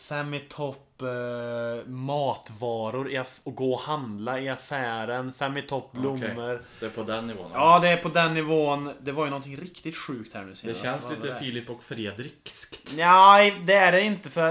Fem 0.09 0.33
i 0.33 0.39
topp 0.39 1.01
eh, 1.01 1.87
matvaror 1.87 3.11
i 3.11 3.23
och 3.43 3.55
gå 3.55 3.73
och 3.73 3.79
handla 3.79 4.39
i 4.39 4.49
affären. 4.49 5.33
Fem 5.33 5.57
i 5.57 5.61
topp 5.61 5.91
blommor. 5.91 6.61
Det 6.79 6.85
är 6.85 6.89
på 6.89 7.03
den 7.03 7.27
nivån. 7.27 7.51
Ja, 7.53 7.79
det 7.79 7.87
är 7.89 7.97
på 7.97 8.09
den 8.09 8.33
nivån. 8.33 8.93
Det 9.01 9.11
var 9.11 9.23
ju 9.23 9.29
någonting 9.29 9.57
riktigt 9.57 9.97
sjukt 9.97 10.33
här 10.33 10.43
nu 10.43 10.49
Det 10.49 10.55
senast. 10.55 10.81
känns 10.83 11.03
Vad 11.03 11.11
var 11.11 11.23
lite 11.23 11.33
det? 11.33 11.39
Filip 11.39 11.69
och 11.69 11.83
Fredrikskt. 11.83 12.93
Nej, 12.97 13.61
det 13.63 13.73
är 13.73 13.91
det 13.91 14.01
inte 14.01 14.29
för... 14.29 14.49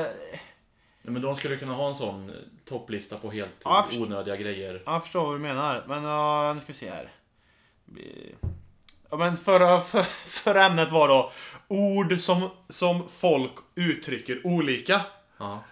Ja, 1.03 1.11
Men 1.11 1.23
de 1.23 1.37
skulle 1.37 1.57
kunna 1.57 1.75
ha 1.75 1.89
en 1.89 1.95
sån 1.95 2.33
topplista 2.69 3.19
på 3.19 3.31
helt 3.31 3.51
Ja, 3.65 3.85
förstår. 3.89 4.07
onödiga 4.07 4.37
grejer. 4.37 4.83
Jag 4.87 5.03
förstår 5.03 5.25
vad 5.25 5.35
du 5.35 5.39
menar. 5.39 5.85
Men 5.89 6.05
ja, 6.05 6.53
nu 6.55 6.61
ska 6.61 6.67
vi 6.67 6.79
se 6.79 6.91
här. 6.91 7.13
Det 7.85 8.03
Ja, 9.11 9.17
men 9.17 9.37
förra, 9.37 9.81
för, 9.81 10.03
förra 10.27 10.65
ämnet 10.67 10.91
var 10.91 11.09
då 11.09 11.33
ord 11.69 12.21
som, 12.21 12.51
som 12.69 13.09
folk 13.09 13.53
uttrycker 13.75 14.47
olika. 14.47 15.01
Ja. 15.39 15.65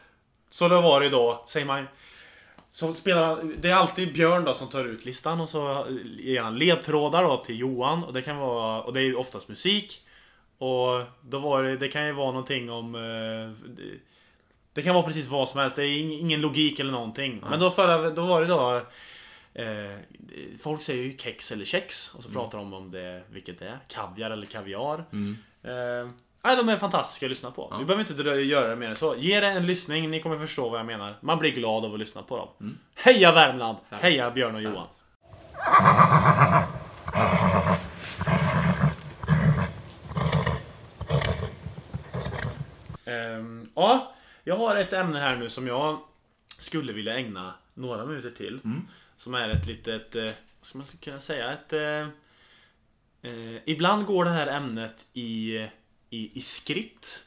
Så 0.50 0.68
då 0.68 0.80
var 0.80 1.00
det 1.00 1.08
då, 1.08 1.44
säger 1.46 1.66
man 1.66 1.88
så 2.70 2.94
spelar, 2.94 3.42
det 3.58 3.68
är 3.70 3.74
alltid 3.74 4.12
Björn 4.12 4.44
då 4.44 4.54
som 4.54 4.68
tar 4.68 4.84
ut 4.84 5.04
listan 5.04 5.40
och 5.40 5.48
så 5.48 5.86
ger 6.18 6.42
han 6.42 6.58
ledtrådar 6.58 7.24
då 7.24 7.36
till 7.36 7.58
Johan 7.58 8.04
och 8.04 8.12
det 8.12 8.22
kan 8.22 8.36
vara, 8.38 8.82
och 8.82 8.92
det 8.92 9.00
är 9.00 9.04
ju 9.04 9.14
oftast 9.14 9.48
musik. 9.48 10.02
Och 10.58 11.04
då 11.20 11.38
var 11.38 11.62
det, 11.62 11.76
det 11.76 11.88
kan 11.88 12.06
ju 12.06 12.12
vara 12.12 12.30
någonting 12.30 12.70
om 12.70 12.94
eh, 12.94 13.70
det, 14.72 14.82
kan 14.82 14.94
vara 14.94 15.06
precis 15.06 15.26
vad 15.26 15.48
som 15.48 15.60
helst, 15.60 15.76
det 15.76 15.82
är 15.82 15.88
ing- 15.88 16.18
ingen 16.18 16.40
logik 16.40 16.80
eller 16.80 16.92
någonting. 16.92 17.44
Men 17.50 17.60
då, 17.60 17.70
förra, 17.70 18.10
då 18.10 18.26
var 18.26 18.40
det 18.40 18.46
då 18.46 18.76
eh, 19.54 19.96
Folk 20.60 20.82
säger 20.82 21.04
ju 21.04 21.16
kex 21.16 21.52
eller 21.52 21.64
kex 21.64 22.14
och 22.14 22.22
så 22.22 22.30
pratar 22.30 22.58
de 22.58 22.74
om 22.74 22.90
det, 22.90 23.22
vilket 23.30 23.58
det 23.58 23.68
är. 23.68 23.78
Kaviar 23.88 24.30
eller 24.30 24.46
kaviar. 24.46 25.04
Mm. 25.12 25.36
Eh, 25.62 26.10
nej, 26.46 26.56
de 26.56 26.68
är 26.68 26.76
fantastiska 26.76 27.26
att 27.26 27.30
lyssna 27.30 27.50
på. 27.50 27.68
Ja. 27.70 27.78
Vi 27.78 27.84
behöver 27.84 28.10
inte 28.10 28.22
göra 28.30 28.68
det 28.68 28.76
mer 28.76 28.88
än 28.88 28.96
så. 28.96 29.16
Ge 29.16 29.40
det 29.40 29.46
en 29.46 29.66
lyssning, 29.66 30.10
ni 30.10 30.22
kommer 30.22 30.38
förstå 30.38 30.68
vad 30.68 30.78
jag 30.78 30.86
menar. 30.86 31.14
Man 31.20 31.38
blir 31.38 31.50
glad 31.50 31.84
av 31.84 31.92
att 31.94 31.98
lyssna 31.98 32.22
på 32.22 32.36
dem. 32.36 32.48
Mm. 32.60 32.78
Heja 32.94 33.32
Värmland! 33.32 33.78
Härligt. 33.88 34.02
Heja 34.02 34.30
Björn 34.30 34.54
och 34.54 34.62
Johan! 34.62 34.86
Ehm, 43.04 43.68
ja, 43.74 44.14
jag 44.44 44.56
har 44.56 44.76
ett 44.76 44.92
ämne 44.92 45.18
här 45.18 45.36
nu 45.36 45.50
som 45.50 45.66
jag 45.66 45.98
skulle 46.58 46.92
vilja 46.92 47.16
ägna 47.16 47.54
några 47.74 48.04
minuter 48.04 48.30
till. 48.30 48.60
Mm. 48.64 48.88
Som 49.16 49.34
är 49.34 49.48
ett 49.48 49.66
litet, 49.66 50.16
eh, 50.16 50.24
vad 50.24 50.32
ska 50.62 50.78
man 50.78 50.86
kunna 51.00 51.20
säga, 51.20 51.52
ett... 51.52 51.72
Eh, 51.72 52.08
eh, 53.30 53.62
ibland 53.64 54.06
går 54.06 54.24
det 54.24 54.30
här 54.30 54.46
ämnet 54.46 55.06
i, 55.12 55.58
i, 56.10 56.38
i 56.38 56.40
skritt. 56.40 57.24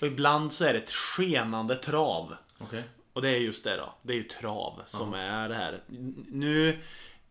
Och 0.00 0.06
ibland 0.06 0.52
så 0.52 0.64
är 0.64 0.72
det 0.72 0.78
ett 0.78 0.90
skenande 0.92 1.76
trav. 1.76 2.34
Okej. 2.58 2.82
Och 3.12 3.22
det 3.22 3.28
är 3.28 3.36
just 3.36 3.64
det 3.64 3.76
då. 3.76 3.94
Det 4.02 4.12
är 4.12 4.16
ju 4.16 4.22
trav 4.22 4.82
som 4.86 5.14
är 5.14 5.48
det 5.48 5.54
här. 5.54 5.80
Nu, 6.30 6.78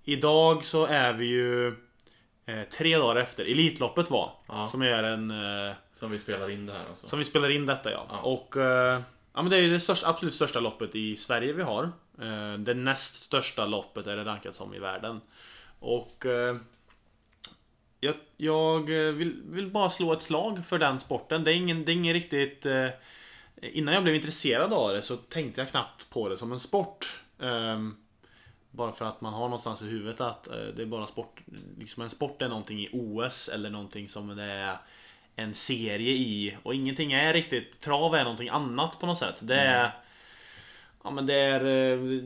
idag 0.03 0.65
så 0.65 0.85
är 0.85 1.13
vi 1.13 1.25
ju 1.25 1.67
eh, 2.45 2.63
tre 2.71 2.97
dagar 2.97 3.15
efter 3.15 3.45
Elitloppet 3.45 4.09
var. 4.09 4.33
Ja. 4.47 4.67
Som 4.67 4.81
är 4.81 5.03
en... 5.03 5.31
Eh, 5.31 5.73
Som 5.95 6.11
vi 6.11 6.19
spelar 6.19 6.49
in 6.49 6.65
det 6.65 6.73
här 6.73 6.85
alltså. 6.89 7.07
som 7.07 7.19
vi 7.19 7.25
spelar 7.25 7.51
in 7.51 7.65
detta 7.65 7.91
ja. 7.91 8.05
Ja. 8.09 8.19
Och 8.19 8.57
eh, 8.57 9.01
ja, 9.33 9.41
men 9.41 9.49
det 9.49 9.57
är 9.57 9.61
ju 9.61 9.69
det 9.69 9.79
största, 9.79 10.07
absolut 10.09 10.33
största 10.33 10.59
loppet 10.59 10.95
i 10.95 11.15
Sverige 11.15 11.53
vi 11.53 11.63
har. 11.63 11.83
Eh, 12.21 12.53
det 12.53 12.73
näst 12.73 13.23
största 13.23 13.65
loppet 13.65 14.07
är 14.07 14.15
det 14.15 14.25
rankat 14.25 14.55
som 14.55 14.73
i 14.73 14.79
världen. 14.79 15.21
Och 15.79 16.25
eh, 16.25 16.55
jag, 17.99 18.15
jag 18.37 19.07
eh, 19.07 19.13
vill, 19.13 19.41
vill 19.45 19.71
bara 19.71 19.89
slå 19.89 20.13
ett 20.13 20.23
slag 20.23 20.65
för 20.65 20.79
den 20.79 20.99
sporten. 20.99 21.43
Det 21.43 21.53
är 21.53 21.55
ingen, 21.55 21.85
det 21.85 21.91
är 21.91 21.93
ingen 21.93 22.13
riktigt... 22.13 22.65
Eh, 22.65 22.89
innan 23.61 23.93
jag 23.93 24.03
blev 24.03 24.15
intresserad 24.15 24.73
av 24.73 24.93
det 24.93 25.01
så 25.01 25.15
tänkte 25.15 25.61
jag 25.61 25.69
knappt 25.69 26.09
på 26.09 26.29
det 26.29 26.37
som 26.37 26.51
en 26.51 26.59
sport. 26.59 27.19
Eh, 27.41 27.79
bara 28.71 28.91
för 28.91 29.05
att 29.05 29.21
man 29.21 29.33
har 29.33 29.43
någonstans 29.43 29.81
i 29.81 29.85
huvudet 29.85 30.21
att 30.21 30.47
eh, 30.47 30.53
det 30.75 30.81
är 30.81 30.85
bara 30.85 31.07
sport. 31.07 31.41
Liksom 31.79 32.03
en 32.03 32.09
sport 32.09 32.41
är 32.41 32.49
någonting 32.49 32.79
i 32.79 32.89
OS 32.93 33.49
eller 33.49 33.69
någonting 33.69 34.07
som 34.07 34.35
det 34.35 34.43
är 34.43 34.77
en 35.35 35.53
serie 35.53 36.11
i. 36.11 36.57
Och 36.63 36.75
ingenting 36.75 37.13
är 37.13 37.33
riktigt, 37.33 37.79
trav 37.81 38.15
är 38.15 38.23
någonting 38.23 38.49
annat 38.49 38.99
på 38.99 39.05
något 39.05 39.17
sätt. 39.17 39.39
Det 39.41 39.55
är 39.55 39.79
mm. 39.79 39.91
Ja 41.05 41.11
men 41.11 41.25
det 41.25 41.33
är 41.33 41.65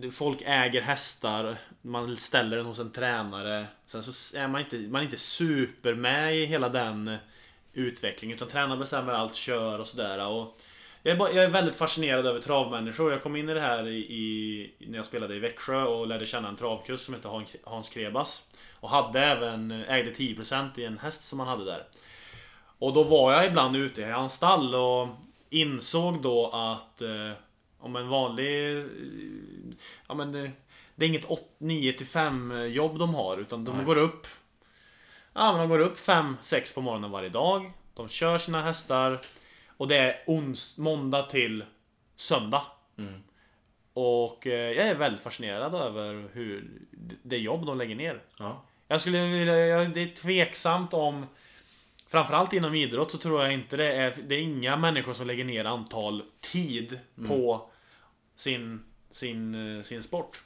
eh, 0.05 0.11
Folk 0.11 0.41
äger 0.45 0.81
hästar 0.81 1.57
Man 1.81 2.17
ställer 2.17 2.57
den 2.57 2.65
hos 2.65 2.79
en 2.79 2.91
tränare 2.91 3.65
Sen 3.85 4.03
så 4.03 4.37
är 4.37 4.47
man 4.47 4.61
inte, 4.61 4.77
man 4.77 5.01
är 5.01 5.05
inte 5.05 5.17
super 5.17 5.93
med 5.93 6.37
i 6.37 6.45
hela 6.45 6.69
den 6.69 7.07
eh, 7.07 7.17
utvecklingen 7.73 8.35
utan 8.35 8.47
tränaren 8.47 8.79
bestämmer 8.79 9.13
allt, 9.13 9.35
kör 9.35 9.79
och 9.79 9.87
sådär 9.87 10.27
och 10.27 10.57
jag 11.03 11.13
är, 11.13 11.17
bara, 11.17 11.31
jag 11.31 11.43
är 11.43 11.49
väldigt 11.49 11.75
fascinerad 11.75 12.25
över 12.25 12.39
travmänniskor. 12.39 13.11
Jag 13.11 13.23
kom 13.23 13.35
in 13.35 13.49
i 13.49 13.53
det 13.53 13.61
här 13.61 13.87
i, 13.87 13.97
i, 13.97 14.71
när 14.79 14.97
jag 14.97 15.05
spelade 15.05 15.35
i 15.35 15.39
Växjö 15.39 15.83
och 15.83 16.07
lärde 16.07 16.25
känna 16.25 16.47
en 16.47 16.55
travkusk 16.55 17.05
som 17.05 17.13
hette 17.13 17.45
Hans 17.63 17.89
Krebas. 17.89 18.45
Och 18.79 18.89
hade 18.89 19.19
även, 19.19 19.71
eh, 19.71 19.91
ägde 19.93 20.11
10% 20.11 20.79
i 20.79 20.85
en 20.85 20.97
häst 20.97 21.23
som 21.23 21.39
han 21.39 21.47
hade 21.47 21.65
där. 21.65 21.83
Och 22.79 22.93
då 22.93 23.03
var 23.03 23.33
jag 23.33 23.45
ibland 23.45 23.75
ute 23.75 24.01
i 24.01 24.11
hans 24.11 24.33
stall 24.33 24.75
och 24.75 25.07
insåg 25.49 26.21
då 26.21 26.49
att 26.53 27.01
eh, 27.01 27.31
om 27.79 27.95
en 27.95 28.07
vanlig... 28.07 28.77
eh, 28.77 28.83
Ja 30.07 30.13
men 30.15 30.31
det, 30.31 30.51
det 30.95 31.05
är 31.05 31.09
inget 31.09 31.27
9 31.57 31.93
till 31.93 32.07
5 32.07 32.71
jobb 32.71 32.99
de 32.99 33.15
har 33.15 33.37
utan 33.37 33.65
de 33.65 33.75
Nej. 33.75 33.85
går 33.85 33.97
upp 33.97 34.27
Ja 35.33 35.51
men 35.51 35.59
de 35.59 35.69
går 35.69 35.79
upp 35.79 35.97
5-6 35.97 36.75
på 36.75 36.81
morgonen 36.81 37.11
varje 37.11 37.29
dag. 37.29 37.71
De 37.93 38.07
kör 38.09 38.37
sina 38.37 38.61
hästar. 38.61 39.19
Och 39.77 39.87
det 39.87 39.95
är 39.95 40.23
ons, 40.27 40.77
måndag 40.77 41.23
till 41.23 41.65
söndag. 42.15 42.63
Mm. 42.97 43.23
Och 43.93 44.47
eh, 44.47 44.71
jag 44.71 44.87
är 44.87 44.95
väldigt 44.95 45.21
fascinerad 45.21 45.75
över 45.75 46.29
hur 46.33 46.71
det 47.23 47.37
jobb 47.37 47.65
de 47.65 47.77
lägger 47.77 47.95
ner. 47.95 48.21
Ja. 48.39 48.63
Jag 48.87 49.01
skulle 49.01 49.27
vilja, 49.27 49.53
det 49.89 50.01
är 50.01 50.15
tveksamt 50.15 50.93
om 50.93 51.25
Framförallt 52.11 52.53
inom 52.53 52.75
idrott 52.75 53.11
så 53.11 53.17
tror 53.17 53.43
jag 53.43 53.53
inte 53.53 53.77
det 53.77 53.91
är 53.91 54.15
Det 54.27 54.35
är 54.35 54.41
inga 54.41 54.77
människor 54.77 55.13
som 55.13 55.27
lägger 55.27 55.45
ner 55.45 55.65
antal 55.65 56.23
tid 56.41 56.99
på 57.27 57.69
sin, 58.35 58.83
sin, 59.11 59.77
eh, 59.77 59.83
sin 59.83 60.03
sport. 60.03 60.41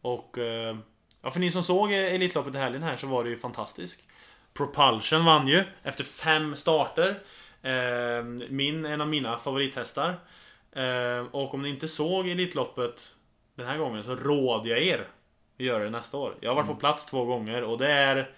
Och 0.00 0.38
eh, 0.38 0.76
Ja 1.22 1.30
för 1.30 1.40
ni 1.40 1.50
som 1.50 1.62
såg 1.62 1.92
Elitloppet 1.92 2.54
i 2.54 2.58
helgen 2.58 2.82
här 2.82 2.96
så 2.96 3.06
var 3.06 3.24
det 3.24 3.30
ju 3.30 3.36
fantastiskt. 3.36 4.02
Propulsion 4.54 5.24
vann 5.24 5.48
ju 5.48 5.64
efter 5.82 6.04
fem 6.04 6.56
starter. 6.56 7.22
Eh, 7.62 8.24
Min, 8.48 8.84
en 8.84 9.00
av 9.00 9.08
mina 9.08 9.38
favorithästar. 9.38 10.16
Och 11.30 11.54
om 11.54 11.62
ni 11.62 11.68
inte 11.68 11.88
såg 11.88 12.28
Elitloppet 12.28 13.14
den 13.54 13.66
här 13.66 13.78
gången 13.78 14.04
så 14.04 14.16
råder 14.16 14.70
jag 14.70 14.82
er 14.82 14.98
att 15.58 15.64
göra 15.64 15.84
det 15.84 15.90
nästa 15.90 16.16
år. 16.16 16.34
Jag 16.40 16.50
har 16.50 16.56
varit 16.56 16.66
på 16.66 16.74
plats 16.74 17.06
två 17.06 17.24
gånger 17.24 17.62
och 17.62 17.78
det 17.78 17.88
är 17.88 18.30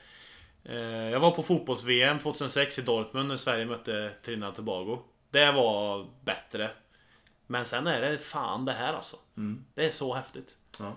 Jag 1.13 1.21
var 1.21 1.31
på 1.31 1.43
fotbolls-VM 1.43 2.19
2006 2.19 2.79
i 2.79 2.83
Dortmund 2.83 3.29
när 3.29 3.37
Sverige 3.37 3.65
mötte 3.65 4.11
Trinidad 4.25 4.49
och 4.51 4.57
Tobago. 4.57 4.99
Det 5.31 5.53
var 5.53 6.07
bättre. 6.25 6.71
Men 7.47 7.65
sen 7.65 7.87
är 7.87 8.01
det 8.01 8.19
fan 8.19 8.65
det 8.65 8.73
här 8.73 8.93
alltså. 8.93 9.17
Mm. 9.37 9.65
Det 9.75 9.87
är 9.87 9.91
så 9.91 10.15
häftigt. 10.15 10.57
ja. 10.79 10.93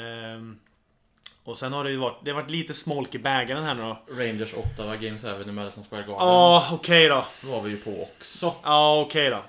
Ehm, 0.00 0.58
och 1.44 1.58
sen 1.58 1.72
har 1.72 1.84
det 1.84 1.90
ju 1.90 1.96
varit, 1.96 2.24
det 2.24 2.30
har 2.30 2.40
varit 2.42 2.50
lite 2.50 2.74
smolk 2.74 3.14
i 3.14 3.18
bägaren 3.18 3.62
här 3.64 3.74
nu 3.74 3.82
då. 3.82 3.98
Rangers 4.14 4.54
Ottawa 4.54 4.96
Game 4.96 5.18
7 5.18 5.28
i 5.48 5.52
Madison 5.52 5.84
Square 5.84 6.02
Garden. 6.02 6.14
Ja, 6.28 6.68
okej 6.72 7.08
då. 7.08 7.24
var 7.42 7.60
vi 7.62 7.70
ju 7.70 7.76
på 7.76 8.02
också. 8.02 8.54
Ja, 8.62 9.00
okej 9.00 9.30
då. 9.30 9.42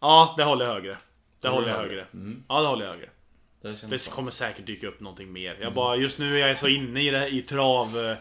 Ja, 0.00 0.34
det 0.36 0.44
håller 0.44 0.64
jag 0.64 0.72
högre. 0.72 0.92
Det 0.92 0.98
Det 1.40 1.48
håller 1.48 1.68
jag 1.68 1.76
högre. 1.76 2.06
Mm. 2.14 2.44
Ja, 2.48 2.60
det 2.60 2.68
håller 2.68 2.84
jag 2.84 2.92
högre. 2.92 3.08
Det, 3.62 3.90
Det 3.90 4.10
kommer 4.10 4.30
säkert 4.30 4.66
dyka 4.66 4.88
upp 4.88 5.00
någonting 5.00 5.32
mer. 5.32 5.50
Mm. 5.50 5.62
Jag 5.62 5.74
bara, 5.74 5.96
just 5.96 6.18
nu 6.18 6.40
är 6.40 6.48
jag 6.48 6.58
så 6.58 6.68
inne 6.68 7.02
i 7.02 7.10
det, 7.10 7.28
i 7.28 7.42
trav... 7.42 8.16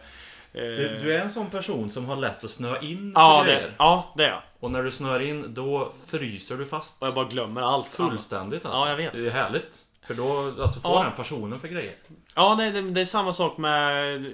eh, 0.53 0.61
Du, 0.61 0.97
du 1.01 1.15
är 1.15 1.21
en 1.21 1.31
sån 1.31 1.49
person 1.49 1.89
som 1.91 2.05
har 2.05 2.15
lätt 2.15 2.43
att 2.43 2.51
snöa 2.51 2.79
in 2.79 3.11
ja, 3.15 3.39
på 3.39 3.45
det, 3.47 3.53
grejer. 3.55 3.75
ja, 3.79 4.13
det 4.17 4.25
är 4.25 4.29
jag. 4.29 4.41
Och 4.59 4.71
när 4.71 4.83
du 4.83 4.91
snöar 4.91 5.19
in, 5.19 5.53
då 5.53 5.91
fryser 6.07 6.57
du 6.57 6.65
fast. 6.65 7.01
Och 7.01 7.07
jag 7.07 7.13
bara 7.15 7.25
glömmer 7.25 7.61
allt. 7.61 7.87
Fullständigt 7.87 8.65
alltså. 8.65 8.81
Ja, 8.81 8.89
jag 8.89 8.97
vet. 8.97 9.13
Det 9.13 9.25
är 9.27 9.31
härligt. 9.31 9.85
För 10.05 10.13
då 10.13 10.55
alltså, 10.61 10.79
får 10.79 10.91
Ja. 10.91 11.03
den 11.03 11.13
personen 11.15 11.59
för 11.59 11.67
grejer. 11.67 11.95
Ja, 12.35 12.55
det, 12.55 12.71
det, 12.71 12.81
det 12.81 13.01
är 13.01 13.05
samma 13.05 13.33
sak 13.33 13.57
med... 13.57 14.25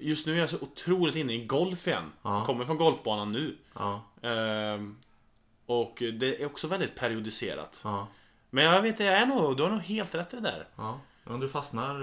Just 0.00 0.26
nu 0.26 0.34
är 0.34 0.38
jag 0.40 0.50
så 0.50 0.56
otroligt 0.60 1.16
inne 1.16 1.32
i 1.32 1.44
golf 1.46 1.86
igen. 1.86 2.12
Ja. 2.22 2.44
Kommer 2.44 2.64
från 2.64 2.76
golfbanan 2.76 3.32
nu. 3.32 3.56
Ja, 3.74 4.02
Ehm, 4.22 4.96
och 5.66 6.02
det 6.18 6.42
är 6.42 6.46
också 6.46 6.66
väldigt 6.66 6.94
periodiserat. 6.94 7.80
ja, 7.84 8.06
Men 8.50 8.64
jag 8.64 8.82
vet, 8.82 9.00
jag 9.00 9.08
är 9.14 9.26
nog, 9.26 9.56
du 9.56 9.62
har 9.62 9.70
nog 9.70 9.80
helt 9.80 10.14
rätt 10.14 10.34
i 10.34 10.36
det 10.36 10.42
där. 10.42 10.66
Ja. 11.26 11.30
Men 11.32 11.40
du 11.40 11.48
fastnar 11.48 11.94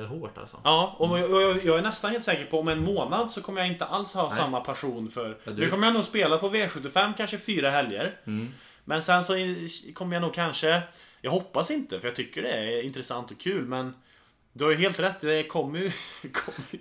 eh, 0.00 0.06
hårt 0.06 0.38
alltså. 0.38 0.60
Ja, 0.64 0.94
och 0.98 1.18
jag, 1.18 1.30
jag, 1.42 1.64
jag 1.64 1.78
är 1.78 1.82
nästan 1.82 2.10
helt 2.10 2.24
säker 2.24 2.44
på 2.44 2.60
om 2.60 2.68
en 2.68 2.84
månad 2.84 3.30
så 3.30 3.42
kommer 3.42 3.60
jag 3.60 3.68
inte 3.68 3.84
alls 3.84 4.14
ha 4.14 4.28
Nej. 4.28 4.38
samma 4.38 4.60
passion 4.60 5.10
för... 5.10 5.38
Ja, 5.44 5.52
du- 5.52 5.62
Nu 5.64 5.70
kommer 5.70 5.86
jag 5.86 5.94
nog 5.94 6.04
spela 6.04 6.38
på 6.38 6.50
V75 6.50 7.12
kanske 7.16 7.38
fyra 7.38 7.70
helger. 7.70 8.16
Mm. 8.26 8.48
Men 8.84 9.02
sen 9.02 9.24
så 9.24 9.32
kommer 9.94 10.16
jag 10.16 10.20
nog 10.22 10.34
kanske... 10.34 10.82
Jag 11.20 11.30
hoppas 11.30 11.70
inte, 11.70 12.00
för 12.00 12.08
jag 12.08 12.16
tycker 12.16 12.42
det 12.42 12.48
är 12.52 12.82
intressant 12.82 13.30
och 13.30 13.40
kul, 13.40 13.64
men... 13.64 13.94
Du 14.54 14.64
har 14.64 14.70
ju 14.70 14.76
helt 14.76 15.00
rätt, 15.00 15.20
det 15.20 15.42
kommer 15.44 15.78
ju, 15.78 15.90
kommer 16.32 16.80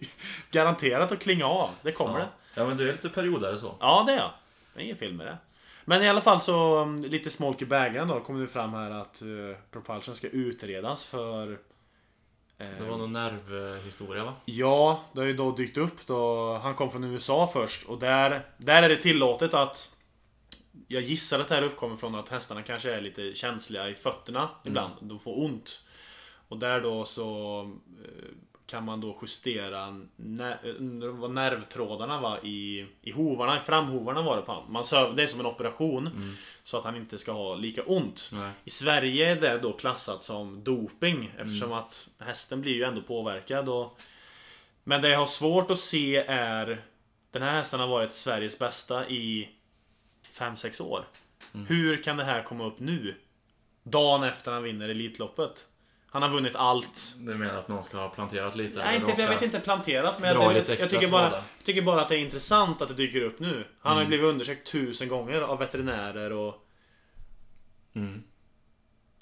garanterat 0.52 1.12
att 1.12 1.20
klinga 1.20 1.46
av. 1.46 1.70
Det 1.82 1.92
kommer 1.92 2.20
Ja. 2.20 2.26
det. 2.56 2.62
ja, 2.62 2.68
men 2.68 2.78
du 2.78 2.90
är 2.90 2.92
lite 2.92 3.10
periodare 3.10 3.58
så. 3.58 3.76
Ja, 3.80 4.04
det 4.08 4.14
är 4.14 4.18
jag. 4.18 4.32
Det 4.74 4.80
är 4.80 4.84
ingen 4.84 4.98
fel 4.98 5.14
med 5.14 5.26
det. 5.28 5.38
Men 5.86 6.04
i 6.04 6.10
alla 6.10 6.22
fall 6.22 6.42
så, 6.42 6.80
um, 6.82 7.02
lite 7.04 7.30
smolk 7.30 7.62
i 7.62 7.66
bägaren 7.66 8.08
då, 8.08 8.20
kommer 8.20 8.42
det 8.42 8.48
fram 8.48 8.74
här 8.74 8.92
att 8.92 9.22
uh, 9.26 9.56
Propulsion 9.72 10.16
ska 10.16 10.28
utredas 10.28 11.06
för... 11.06 11.58
eh, 12.62 12.84
Det 12.84 12.90
var 12.90 12.98
någon 12.98 13.14
nervhistoria 13.14 14.24
va? 14.24 14.34
Ja, 14.46 15.04
det 15.14 15.20
har 15.20 15.28
ju 15.28 15.34
då 15.34 15.52
dykt 15.52 15.78
upp 15.78 16.06
då. 16.08 16.54
Han 16.58 16.76
kom 16.76 16.92
från 16.92 17.04
USA 17.04 17.50
först 17.54 17.84
och 17.88 18.00
där, 18.00 18.46
där 18.58 18.84
är 18.84 18.90
det 18.90 18.98
tillåtet 19.02 19.54
att 19.54 19.96
jag 20.88 21.02
gissar 21.04 21.40
att 21.40 21.48
det 21.48 21.56
här 21.56 21.62
uppkommer 21.64 21.96
från 21.96 22.16
att 22.16 22.30
hästarna 22.30 22.62
kanske 22.62 22.94
är 22.94 23.02
lite 23.02 23.34
känsliga 23.34 23.90
i 23.90 23.96
fötterna 23.96 24.50
ibland. 24.64 24.94
De 25.00 25.20
får 25.20 25.44
ont. 25.44 25.84
Och 26.48 26.58
där 26.58 26.82
då 26.82 27.06
så 27.06 27.62
eh, 28.04 28.30
kan 28.72 28.86
man 28.86 29.02
då 29.02 29.18
justera 29.22 30.02
när, 30.16 30.58
undrar 30.80 31.10
vad 31.10 31.32
nervtrådarna 31.32 32.22
var 32.22 32.46
i, 32.46 32.88
i 33.02 33.12
hovarna, 33.12 33.58
i 33.58 33.60
framhovarna 33.60 34.22
var 34.22 34.38
det 34.38 34.42
på. 34.42 34.66
Man 34.70 34.86
söv, 34.86 35.16
det 35.16 35.24
är 35.24 35.28
som 35.28 35.40
en 35.40 35.46
operation. 35.46 36.10
Så 36.64 36.78
att 36.78 36.84
han 36.84 36.96
inte 36.96 37.18
ska 37.18 37.32
ha 37.32 37.56
lika 37.56 37.84
ont. 37.84 38.30
Nej. 38.34 38.52
I 38.64 38.70
Sverige 38.70 39.32
är 39.32 39.42
det 39.42 39.58
då 39.58 39.74
klassat 39.74 40.24
som 40.24 40.64
doping 40.64 41.32
eftersom 41.38 41.74
att 41.74 42.10
hästen 42.20 42.62
blir 42.62 42.74
ju 42.74 42.84
ändå 42.84 43.02
påverkad. 43.02 43.70
Och... 43.70 44.00
Men 44.84 45.02
det 45.02 45.10
jag 45.10 45.20
har 45.20 45.26
svårt 45.26 45.72
att 45.72 45.80
se 45.80 46.18
är 46.28 46.82
Den 47.32 47.42
här 47.42 47.54
hästen 47.54 47.80
har 47.80 47.88
varit 47.88 48.14
Sveriges 48.14 48.60
bästa 48.60 49.10
i 49.10 49.50
5-6 50.34 50.82
år. 50.82 51.06
Hur 51.68 52.04
kan 52.04 52.18
det 52.18 52.24
här 52.24 52.44
komma 52.44 52.66
upp 52.66 52.80
nu? 52.80 53.16
Dagen 53.84 54.24
efter 54.24 54.52
han 54.52 54.64
vinner 54.64 54.90
Elitloppet. 54.90 55.68
Han 56.14 56.22
har 56.22 56.30
vunnit 56.30 56.56
allt. 56.56 57.16
Du 57.18 57.36
menar 57.36 57.54
att 57.60 57.68
någon 57.68 57.84
ska 57.84 57.98
ha 57.98 58.10
planterat 58.10 58.56
lite? 58.56 58.80
Nej, 58.86 58.96
inte, 58.96 59.22
jag 59.22 59.30
vet 59.30 59.42
inte 59.42 59.60
planterat 59.60 60.20
men 60.20 60.30
jag, 60.30 60.56
jag, 60.58 60.80
jag, 60.80 60.90
tycker 60.90 61.08
bara, 61.08 61.32
jag 61.32 61.42
tycker 61.64 61.82
bara 61.82 62.02
att 62.02 62.10
det 62.10 62.16
är 62.16 62.20
intressant 62.20 62.82
att 62.82 62.88
det 62.88 62.94
dyker 62.94 63.22
upp 63.22 63.40
nu. 63.40 63.68
Han 63.80 63.92
Mm. 63.92 63.96
har 63.96 64.02
ju 64.02 64.08
blivit 64.08 64.26
undersökt 64.26 64.72
tusen 64.72 65.08
gånger 65.10 65.42
av 65.42 65.60
veterinärer 65.60 66.32
och 66.32 66.68
Mm. 67.96 68.24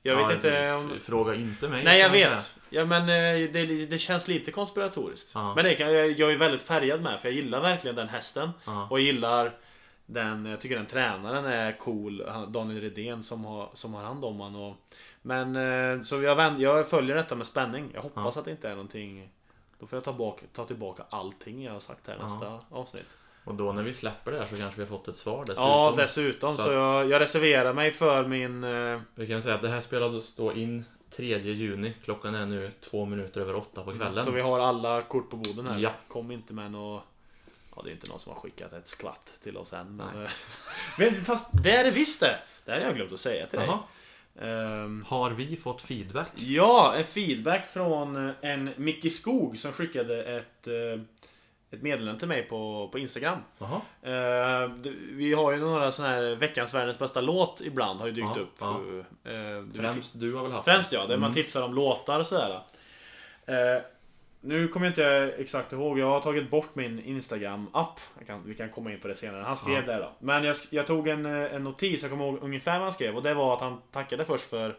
jag 0.02 0.15
vet 0.15 0.25
Ja, 0.30 0.34
inte 0.36 0.73
om... 0.73 0.99
Fråga 1.02 1.36
inte 1.36 1.69
mig. 1.69 1.84
Nej 1.84 1.99
jag 1.99 2.12
säga. 2.12 2.30
vet. 2.30 2.60
Ja, 2.69 2.86
men 2.86 3.02
eh, 3.02 3.49
det, 3.52 3.86
det 3.86 3.97
känns 3.97 4.28
lite 4.28 4.52
konspiratoriskt. 4.52 5.32
Ja. 5.34 5.56
Men 5.56 5.65
det 5.65 5.73
kan, 5.73 5.93
jag, 5.93 6.12
jag 6.12 6.32
är 6.32 6.38
väldigt 6.38 6.62
färgad 6.62 7.02
med 7.02 7.21
för 7.21 7.28
jag 7.30 7.36
gillar 7.36 7.62
verkligen 7.62 7.95
den 7.95 8.10
hästen. 8.10 8.49
Ja. 8.65 8.88
Och 8.89 8.99
jag 8.99 9.06
gillar 9.06 9.52
den, 10.06 10.45
jag 10.45 10.62
tycker 10.62 10.75
den 10.75 10.86
tränaren 10.86 11.45
är 11.45 11.78
cool. 11.78 12.23
Daniel 12.47 12.82
Redén 12.82 13.23
som 13.23 13.45
har, 13.45 13.69
som 13.73 13.93
har 13.93 14.04
hand 14.04 14.25
om 14.25 14.39
honom. 14.39 14.62
Och, 14.62 14.78
men 15.22 15.56
eh, 15.56 16.02
så 16.04 16.22
jag, 16.22 16.36
vänd, 16.36 16.62
jag 16.62 16.90
följer 16.90 17.16
detta 17.16 17.36
med 17.36 17.48
spänning. 17.48 17.92
Jag 17.94 18.02
hoppas 18.02 18.38
att 18.38 18.46
det 18.46 18.52
inte 18.52 18.68
är 18.70 18.76
någonting 18.76 19.30
då 19.80 19.86
får 19.86 19.98
jag 19.98 20.04
ta, 20.04 20.14
bak, 20.14 20.44
ta 20.54 20.66
tillbaka 20.66 21.04
allting 21.10 21.64
jag 21.64 21.74
har 21.74 21.80
sagt 21.80 22.08
här 22.08 22.18
Ja. 22.20 22.24
nästa 22.28 22.60
avsnitt. 22.70 23.18
Och 23.44 23.56
då 23.56 23.74
när 23.74 23.84
vi 23.84 23.94
släpper 23.94 24.32
det 24.32 24.38
här 24.40 24.46
så 24.46 24.56
kanske 24.56 24.82
vi 24.82 24.88
har 24.88 24.98
fått 24.98 25.08
ett 25.08 25.18
svar 25.18 25.40
dessutom. 25.40 25.64
Ja, 25.64 25.94
dessutom. 25.98 26.58
Så 26.58 26.64
Så, 26.64 26.72
jag, 26.72 27.10
jag 27.10 27.22
reserverar 27.22 27.74
mig 27.74 27.92
för 27.92 28.28
min... 28.28 28.64
eh, 28.64 29.00
Vi 29.16 29.28
kan 29.28 29.42
säga 29.42 29.56
att 29.56 29.62
det 29.62 29.70
här 29.70 29.82
spelades 29.82 30.36
då 30.36 30.54
in 30.54 30.86
3 31.12 31.38
juni. 31.40 31.94
Klockan 32.04 32.36
är 32.36 32.46
nu 32.46 32.72
två 32.82 33.06
minuter 33.06 33.42
över 33.42 33.56
åtta 33.56 33.84
på 33.84 33.92
kvällen. 33.94 34.26
Så 34.26 34.32
vi 34.32 34.42
har 34.42 34.60
alla 34.60 35.02
kort 35.02 35.30
på 35.30 35.38
borden 35.38 35.68
här. 35.68 35.78
Ja. 35.80 35.92
Kom 36.08 36.32
inte 36.32 36.54
med 36.54 36.72
något... 36.72 37.04
Ja, 37.76 37.82
det 37.84 37.90
är 37.90 37.92
inte 37.92 38.08
någon 38.08 38.20
som 38.20 38.34
har 38.34 38.40
skickat 38.40 38.74
ett 38.74 38.88
skvatt 38.88 39.40
till 39.44 39.58
oss 39.58 39.74
än. 39.74 39.96
Men, 39.96 40.24
eh, 40.24 40.30
men 41.00 41.16
fast 41.22 41.50
det 41.64 41.72
är 41.72 41.84
det 41.84 41.92
visst 41.92 42.20
det! 42.20 42.40
Det 42.66 42.72
här 42.72 42.80
har 42.80 42.86
jag 42.88 42.96
glömt 42.96 43.14
att 43.14 43.20
säga 43.20 43.46
till 43.46 43.60
dig. 43.60 43.68
Ehm, 44.41 45.06
Har 45.08 45.32
vi 45.32 45.56
fått 45.56 45.82
feedback? 45.82 46.28
ja, 46.36 46.93
en 46.97 47.04
feedback 47.04 47.67
från 47.67 48.28
eh, 48.30 48.34
en 48.41 48.69
Micke 48.78 49.13
Skog 49.13 49.60
som 49.60 49.71
skickade 49.71 50.23
ett, 50.23 50.67
eh, 50.67 51.02
ett 51.71 51.82
meddelande 51.82 52.19
till 52.19 52.28
mig 52.28 52.41
på, 52.43 52.89
på 52.91 52.99
Instagram. 52.99 53.38
Det- 54.84 54.93
vi 55.12 55.34
har 55.34 55.52
ju 55.52 55.58
några 55.58 55.91
sådana 55.91 56.13
här 56.13 56.36
veckans 56.36 56.73
världens 56.73 56.99
bästa 56.99 57.21
låt 57.21 57.62
ibland 57.62 57.99
har 57.99 58.08
ju 58.08 58.13
dykt 58.13 58.28
Ja, 58.36 58.41
upp. 58.41 58.56
ja. 58.60 58.80
Eh, 59.32 59.62
det- 59.63 59.78
Främst 59.82 60.19
du 60.19 60.34
har 60.34 60.43
väl 60.43 60.52
haft 60.52 60.65
Främst 60.65 60.91
ja, 60.91 60.99
där 60.99 61.06
Mm. 61.08 61.19
man 61.21 61.34
tipsar 61.34 61.62
om 61.62 61.73
låtar 61.73 62.19
och 62.19 62.25
sådär. 62.25 62.62
Eh, 63.45 63.82
nu 64.41 64.67
kommer 64.67 64.86
jag 64.86 64.91
inte 64.91 65.36
exakt 65.38 65.73
ihåg, 65.73 65.99
jag 65.99 66.06
har 66.10 66.19
tagit 66.19 66.49
bort 66.52 66.75
min 66.75 66.99
Instagram-app. 67.04 67.99
Vi 68.45 68.56
kan 68.56 68.69
komma 68.69 68.91
in 68.93 68.99
på 68.99 69.08
det 69.08 69.15
senare. 69.15 69.43
Han 69.43 69.58
skrev 69.58 69.75
Ja. 69.75 69.82
där 69.93 69.99
då. 69.99 70.12
Men 70.19 70.43
jag, 70.43 70.56
jag 70.69 70.88
tog 70.88 71.08
en, 71.08 71.25
eh, 71.25 71.56
en 71.56 71.63
notis, 71.63 72.02
jag 72.02 72.12
kommer 72.12 72.25
ihåg 72.25 72.39
ungefär 72.41 72.71
vad 72.73 72.82
han 72.82 72.93
skrev. 72.93 73.15
Och 73.17 73.23
det 73.23 73.34
var 73.34 73.54
att 73.56 73.62
han 73.62 73.82
tackade 73.91 74.25
först 74.25 74.49
för, 74.49 74.75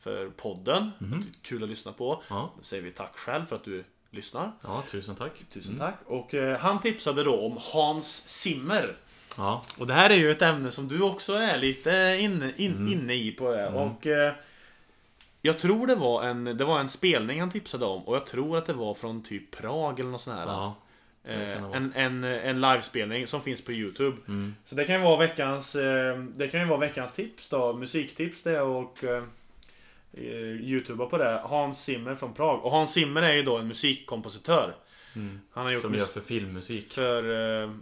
för 0.00 0.28
podden. 0.28 0.90
Mhm. 0.98 1.22
Kul 1.42 1.62
att 1.62 1.68
lyssna 1.68 1.92
på. 1.92 2.22
Ja. 2.30 2.52
Då 2.58 2.62
säger 2.64 2.82
vi 2.82 2.90
tack 2.90 3.16
själv 3.18 3.46
för 3.46 3.56
att 3.56 3.64
du 3.64 3.84
lyssnar. 4.10 4.52
ja, 4.62 4.82
tusen 4.90 5.14
tack. 5.16 5.32
Tusen 5.52 5.74
Mm. 5.74 5.86
tack. 5.86 5.98
Och 6.06 6.34
eh, 6.34 6.58
han 6.58 6.80
tipsade 6.80 7.24
då 7.24 7.40
om 7.46 7.58
Hans 7.74 8.28
Zimmer. 8.28 8.92
Ja. 9.36 9.62
Och 9.78 9.86
det 9.86 9.94
här 9.94 10.10
är 10.10 10.14
ju 10.14 10.30
ett 10.30 10.42
ämne 10.42 10.70
som 10.70 10.88
du 10.88 11.02
också 11.02 11.32
är 11.32 11.56
lite 11.58 12.18
inne, 12.20 12.52
in, 12.56 12.72
Mm. 12.72 12.92
inne 12.92 13.14
i 13.14 13.32
på 13.32 13.50
det. 13.52 13.62
Mm. 13.66 13.74
Och 13.74 14.06
eh, 14.06 14.32
jag 15.42 15.58
tror 15.58 15.86
det 15.86 15.94
var, 15.94 16.22
en, 16.22 16.44
det 16.44 16.64
var 16.64 16.80
en 16.80 16.88
spelning 16.88 17.40
han 17.40 17.50
tipsade 17.50 17.84
om 17.84 18.02
och 18.08 18.16
jag 18.16 18.26
tror 18.26 18.56
att 18.58 18.66
det 18.66 18.72
var 18.72 18.94
från 18.94 19.22
typ 19.22 19.50
Prag 19.56 20.00
eller 20.00 20.10
något 20.10 20.20
sånt 20.20 20.38
här. 20.38 20.46
ja. 20.46 20.74
Eh, 21.28 21.62
en, 21.62 21.92
en, 21.94 22.24
en 22.24 22.60
livespelning 22.60 23.26
som 23.26 23.40
finns 23.42 23.64
på 23.64 23.72
Youtube. 23.72 24.16
Mm. 24.28 24.54
Så 24.64 24.74
det 24.74 24.84
kan 24.84 24.96
ju 24.96 25.02
vara 25.02 25.16
veckans, 25.16 25.74
eh, 25.74 26.18
det 26.18 26.48
kan 26.48 26.60
ju 26.60 26.66
vara 26.66 26.78
veckans 26.80 27.12
tips 27.12 27.48
då, 27.48 27.72
musiktips 27.72 28.42
det 28.42 28.60
och 28.60 29.04
eh, 29.04 29.24
Youtuba 30.60 31.06
på 31.06 31.18
det. 31.18 31.42
Hans 31.44 31.84
Zimmer 31.84 32.14
från 32.14 32.34
Prag. 32.34 32.64
Och 32.64 32.70
Hans 32.70 32.92
Zimmer 32.92 33.22
är 33.22 33.32
ju 33.34 33.42
då 33.42 33.56
en 33.58 33.68
musikkompositör. 33.68 34.74
Mm. 35.16 35.40
Han 35.50 35.64
har 35.64 35.72
gjort 35.72 35.82
Som 35.82 35.94
gör 35.94 36.04
för 36.04 36.20
filmmusik. 36.20 36.92
för, 36.92 37.22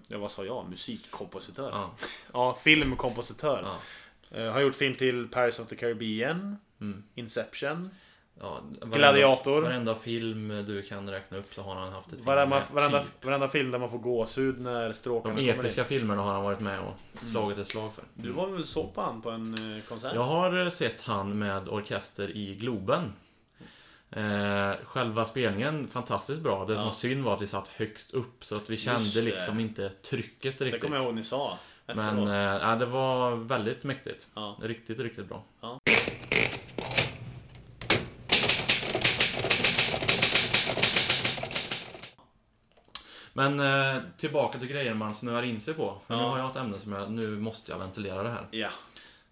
ja 0.08 0.18
vad 0.18 0.30
sa 0.30 0.44
jag? 0.44 0.66
Musikkompositör? 0.70 1.70
Ja, 1.72 1.90
Ja. 2.32 2.58
filmkompositör. 2.62 3.60
Ja. 3.64 3.76
Eh, 4.30 4.52
har 4.52 4.60
gjort 4.60 4.74
film 4.74 4.94
till 4.94 5.28
Paris 5.28 5.58
of 5.60 5.66
the 5.68 5.76
Caribbean, 5.76 6.56
Mm. 6.80 7.02
Inception, 7.14 7.90
Ja, 8.40 8.60
varenda, 8.80 8.98
Gladiator. 8.98 9.62
Varenda 9.62 9.94
film 9.94 10.48
du 10.66 10.82
kan 10.82 11.10
räkna 11.10 11.38
upp 11.38 11.54
så 11.54 11.62
har 11.62 11.74
han 11.74 11.92
haft 11.92 12.06
ett 12.08 12.14
film 12.14 12.24
Varenda, 12.26 12.56
med, 12.56 12.64
varenda, 12.72 13.02
typ. 13.02 13.24
varenda 13.24 13.48
film 13.48 13.70
där 13.70 13.78
man 13.78 13.90
får 13.90 13.98
gåshud 13.98 14.60
när 14.60 14.92
stråkarna 14.92 15.34
De 15.34 15.40
kommer 15.40 15.58
episka 15.64 15.80
in. 15.80 15.86
filmerna 15.86 16.22
har 16.22 16.32
han 16.32 16.42
varit 16.44 16.60
med 16.60 16.80
och 16.80 16.94
slagit 17.22 17.58
ett 17.58 17.66
slag 17.68 17.92
för. 17.94 18.04
Du 18.14 18.30
var 18.32 18.46
väl 18.48 18.64
så 18.64 18.86
på 18.86 19.00
han 19.00 19.22
på 19.22 19.30
en 19.30 19.54
eh, 19.54 19.82
konsert? 19.88 20.14
Jag 20.14 20.22
har 20.24 20.58
eh, 20.64 20.68
sett 20.68 21.00
han 21.02 21.38
med 21.38 21.68
orkester 21.68 22.36
i 22.36 22.54
Globen. 22.54 23.12
Eh, 24.10 24.72
själva 24.84 25.24
spelningen, 25.24 25.88
fantastiskt 25.88 26.40
bra. 26.40 26.60
Det 26.64 26.72
som 26.74 26.76
Ja. 26.78 26.84
var 26.84 26.92
synd 26.92 27.24
var 27.24 27.34
att 27.34 27.42
vi 27.42 27.46
satt 27.46 27.68
högst 27.68 28.14
upp 28.14 28.44
så 28.44 28.56
att 28.56 28.70
vi 28.70 28.76
kände 28.76 29.10
det. 29.14 29.22
liksom 29.22 29.60
inte 29.60 29.88
trycket 29.88 30.58
det 30.58 30.64
riktigt. 30.64 30.82
kommer 30.82 30.96
jag 30.96 31.04
ihåg 31.04 31.14
ni 31.14 31.22
sa. 31.24 31.58
Efteråt. 31.86 32.14
Men 32.14 32.28
eh, 32.28 32.34
ja, 32.68 32.76
det 32.76 32.86
var 32.86 33.36
väldigt 33.36 33.84
mäktigt. 33.84 34.26
Ja. 34.34 34.56
Riktigt, 34.62 34.98
riktigt 34.98 35.28
bra. 35.28 35.42
Ja. 35.60 35.80
Men 43.32 43.60
eh, 43.60 44.02
tillbaka 44.16 44.58
till 44.58 44.68
grejer 44.68 44.94
man 44.94 45.14
snöar 45.14 45.42
in 45.42 45.60
sig 45.60 45.74
på. 45.74 45.98
För 46.06 46.16
nu 46.16 46.22
Ja. 46.22 46.28
har 46.28 46.38
jag 46.38 46.50
ett 46.50 46.56
ämne 46.56 46.78
som 46.78 46.92
jag, 46.92 47.10
nu 47.10 47.30
måste 47.38 47.72
jag 47.72 47.78
ventilera 47.78 48.22
det 48.22 48.30
här. 48.30 48.46
Ja. 48.50 48.68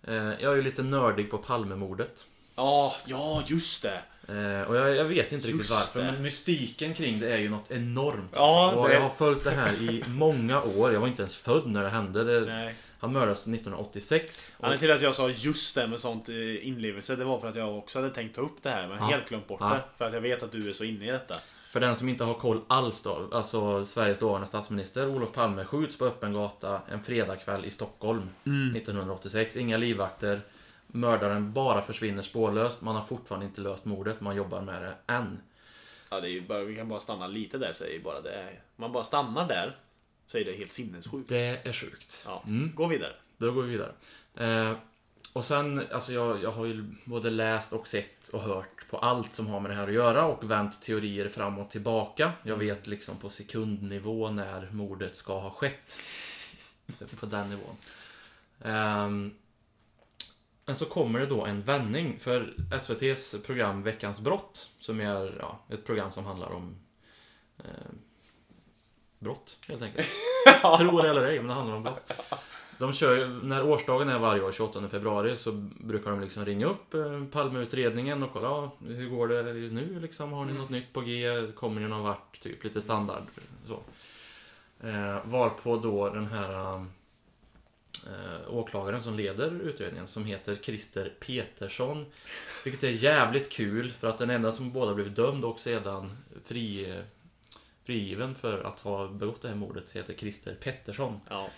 Eh, 0.02 0.14
jag 0.14 0.52
är 0.52 0.56
ju 0.56 0.62
lite 0.62 0.82
nördig 0.82 1.30
på 1.30 1.38
Palmemordet. 1.38 2.26
Ja, 2.56 2.94
ja 3.06 3.42
just 3.46 3.82
det. 3.82 4.00
Eh, 4.28 4.62
och 4.68 4.76
jag, 4.76 4.96
jag 4.96 5.04
vet 5.04 5.32
inte 5.32 5.46
riktigt 5.46 5.58
Just 5.60 5.70
varför, 5.70 6.00
det. 6.04 6.12
men 6.12 6.22
mystiken 6.22 6.94
kring 6.94 7.20
det 7.20 7.32
är 7.34 7.38
ju 7.38 7.48
något 7.50 7.70
enormt. 7.70 8.30
Ja, 8.34 8.62
alltså. 8.64 8.78
och 8.78 8.88
det- 8.88 8.94
jag 8.94 9.00
har 9.00 9.10
följt 9.10 9.44
det 9.44 9.50
här 9.50 9.72
i 9.74 10.04
många 10.08 10.62
år. 10.62 10.92
Jag 10.92 11.00
var 11.00 11.08
inte 11.08 11.22
ens 11.22 11.36
född 11.36 11.66
när 11.66 11.82
det 11.82 11.88
hände. 11.90 12.24
Det, 12.24 12.40
Nej. 12.46 12.74
han 12.98 13.12
mördades 13.12 13.46
1986. 13.46 14.52
Och, 14.58 14.64
Anledningen 14.64 14.80
till 14.80 14.96
att 14.96 15.02
jag 15.02 15.14
sa 15.14 15.30
just 15.30 15.74
det 15.74 15.86
med 15.86 16.00
sånt 16.00 16.28
eh, 16.28 16.66
inlevelse, 16.68 17.16
det 17.16 17.24
var 17.24 17.38
för 17.38 17.48
att 17.48 17.56
jag 17.56 17.78
också 17.78 17.98
hade 17.98 18.10
tänkt 18.14 18.34
ta 18.36 18.40
upp 18.42 18.56
det 18.62 18.70
här, 18.70 18.88
men 18.88 18.96
Ja. 18.98 19.04
helt 19.04 19.28
glömt 19.28 19.48
bort 19.48 19.60
Ja. 19.60 19.68
det. 19.68 19.80
För 19.98 20.04
att 20.04 20.12
jag 20.12 20.20
vet 20.20 20.42
att 20.42 20.52
du 20.52 20.68
är 20.68 20.72
så 20.72 20.84
inne 20.84 21.08
i 21.08 21.10
detta. 21.10 21.34
för 21.70 21.80
den 21.80 21.96
som 21.96 22.08
inte 22.08 22.24
har 22.24 22.34
koll 22.34 22.60
alls 22.68 23.02
då, 23.02 23.28
alltså 23.32 23.84
Sveriges 23.84 24.18
dåvarande 24.18 24.46
statsminister 24.48 25.08
Olof 25.08 25.32
Palme 25.32 25.64
skjuts 25.64 25.98
på 25.98 26.04
öppen 26.04 26.32
gata 26.32 26.80
en 26.92 27.02
fredagkväll 27.02 27.64
i 27.64 27.70
Stockholm 27.70 28.28
1986. 28.76 29.56
Inga 29.56 29.76
livvakter. 29.76 30.40
Mördaren 30.94 31.52
bara 31.52 31.82
försvinner 31.82 32.22
spårlöst. 32.22 32.80
Man 32.82 32.94
har 32.94 33.02
fortfarande 33.02 33.46
inte 33.46 33.60
löst 33.60 33.84
mordet. 33.84 34.20
Man 34.20 34.36
jobbar 34.36 34.60
med 34.60 34.82
det 34.82 34.94
än. 35.12 35.40
Ja, 36.10 36.20
det 36.20 36.28
är 36.28 36.30
ju 36.32 36.46
bara, 36.46 36.60
vi 36.64 36.76
kan 36.76 36.88
bara 36.88 37.00
stanna 37.00 37.26
lite 37.26 37.58
där, 37.58 37.72
säger 37.72 38.00
bara 38.00 38.20
det. 38.20 38.32
Är, 38.34 38.60
man 38.76 38.92
bara 38.92 39.04
stannar 39.04 39.48
där, 39.48 39.76
så 40.26 40.38
är 40.38 40.44
det 40.44 40.52
helt 40.52 40.72
sinnessjukt. 40.72 41.28
Det 41.28 41.60
är 41.68 41.72
sjukt. 41.72 42.22
Ja, 42.26 42.42
Mm. 42.46 42.72
gå 42.74 42.86
vidare. 42.86 43.12
Då 43.38 43.52
går 43.52 43.62
vi 43.62 43.70
vidare. 43.70 43.92
Eh, 44.36 44.76
och 45.32 45.44
sen, 45.44 45.82
alltså 45.92 46.12
jag, 46.12 46.42
jag 46.42 46.50
har 46.52 46.64
ju 46.66 46.84
både 47.04 47.30
läst 47.30 47.72
och 47.72 47.86
sett 47.86 48.28
och 48.28 48.40
hört 48.40 48.88
på 48.90 48.98
allt 48.98 49.34
som 49.34 49.46
har 49.46 49.60
med 49.60 49.70
det 49.70 49.74
här 49.74 49.88
att 49.88 49.94
göra 49.94 50.26
och 50.26 50.50
vänt 50.50 50.82
teorier 50.82 51.28
fram 51.28 51.58
och 51.58 51.70
tillbaka. 51.70 52.32
Jag 52.42 52.56
vet 52.56 52.86
liksom 52.86 53.16
på 53.16 53.28
sekundnivå 53.30 54.30
när 54.30 54.68
mordet 54.70 55.16
ska 55.16 55.38
ha 55.40 55.50
skett. 55.50 55.98
På 57.20 57.26
den 57.26 57.50
nivån. 57.50 57.76
Ehm, 58.62 59.34
men 60.66 60.76
så 60.76 60.84
kommer 60.84 61.20
det 61.20 61.26
då 61.26 61.44
en 61.44 61.62
vändning 61.62 62.18
för 62.18 62.54
SVTs 62.72 63.34
program 63.46 63.82
Veckans 63.82 64.20
brott, 64.20 64.70
som 64.80 65.00
är 65.00 65.36
ja, 65.40 65.58
ett 65.68 65.86
program 65.86 66.12
som 66.12 66.24
handlar 66.24 66.52
om 66.52 66.76
eh, 67.58 67.64
brott, 69.18 69.58
helt 69.68 69.82
enkelt. 69.82 70.08
Tror 70.78 71.02
det 71.02 71.10
eller 71.10 71.24
ej, 71.24 71.38
men 71.38 71.46
det 71.48 71.54
handlar 71.54 71.76
om 71.76 71.82
brott. 71.82 72.12
De 72.78 72.92
kör 72.92 73.16
ju, 73.16 73.28
när 73.28 73.66
årsdagen 73.66 74.08
är 74.08 74.18
varje 74.18 74.42
år, 74.42 74.52
28 74.52 74.88
februari, 74.88 75.36
så 75.36 75.52
brukar 75.80 76.10
de 76.10 76.20
liksom 76.20 76.44
ringa 76.44 76.66
upp 76.66 76.94
eh, 76.94 77.24
Palmeutredningen 77.32 78.22
och 78.22 78.32
kolla, 78.32 78.48
ja, 78.48 78.72
hur 78.86 79.08
går 79.08 79.28
det 79.28 79.42
nu 79.52 80.00
liksom? 80.00 80.32
Har 80.32 80.44
ni 80.44 80.50
Mm. 80.50 80.62
något 80.62 80.70
nytt 80.70 80.92
på 80.92 81.00
G? 81.00 81.26
Kommer 81.56 81.80
ni 81.80 81.88
någon 81.88 82.02
vart? 82.02 82.40
Typ 82.40 82.64
lite 82.64 82.80
standard 82.80 83.22
så. 83.66 83.82
Eh, 84.88 85.16
varpå 85.24 85.76
då 85.76 86.10
den 86.10 86.26
här 86.26 86.84
eh, 88.06 88.54
åklagaren 88.54 89.02
som 89.02 89.14
leder 89.14 89.50
utredningen, 89.60 90.06
som 90.06 90.24
heter 90.24 90.56
Christer 90.62 91.12
Petersson. 91.20 92.06
Vilket 92.64 92.84
är 92.84 92.88
jävligt 92.90 93.50
kul, 93.52 93.90
för 93.92 94.08
att 94.08 94.18
den 94.18 94.30
enda 94.30 94.52
som 94.52 94.72
båda 94.72 94.94
blivit 94.94 95.16
dömd 95.16 95.44
och 95.44 95.60
sedan 95.60 96.16
fri, 96.44 96.94
frigiven 97.84 98.34
för 98.34 98.62
att 98.64 98.80
ha 98.80 99.08
begått 99.08 99.42
det 99.42 99.48
här 99.48 99.54
mordet 99.54 99.90
heter 99.90 100.14
Christer 100.14 100.54
Pettersson. 100.54 101.20
Ja. 101.30 101.48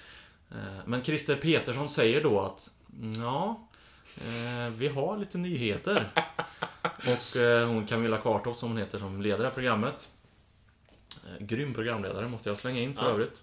Eh, 0.51 0.57
Men 0.87 1.05
Christer 1.05 1.37
Petersson 1.37 1.89
säger 1.89 2.23
då 2.23 2.41
att 2.41 2.71
Ja, 3.17 3.69
eh, 4.17 4.73
vi 4.77 4.89
har 4.89 5.17
lite 5.17 5.39
nyheter. 5.39 6.09
Och 6.83 7.37
eh, 7.37 7.69
hon 7.69 7.87
Camilla 7.87 8.19
Kvartoft 8.19 8.59
som 8.59 8.69
hon 8.69 8.79
heter 8.79 8.99
som 8.99 9.23
leder 9.23 9.39
det 9.39 9.45
här 9.45 9.51
programmet. 9.51 10.09
Eh, 11.11 11.47
grym 11.47 11.75
programledare 11.75 12.29
måste 12.29 12.49
jag 12.49 12.59
slänga 12.59 12.81
in 12.81 12.95
för 12.95 13.03
Ja. 13.03 13.11
övrigt. 13.11 13.43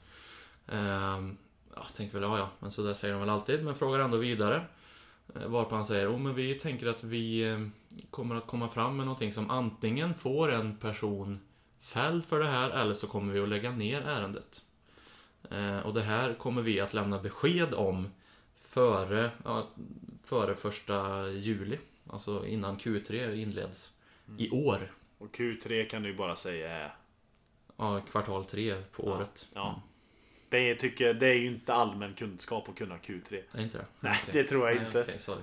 Ja, 1.76 1.86
tänker 1.96 2.14
väl, 2.20 2.24
ja 2.30 2.38
ja, 2.38 2.50
men 2.60 2.72
så 2.72 2.84
där 2.84 2.94
säger 2.94 3.14
de 3.14 3.20
väl 3.20 3.30
alltid. 3.30 3.66
Men 3.66 3.76
frågar 3.76 4.00
ändå 4.00 4.18
vidare. 4.18 4.66
Eh, 5.36 5.48
varpå 5.48 5.76
han 5.76 5.86
säger, 5.86 6.12
oh, 6.14 6.20
men 6.20 6.36
vi 6.36 6.56
tänker 6.60 6.88
att 6.88 7.04
vi 7.04 7.50
eh, 7.52 7.68
kommer 8.10 8.36
att 8.36 8.48
komma 8.48 8.70
fram 8.70 8.98
med 8.98 9.06
någonting 9.06 9.34
som 9.34 9.50
antingen 9.50 10.14
får 10.14 10.52
en 10.52 10.78
person 10.78 11.40
fälld 11.82 12.26
för 12.26 12.40
det 12.40 12.48
här 12.48 12.70
eller 12.70 12.94
så 12.94 13.08
kommer 13.08 13.34
vi 13.34 13.40
att 13.40 13.50
lägga 13.50 13.72
ner 13.72 14.02
ärendet. 14.02 14.64
Eh, 15.52 15.80
och 15.80 15.94
det 15.94 16.02
här 16.02 16.34
kommer 16.34 16.62
vi 16.62 16.80
att 16.80 16.94
lämna 16.94 17.20
besked 17.20 17.74
om 17.74 18.08
före, 18.60 19.32
ja, 19.44 19.68
före 20.24 20.56
första 20.56 21.28
juli. 21.30 21.78
Alltså 22.10 22.46
innan 22.48 22.78
Q3 22.78 23.34
inleds. 23.36 23.94
I 24.38 24.50
år. 24.50 24.92
Och 25.18 25.36
Q3 25.36 25.90
kan 25.90 26.04
du 26.04 26.10
ju 26.10 26.16
bara 26.16 26.36
säga 26.36 26.72
är... 26.72 26.96
Ja, 27.78 28.00
kvartal 28.00 28.46
3 28.46 28.76
på 28.92 29.04
Ja, 29.06 29.12
året. 29.16 29.48
ja. 29.54 29.82
Det, 30.54 30.70
är, 30.70 30.76
tycker, 30.76 31.14
det 31.14 31.28
är 31.28 31.34
ju 31.34 31.48
inte 31.48 31.74
allmän 31.74 32.14
kunskap 32.14 32.70
att 32.70 32.76
kunna 32.76 32.96
Q3. 32.98 33.42
Är 33.52 33.62
inte 33.62 33.78
det? 33.78 33.86
Nej, 34.00 34.20
Okej. 34.24 34.42
det 34.44 34.50
tror 34.50 34.68
jag 34.70 34.76
Nej, 34.78 34.86
inte. 34.86 35.02
okej, 35.02 35.20
sorry. 35.20 35.42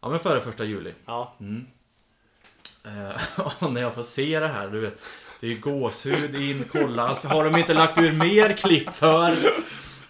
Ja, 0.00 0.08
men 0.08 0.20
före 0.20 0.40
första 0.40 0.64
juli. 0.64 0.92
Ja. 1.06 1.34
Mm. 1.40 1.66
Eh, 2.84 3.20
när 3.70 3.80
jag 3.80 3.94
får 3.94 4.02
se 4.02 4.40
det 4.40 4.46
här, 4.48 4.68
du 4.68 4.80
vet. 4.80 5.02
Det 5.40 5.52
är 5.52 5.58
gåshud 5.58 6.34
in, 6.34 6.64
kolla. 6.72 7.08
Alltså, 7.08 7.28
har 7.28 7.44
de 7.44 7.56
inte 7.56 7.74
lagt 7.74 7.98
ur 7.98 8.12
mer 8.12 8.52
klipp 8.56 8.94
för? 8.94 9.36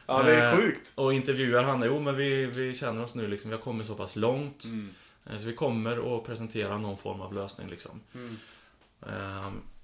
ja, 0.07 0.23
det 0.23 0.37
är 0.37 0.53
Eh, 0.53 0.59
sjukt. 0.59 0.93
Och 0.95 1.13
intervjuar 1.15 1.63
han, 1.63 1.83
jo 1.87 2.01
men 2.01 2.17
vi, 2.17 2.47
vi 2.47 2.75
känner 2.75 3.03
oss 3.03 3.15
nu 3.15 3.27
liksom, 3.29 3.51
vi 3.51 3.57
har 3.57 3.63
kommit 3.63 3.87
så 3.87 3.95
pass 3.95 4.17
långt. 4.17 4.65
Mm. 4.65 4.91
Eh, 5.31 5.39
Så 5.39 5.47
vi 5.47 5.53
kommer 5.55 6.17
att 6.19 6.25
presentera 6.27 6.79
någon 6.79 6.99
form 6.99 7.21
av 7.21 7.35
lösning 7.35 7.69
liksom. 7.69 8.01
Mm. 8.15 8.37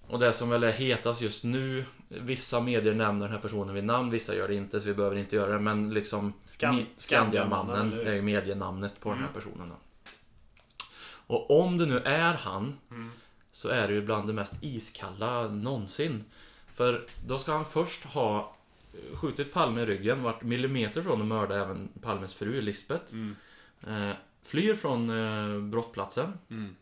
Och 0.07 0.19
det 0.19 0.33
som 0.33 0.51
väl 0.51 0.65
är 0.65 0.73
hetast 0.73 1.21
just 1.21 1.45
nu, 1.45 1.85
vissa 2.09 2.61
medier 2.61 2.95
nämner 2.95 3.27
den 3.27 3.35
här 3.35 3.43
personen 3.43 3.75
vid 3.75 3.85
namn, 3.85 4.11
vissa 4.11 4.35
gör 4.35 4.49
det 4.49 4.55
inte, 4.55 4.81
så 4.81 4.87
vi 4.87 4.95
behöver 4.95 5.17
inte 5.17 5.37
göra 5.37 5.53
det. 5.53 5.59
Men 5.59 5.91
liksom 5.95 6.33
Skan- 6.49 6.87
Skandiamannen 6.97 7.93
är 8.07 8.13
ju 8.15 8.23
medienamnet 8.23 9.01
på 9.01 9.09
den 9.09 9.19
här 9.19 9.29
Mm. 9.29 9.35
personen. 9.35 9.69
Då. 9.69 9.75
Och 11.27 11.61
om 11.61 11.79
det 11.79 11.87
nu 11.87 11.99
är 11.99 12.35
han, 12.35 12.79
Mm. 12.91 13.11
så 13.53 13.69
är 13.69 13.89
det 13.89 13.95
ju 13.95 14.03
bland 14.03 14.27
det 14.27 14.33
mest 14.33 14.55
iskalla 14.61 15.49
någonsin. 15.49 16.25
För 16.75 17.05
då 17.27 17.39
ska 17.39 17.53
han 17.53 17.65
först 17.65 18.05
ha 18.05 18.57
skjutit 19.15 19.53
Palme 19.53 19.81
i 19.81 19.87
ryggen, 19.87 20.23
varit 20.23 20.43
millimeter 20.43 21.03
från 21.03 21.21
att 21.21 21.27
mörda 21.27 21.57
även 21.63 21.89
Palmes 22.03 22.35
fru 22.35 22.61
Lisbeth. 22.61 23.13
Mm. 23.13 23.37
Eh, 23.87 24.17
flyr 24.43 24.75
från 24.75 25.11
eh, 25.11 25.61
brottsplatsen. 25.61 26.33
Mm. 26.51 26.77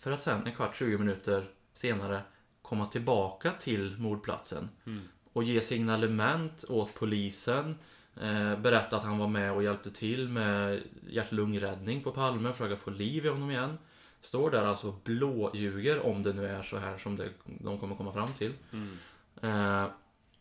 För 0.00 0.12
att 0.12 0.22
sen 0.22 0.46
en 0.46 0.54
kvart, 0.54 0.76
20 0.76 0.98
minuter 0.98 1.44
senare 1.72 2.22
komma 2.62 2.86
tillbaka 2.86 3.50
till 3.50 3.96
mordplatsen. 3.98 4.68
Mm. 4.86 5.02
Och 5.32 5.42
ge 5.42 5.60
signalement 5.60 6.64
åt 6.68 6.94
polisen. 6.94 7.78
Eh, 8.20 8.58
berätta 8.58 8.96
att 8.96 9.04
han 9.04 9.18
var 9.18 9.28
med 9.28 9.52
och 9.52 9.62
hjälpte 9.62 9.90
till 9.90 10.28
med 10.28 10.82
hjärt-lungräddning 11.08 12.02
på 12.02 12.10
Palme. 12.10 12.52
Försöka 12.52 12.76
få 12.76 12.90
liv 12.90 13.26
i 13.26 13.28
honom 13.28 13.50
igen. 13.50 13.78
Står 14.20 14.50
där 14.50 14.64
alltså 14.64 14.88
och 14.88 15.00
blåljuger 15.04 16.06
om 16.06 16.22
det 16.22 16.32
nu 16.32 16.46
är 16.46 16.62
så 16.62 16.76
här 16.76 16.98
som 16.98 17.16
det, 17.16 17.28
de 17.44 17.78
kommer 17.78 17.96
komma 17.96 18.12
fram 18.12 18.32
till. 18.32 18.52
Mm. 18.72 18.98
Eh, 19.42 19.90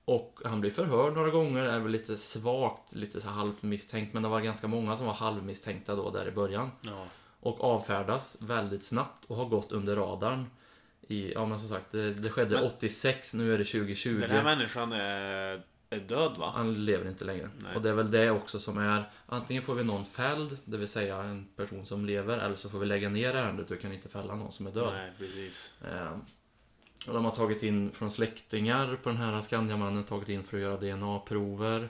och 0.06 0.40
han 0.46 0.62
blir 0.62 0.72
förhörd 0.72 1.14
några 1.14 1.30
gånger, 1.30 1.62
är 1.62 1.80
väl 1.80 1.92
lite 1.92 2.18
svagt, 2.18 2.96
lite 2.96 3.22
så 3.22 3.30
halvt 3.30 3.62
misstänkt. 3.62 4.14
Men 4.14 4.24
det 4.24 4.30
var 4.30 4.42
ganska 4.42 4.68
många 4.68 4.98
som 4.98 5.06
var 5.06 5.14
halvmisstänkta 5.14 5.96
då 5.96 6.12
där 6.12 6.28
i 6.28 6.32
början. 6.32 6.72
Ja. 6.82 7.06
Och 7.40 7.64
avfärdas 7.64 8.38
väldigt 8.40 8.84
snabbt 8.84 9.26
och 9.26 9.36
har 9.36 9.46
gått 9.46 9.72
under 9.72 9.96
radarn. 9.96 10.46
I, 11.12 11.34
ja 11.34 11.46
men 11.46 11.60
som 11.60 11.68
sagt, 11.70 11.92
det, 11.92 12.14
det 12.14 12.30
skedde 12.30 12.56
Men- 12.56 12.64
86, 12.64 13.34
nu 13.34 13.54
är 13.54 13.58
det 13.58 13.64
2020. 13.66 14.18
Den 14.20 14.32
här 14.32 14.44
människan 14.44 14.92
är, 14.92 15.62
är 15.90 16.00
död 16.00 16.36
va? 16.38 16.52
Han 16.56 16.86
lever 16.86 17.10
inte 17.10 17.26
längre. 17.26 17.50
Nej. 17.58 17.76
Och 17.76 17.82
det 17.82 17.90
är 17.90 17.94
väl 17.94 18.12
det 18.12 18.30
också 18.32 18.60
som 18.60 18.78
är 18.78 19.10
Antingen 19.26 19.64
får 19.64 19.76
vi 19.76 19.84
någon 19.84 20.06
fälld, 20.06 20.58
det 20.66 20.78
vill 20.78 20.88
säga 20.88 21.18
en 21.24 21.48
person 21.56 21.86
som 21.86 22.06
lever, 22.06 22.38
eller 22.38 22.56
så 22.56 22.70
får 22.70 22.80
vi 22.80 22.86
lägga 22.86 23.10
ner 23.10 23.36
ärendet 23.36 23.72
och 23.72 23.82
kan 23.82 23.94
inte 23.94 24.10
fälla 24.10 24.36
någon 24.36 24.52
som 24.52 24.68
är 24.68 24.72
död. 24.72 24.94
Nej, 24.94 25.12
precis. 25.18 25.74
Eh, 25.92 26.12
och 27.08 27.14
de 27.14 27.26
har 27.26 27.32
tagit 27.32 27.64
in 27.64 27.92
från 27.92 28.12
släktingar 28.12 28.96
på 29.04 29.10
den 29.10 29.18
här 29.18 29.42
Skandiamannen, 29.42 30.04
tagit 30.04 30.30
in 30.30 30.44
för 30.44 30.58
att 30.58 30.64
göra 30.64 30.78
DNA-prover. 30.78 31.90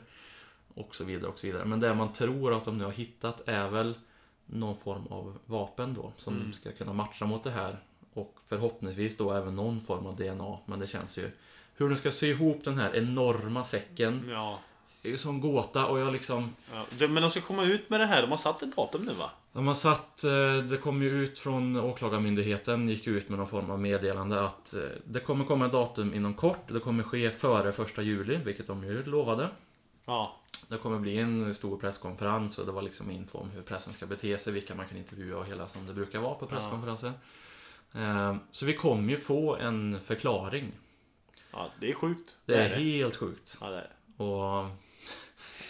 Och 0.73 0.95
så 0.95 1.03
vidare 1.03 1.31
och 1.31 1.39
så 1.39 1.47
vidare. 1.47 1.65
Men 1.65 1.79
det 1.79 1.93
man 1.93 2.13
tror 2.13 2.53
att 2.53 2.65
de 2.65 2.77
nu 2.77 2.83
har 2.83 2.91
hittat 2.91 3.41
är 3.47 3.69
väl 3.69 3.93
någon 4.45 4.75
form 4.75 5.07
av 5.07 5.37
vapen 5.45 5.93
då 5.93 6.13
som 6.17 6.35
Mm. 6.35 6.53
ska 6.53 6.71
kunna 6.71 6.93
matcha 6.93 7.25
mot 7.25 7.43
det 7.43 7.51
här. 7.51 7.79
Och 8.13 8.37
förhoppningsvis 8.47 9.17
då 9.17 9.31
även 9.33 9.55
någon 9.55 9.81
form 9.81 10.05
av 10.05 10.15
DNA. 10.15 10.57
Men 10.65 10.79
det 10.79 10.87
känns 10.87 11.17
ju 11.17 11.31
hur 11.75 11.89
de 11.89 11.95
ska 11.95 12.11
sy 12.11 12.27
ihop 12.27 12.61
den 12.63 12.77
här 12.77 12.95
enorma 12.95 13.63
säcken. 13.63 14.25
Ja. 14.29 14.59
Det 15.01 15.07
är 15.07 15.11
ju 15.11 15.17
som 15.17 15.41
gåta 15.41 15.85
och 15.85 15.99
jag 15.99 16.13
liksom 16.13 16.55
ja. 16.73 16.85
Det- 16.97 17.07
Men 17.07 17.21
de 17.23 17.31
ska 17.31 17.41
komma 17.41 17.63
ut 17.63 17.89
med 17.89 17.99
det 17.99 18.05
här. 18.05 18.21
De 18.21 18.31
har 18.31 18.37
satt 18.37 18.61
ett 18.61 18.75
datum 18.75 19.05
nu 19.05 19.13
va? 19.13 19.29
De 19.53 19.67
har 19.67 19.73
satt, 19.75 20.23
eh, 20.23 20.57
det 20.69 20.77
kom 20.83 21.01
ju 21.01 21.23
ut 21.23 21.39
från 21.39 21.77
Åklagarmyndigheten, 21.77 22.89
gick 22.89 23.07
ut 23.07 23.29
med 23.29 23.37
någon 23.39 23.47
form 23.47 23.71
av 23.71 23.79
meddelande 23.79 24.45
att 24.45 24.73
eh, 24.73 24.81
det 25.05 25.19
kommer 25.19 25.45
komma 25.45 25.65
ett 25.65 25.71
datum 25.71 26.13
inom 26.13 26.33
kort. 26.33 26.67
Det 26.67 26.79
kommer 26.79 27.03
ske 27.03 27.31
före 27.31 27.71
första 27.71 28.01
juli, 28.01 28.35
vilket 28.45 28.67
de 28.67 28.83
ju 28.83 29.03
lovade. 29.05 29.47
Ja. 30.05 30.35
Det 30.67 30.77
kommer 30.77 30.99
bli 30.99 31.17
en 31.17 31.53
stor 31.53 31.77
presskonferens 31.77 32.59
och 32.59 32.65
det 32.65 32.71
var 32.71 32.81
liksom 32.81 33.11
info 33.11 33.37
om 33.37 33.49
hur 33.49 33.61
pressen 33.61 33.93
ska 33.93 34.05
bete 34.05 34.37
sig, 34.37 34.53
vilka 34.53 34.75
man 34.75 34.87
kan 34.87 34.97
intervjua 34.97 35.37
och 35.37 35.45
hela 35.45 35.67
som 35.67 35.87
det 35.87 35.93
brukar 35.93 36.19
vara 36.19 36.33
på 36.35 36.45
presskonferenser. 36.47 37.07
Eh, 37.07 37.13
Så 38.51 38.65
vi 38.65 38.73
kommer 38.73 39.11
ju 39.11 39.17
få 39.17 39.55
en 39.55 39.99
förklaring. 40.03 40.71
ja. 41.51 41.69
Det 41.79 41.89
är 41.89 41.93
sjukt. 41.93 42.35
Det 42.45 42.55
är 42.55 42.67
helt 42.67 43.15
sjukt. 43.15 43.57
Ja, 43.61 43.69
det 43.69 43.75
är 43.75 43.81
det. 44.17 44.23
Och 44.23 44.69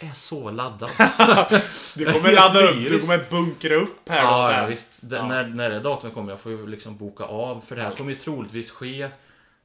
är 0.00 0.14
så 0.14 0.50
laddad. 0.50 0.90
Du 1.96 2.12
kommer 2.12 2.28
är 2.28 2.34
ladda 2.34 2.60
upp, 2.62 2.76
du 2.76 3.00
kommer 3.00 3.24
bunkra 3.30 3.74
upp 3.74 4.08
här. 4.08 4.22
Ja, 4.22 4.60
ja 4.60 4.66
visst. 4.66 4.98
Det, 5.02 5.16
Ja. 5.16 5.26
När, 5.26 5.44
när 5.44 5.70
det 5.70 5.80
datumet 5.80 6.14
kommer, 6.14 6.32
jag 6.32 6.40
får 6.40 6.52
ju 6.52 6.66
liksom 6.66 6.96
boka 6.96 7.24
av. 7.24 7.60
För 7.60 7.76
det 7.76 7.82
här 7.82 7.90
kommer 7.90 8.10
ju 8.10 8.16
troligtvis 8.16 8.70
ske 8.70 9.08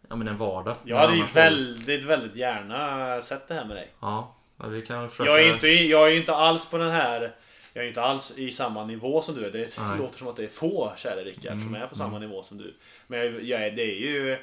ja, 0.09 0.15
men 0.15 0.27
en 0.27 0.37
vardag. 0.37 0.75
Jag 0.83 0.97
hade 0.97 1.17
ju 1.17 1.23
väldigt, 1.33 2.03
väldigt 2.03 2.35
gärna 2.35 3.21
sett 3.21 3.47
det 3.47 3.53
här 3.53 3.65
med 3.65 3.77
dig. 3.77 3.91
Ja, 3.99 4.35
ja, 4.57 4.67
vi 4.67 4.81
kan 4.81 5.09
försöka... 5.09 5.29
Jag 5.29 5.41
är 5.41 5.53
inte, 5.53 5.67
jag 5.67 6.11
är 6.11 6.15
inte 6.15 6.35
alls 6.35 6.65
på 6.65 6.77
den 6.77 6.91
här... 6.91 7.35
Jag 7.77 7.83
är 7.83 7.87
inte 7.87 8.01
alls 8.01 8.33
i 8.37 8.51
samma 8.51 8.85
nivå 8.85 9.21
som 9.21 9.35
du 9.35 9.45
är. 9.45 9.51
Det 9.51 9.77
Nej. 9.77 9.87
Mm, 9.87 9.99
låter 9.99 10.17
som 10.17 10.27
att 10.27 10.35
det 10.35 10.43
är 10.43 10.47
få, 10.49 10.93
kära 10.97 11.15
Rickard, 11.21 11.61
som 11.61 11.75
är 11.75 11.87
på 11.87 11.95
samma 11.95 12.19
nivå 12.19 12.43
som 12.43 12.57
du. 12.57 12.73
Men 13.07 13.19
jag, 13.19 13.43
jag, 13.43 13.75
det 13.75 13.81
är 13.83 13.95
ju... 13.95 14.37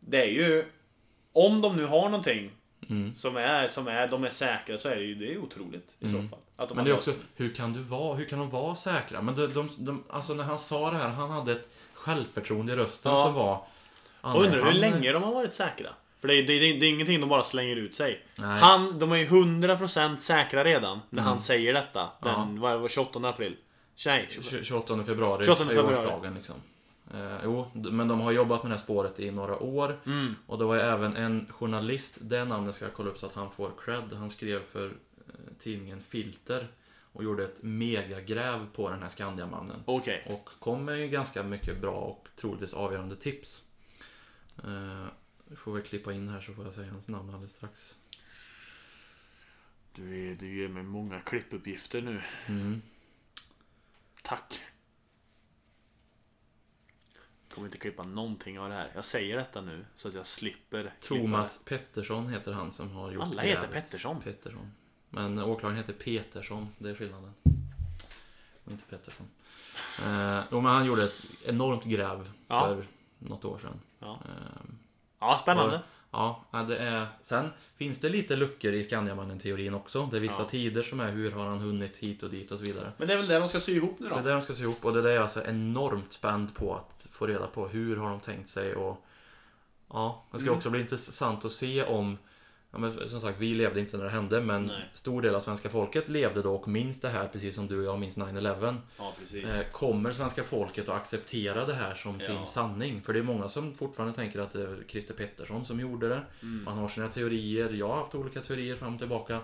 Det 0.00 0.22
är 0.22 0.26
ju... 0.26 0.64
Om 1.32 1.60
de 1.60 1.76
nu 1.76 1.86
har 1.86 2.08
någonting 2.08 2.50
Mm. 2.88 3.14
som 3.14 3.36
är, 3.36 3.68
som 3.68 3.88
är, 3.88 4.08
de 4.08 4.24
är 4.24 4.30
säkra 4.30 4.78
så 4.78 4.88
är 4.88 4.96
det 4.96 5.02
ju 5.02 5.14
det 5.14 5.32
är 5.34 5.38
otroligt 5.38 5.96
i 5.98 6.08
så 6.08 6.14
fall. 6.14 6.38
Att 6.56 6.68
de 6.68 6.74
Men 6.74 6.84
det 6.84 6.90
är 6.90 6.94
också, 6.94 7.12
hur 7.36 7.54
kan 7.54 7.72
du 7.72 7.80
vara, 7.82 8.14
hur 8.16 8.24
kan 8.24 8.38
de 8.38 8.50
vara 8.50 8.74
säkra? 8.74 9.22
Men 9.22 9.34
de, 9.34 9.46
de, 9.46 9.70
de, 9.78 10.04
alltså 10.10 10.34
när 10.34 10.44
han 10.44 10.58
sa 10.58 10.90
det 10.90 10.96
här, 10.96 11.08
han 11.08 11.30
hade 11.30 11.52
ett 11.52 11.68
självförtroende 11.94 12.72
i 12.72 12.76
rösten 12.76 13.12
Ja. 13.12 13.24
som 13.24 13.34
var... 13.34 13.64
Undrar 14.22 14.50
hur 14.56 14.62
han- 14.62 14.74
länge 14.80 15.12
de 15.12 15.22
har 15.22 15.32
varit 15.34 15.54
säkra. 15.54 15.88
För 16.20 16.28
det 16.28 16.34
är, 16.34 16.42
det, 16.42 16.52
är, 16.52 16.80
det 16.80 16.86
är 16.86 16.90
ingenting 16.90 17.20
de 17.20 17.28
bara 17.28 17.42
slänger 17.42 17.76
ut 17.76 17.94
sig. 17.94 18.24
Nej. 18.36 18.58
Han, 18.58 18.98
de 18.98 19.12
är 19.12 19.16
ju 19.16 19.26
100% 19.26 20.16
säkra 20.16 20.64
redan 20.64 21.00
när 21.10 21.22
han 21.22 21.40
säger 21.40 21.72
detta. 21.72 22.00
Den 22.00 22.32
Ja. 22.32 22.48
vad 22.58 22.76
var 22.76 22.82
det, 22.82 22.88
28 22.88 23.28
april. 23.28 23.56
Nej, 24.06 24.26
28. 24.30 24.50
20 24.50 24.64
28 24.64 25.04
februari 25.04 25.44
28 25.44 25.64
är 25.64 25.68
ju 25.68 25.74
februari. 25.76 25.96
årsdagen 25.96 26.34
liksom. 26.34 26.56
Eh, 27.14 27.36
jo, 27.44 27.66
men 27.72 28.08
de 28.08 28.20
har 28.20 28.32
jobbat 28.32 28.62
med 28.62 28.72
det 28.72 28.76
här 28.76 28.82
spåret 28.82 29.20
i 29.20 29.30
några 29.30 29.58
år. 29.58 30.00
Mm. 30.06 30.36
Och 30.46 30.58
det 30.58 30.64
var 30.64 30.74
ju 30.74 30.80
även 30.80 31.16
en 31.16 31.46
journalist, 31.52 32.18
det 32.20 32.44
namnet 32.44 32.74
ska 32.74 32.84
jag 32.84 32.94
kolla 32.94 33.10
upp 33.10 33.18
så 33.18 33.26
att 33.26 33.34
han 33.34 33.50
får 33.50 33.70
cred. 33.84 34.12
Han 34.12 34.30
skrev 34.30 34.62
för 34.62 34.86
eh, 34.86 35.34
tidningen 35.58 36.00
Filter 36.00 36.68
och 37.12 37.24
gjorde 37.24 37.44
ett 37.44 37.62
megagräv 37.62 38.66
på 38.72 38.90
den 38.90 39.02
här 39.02 39.08
Skandiamannen. 39.08 39.82
Okej. 39.84 40.26
Och 40.28 40.48
kom 40.58 40.84
med 40.84 40.98
ju 40.98 41.08
ganska 41.08 41.42
mycket 41.42 41.80
bra 41.80 41.92
och 41.94 42.28
troligtvis 42.36 42.74
avgörande 42.74 43.16
tips. 43.16 43.62
Eh, 44.64 45.06
vi 45.50 45.56
får 45.56 45.72
väl 45.72 45.82
klippa 45.82 46.12
in 46.12 46.28
här 46.28 46.40
så 46.40 46.54
får 46.54 46.64
jag 46.64 46.74
säga 46.74 46.90
hans 46.90 47.08
namn 47.08 47.28
alldeles 47.30 47.52
strax. 47.54 47.98
Du, 49.92 50.30
är, 50.30 50.34
du 50.36 50.56
ger 50.56 50.68
mig 50.68 50.82
många 50.82 51.20
klippuppgifter 51.20 52.02
nu. 52.02 52.22
Mm. 52.46 52.82
Tack. 54.22 54.60
Kommer 57.54 57.66
inte 57.68 57.78
klippa 57.78 58.02
någonting 58.02 58.58
av 58.58 58.68
det 58.68 58.74
här. 58.74 58.90
Jag 58.94 59.04
säger 59.04 59.36
detta 59.36 59.60
nu 59.60 59.84
så 59.96 60.08
att 60.08 60.14
jag 60.14 60.26
slipper 60.26 60.82
klippa 60.82 61.22
Thomas 61.22 61.64
Pettersson 61.64 62.28
heter 62.28 62.52
han 62.52 62.72
som 62.72 62.90
har 62.90 63.12
gjort 63.12 63.22
Alla 63.22 63.42
heter. 63.42 63.68
Pettersson. 63.68 64.20
Pettersson. 64.20 64.72
Men 65.08 65.38
åklagaren 65.38 65.76
heter 65.76 65.92
Petersson, 65.92 66.68
det 66.78 66.90
är 66.90 66.94
skillnaden. 66.94 67.34
Och 68.64 68.72
inte 68.72 68.84
Pettersson. 68.84 69.26
Eh, 69.98 70.44
men 70.50 70.64
han 70.64 70.86
gjorde 70.86 71.04
ett 71.04 71.24
enormt 71.44 71.84
gräv 71.84 72.30
Ja. 72.48 72.66
för 72.68 72.86
något 73.18 73.44
år 73.44 73.58
sedan. 73.58 73.80
Ja. 73.98 74.20
Eh, 74.24 74.62
Ja, 75.20 75.38
spännande. 75.42 75.80
Ja, 76.10 76.44
ja, 76.50 76.58
det 76.62 76.78
är... 76.78 77.06
Sen 77.22 77.50
finns 77.76 77.98
det 78.00 78.08
lite 78.08 78.36
luckor 78.36 78.72
i 78.72 78.84
Skandiamannen-teorin 78.84 79.74
också. 79.74 80.06
Det 80.10 80.16
är 80.16 80.20
vissa 80.20 80.42
Ja. 80.42 80.48
tider 80.48 80.82
som 80.82 81.00
är 81.00 81.10
hur 81.12 81.30
har 81.30 81.46
han 81.46 81.58
hunnit 81.58 81.96
hit 81.96 82.22
och 82.22 82.30
dit 82.30 82.52
och 82.52 82.58
så 82.58 82.64
vidare. 82.64 82.92
Men 82.96 83.08
det 83.08 83.14
är 83.14 83.18
väl 83.18 83.28
det 83.28 83.38
de 83.38 83.48
ska 83.48 83.60
sy 83.60 83.76
ihop 83.76 83.96
nu 83.98 84.08
Det 84.08 84.14
är 84.14 84.18
då? 84.18 84.24
det 84.24 84.32
de 84.32 84.42
ska 84.42 84.54
se 84.54 84.62
ihop 84.62 84.84
och 84.84 84.92
det 84.92 84.98
är 84.98 85.02
det 85.02 85.08
jag 85.10 85.16
är 85.18 85.22
alltså 85.22 85.44
enormt 85.44 86.12
spänd 86.12 86.54
på 86.54 86.74
att 86.74 87.06
få 87.10 87.26
reda 87.26 87.46
på. 87.46 87.68
Hur 87.68 87.96
har 87.96 88.10
de 88.10 88.20
tänkt 88.20 88.48
sig 88.48 88.74
och... 88.74 89.04
Ja, 89.92 90.24
det 90.32 90.38
ska 90.38 90.46
Mm. 90.48 90.56
också 90.58 90.70
bli 90.70 90.80
intressant 90.80 91.44
att 91.44 91.52
se 91.52 91.84
om... 91.84 92.18
Ja, 92.72 92.78
men 92.78 93.08
som 93.08 93.20
sagt, 93.20 93.38
vi 93.40 93.54
levde 93.54 93.80
inte 93.80 93.96
när 93.96 94.04
det 94.04 94.10
hände 94.10 94.40
men 94.40 94.64
Nej. 94.64 94.88
stor 94.92 95.22
del 95.22 95.34
av 95.34 95.40
svenska 95.40 95.68
folket 95.68 96.08
levde 96.08 96.42
då 96.42 96.54
och 96.54 96.68
minns 96.68 97.00
det 97.00 97.08
här 97.08 97.28
precis 97.28 97.54
som 97.54 97.66
du 97.66 97.78
och 97.78 97.84
jag 97.84 97.98
minns 98.00 98.16
9-11. 98.16 98.76
Ja. 98.98 99.12
Eh, 99.34 99.48
Kommer 99.72 100.12
svenska 100.12 100.44
folket 100.44 100.88
att 100.88 100.96
acceptera 100.96 101.66
det 101.66 101.74
här 101.74 101.94
som 101.94 102.20
sin 102.20 102.34
Ja. 102.34 102.46
sanning? 102.46 103.02
För 103.02 103.12
det 103.12 103.18
är 103.18 103.22
många 103.22 103.48
som 103.48 103.74
fortfarande 103.74 104.14
tänker 104.16 104.40
att 104.40 104.52
det 104.52 104.62
är 104.62 104.78
Christer 104.88 105.14
Pettersson 105.14 105.64
som 105.64 105.80
gjorde 105.80 106.08
det. 106.08 106.20
Mm. 106.42 106.64
Man 106.64 106.78
har 106.78 106.88
sina 106.88 107.08
teorier. 107.08 107.70
Jag 107.72 107.88
har 107.88 107.96
haft 107.96 108.14
olika 108.14 108.40
teorier 108.40 108.76
fram 108.76 108.92
och 108.94 108.98
tillbaka. 109.00 109.34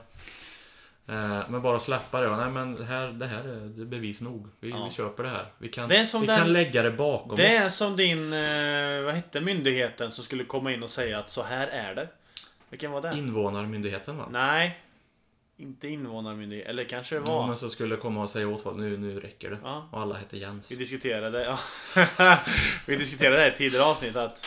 Eh, 1.09 1.51
Men 1.51 1.63
bara 1.63 1.81
släppa 1.81 2.21
det. 2.21 2.37
Nej 2.37 2.51
men 2.51 2.75
det 2.75 2.85
här, 2.85 3.09
det 3.09 3.27
här 3.27 3.39
är 3.49 3.61
det 3.77 3.83
är 3.83 3.87
bevis 3.87 4.21
nog. 4.21 4.49
Vi, 4.61 4.71
Ja. 4.71 4.85
vi 4.91 4.95
köper 4.95 5.23
det 5.23 5.29
här. 5.29 5.47
Vi 5.59 5.69
kan, 5.69 5.89
Det 5.89 5.97
är 5.97 6.21
vi 6.21 6.27
den- 6.27 6.39
kan 6.39 6.53
lägga 6.53 6.83
det 6.83 6.91
bakom 6.91 7.37
Det 7.37 7.57
är 7.57 7.67
oss. 7.67 7.77
som 7.77 7.97
din, 7.97 8.33
eh, 8.33 9.03
vad 9.05 9.15
hette 9.15 9.41
myndigheten 9.41 10.11
som 10.11 10.25
skulle 10.25 10.45
komma 10.45 10.73
in 10.73 10.83
och 10.83 10.91
säga 10.91 11.19
att 11.19 11.31
så 11.31 11.43
här 11.43 11.67
är 11.69 11.95
det. 11.95 12.09
Vilken 12.77 12.93
var 12.93 13.03
det? 13.03 13.19
Invånarmyndigheten 13.19 14.17
va? 14.17 14.29
Nej. 14.31 14.81
Inte 15.57 15.89
invånarmyndighet, 15.89 16.67
eller 16.69 16.85
kanske 16.85 17.15
det 17.15 17.21
var. 17.21 17.35
Ja, 17.35 17.47
men 17.47 17.57
så 17.57 17.69
skulle 17.71 17.97
komma 17.97 18.23
och 18.23 18.31
säga 18.31 18.49
åt 18.49 18.63
folk 18.63 18.77
nu, 18.77 18.97
nu 18.97 19.21
räcker 19.21 19.51
det. 19.51 19.59
Ja. 19.63 19.89
Och 19.93 20.01
alla 20.01 20.15
hette 20.15 20.37
Jens. 20.39 20.73
Vi 20.73 20.77
diskuterade, 20.77 21.45
ja. 21.45 21.59
Vi 22.87 22.97
diskuterade 22.97 23.37
det 23.37 23.43
här 23.43 23.53
i 23.53 23.57
tidigare 23.57 23.85
avsnitt 23.85 24.17
att 24.17 24.47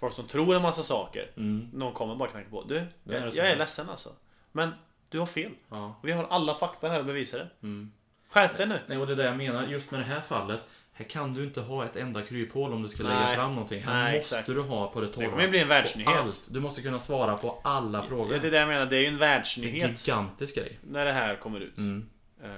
folk 0.00 0.14
som 0.14 0.26
tror 0.26 0.56
en 0.56 0.62
massa 0.62 0.82
saker, 0.82 1.30
Mm. 1.36 1.68
någon 1.72 1.92
kommer 1.92 2.16
bara 2.16 2.28
knacka 2.28 2.50
på. 2.50 2.62
Du, 2.62 2.76
är 2.76 2.86
jag, 3.04 3.32
så. 3.32 3.38
jag 3.38 3.50
är 3.50 3.56
ledsen 3.56 3.88
alltså. 3.90 4.12
Men 4.52 4.70
du 5.08 5.18
har 5.18 5.26
fel. 5.26 5.50
Ja. 5.70 6.00
Vi 6.02 6.12
har 6.12 6.24
alla 6.24 6.54
fakta 6.54 6.88
här 6.88 6.98
och 6.98 7.04
bevisar 7.06 7.38
det. 7.38 7.48
Mm. 7.62 7.92
Skärp 8.30 8.56
dig 8.56 8.66
nu. 8.66 8.78
Nej, 8.86 8.98
och 8.98 9.06
det 9.06 9.12
är 9.12 9.16
det 9.16 9.24
jag 9.24 9.36
menar. 9.36 9.66
Just 9.66 9.90
med 9.90 10.00
det 10.00 10.04
här 10.04 10.20
fallet. 10.20 10.60
Här 10.98 11.04
kan 11.04 11.32
du 11.32 11.44
inte 11.44 11.60
ha 11.60 11.84
ett 11.84 11.96
enda 11.96 12.22
kryphål 12.22 12.72
om 12.72 12.82
du 12.82 12.88
ska 12.88 13.02
lägga 13.02 13.14
Nej. 13.20 13.36
fram 13.36 13.54
någonting. 13.54 13.82
Här 13.82 14.04
Nej, 14.04 14.16
måste 14.18 14.36
exakt. 14.38 14.46
du 14.54 14.60
ha 14.62 14.88
på 14.90 15.00
det 15.00 15.06
torra. 15.12 15.24
Det 15.24 15.30
kommer 15.30 15.48
bli 15.48 15.58
en 15.58 15.64
På 15.64 15.68
världsnyhet. 15.68 16.08
allt. 16.16 16.46
Du 16.50 16.60
måste 16.60 16.82
kunna 16.82 16.98
svara 16.98 17.36
på 17.36 17.58
alla 17.64 18.02
frågor. 18.02 18.32
Ja, 18.34 18.38
det 18.38 18.46
är 18.48 18.50
det 18.50 18.58
jag 18.58 18.68
menar, 18.68 18.86
det 18.86 18.96
är 18.96 19.00
ju 19.00 19.06
en 19.06 19.10
är 19.12 19.14
en 19.14 19.18
världsnyhet 19.20 20.06
gigantisk 20.06 20.54
grej. 20.54 20.78
när 20.90 21.04
det 21.04 21.12
här 21.12 21.36
kommer 21.36 21.60
ut. 21.60 21.78
Mm. 21.78 22.08
Eh, 22.44 22.50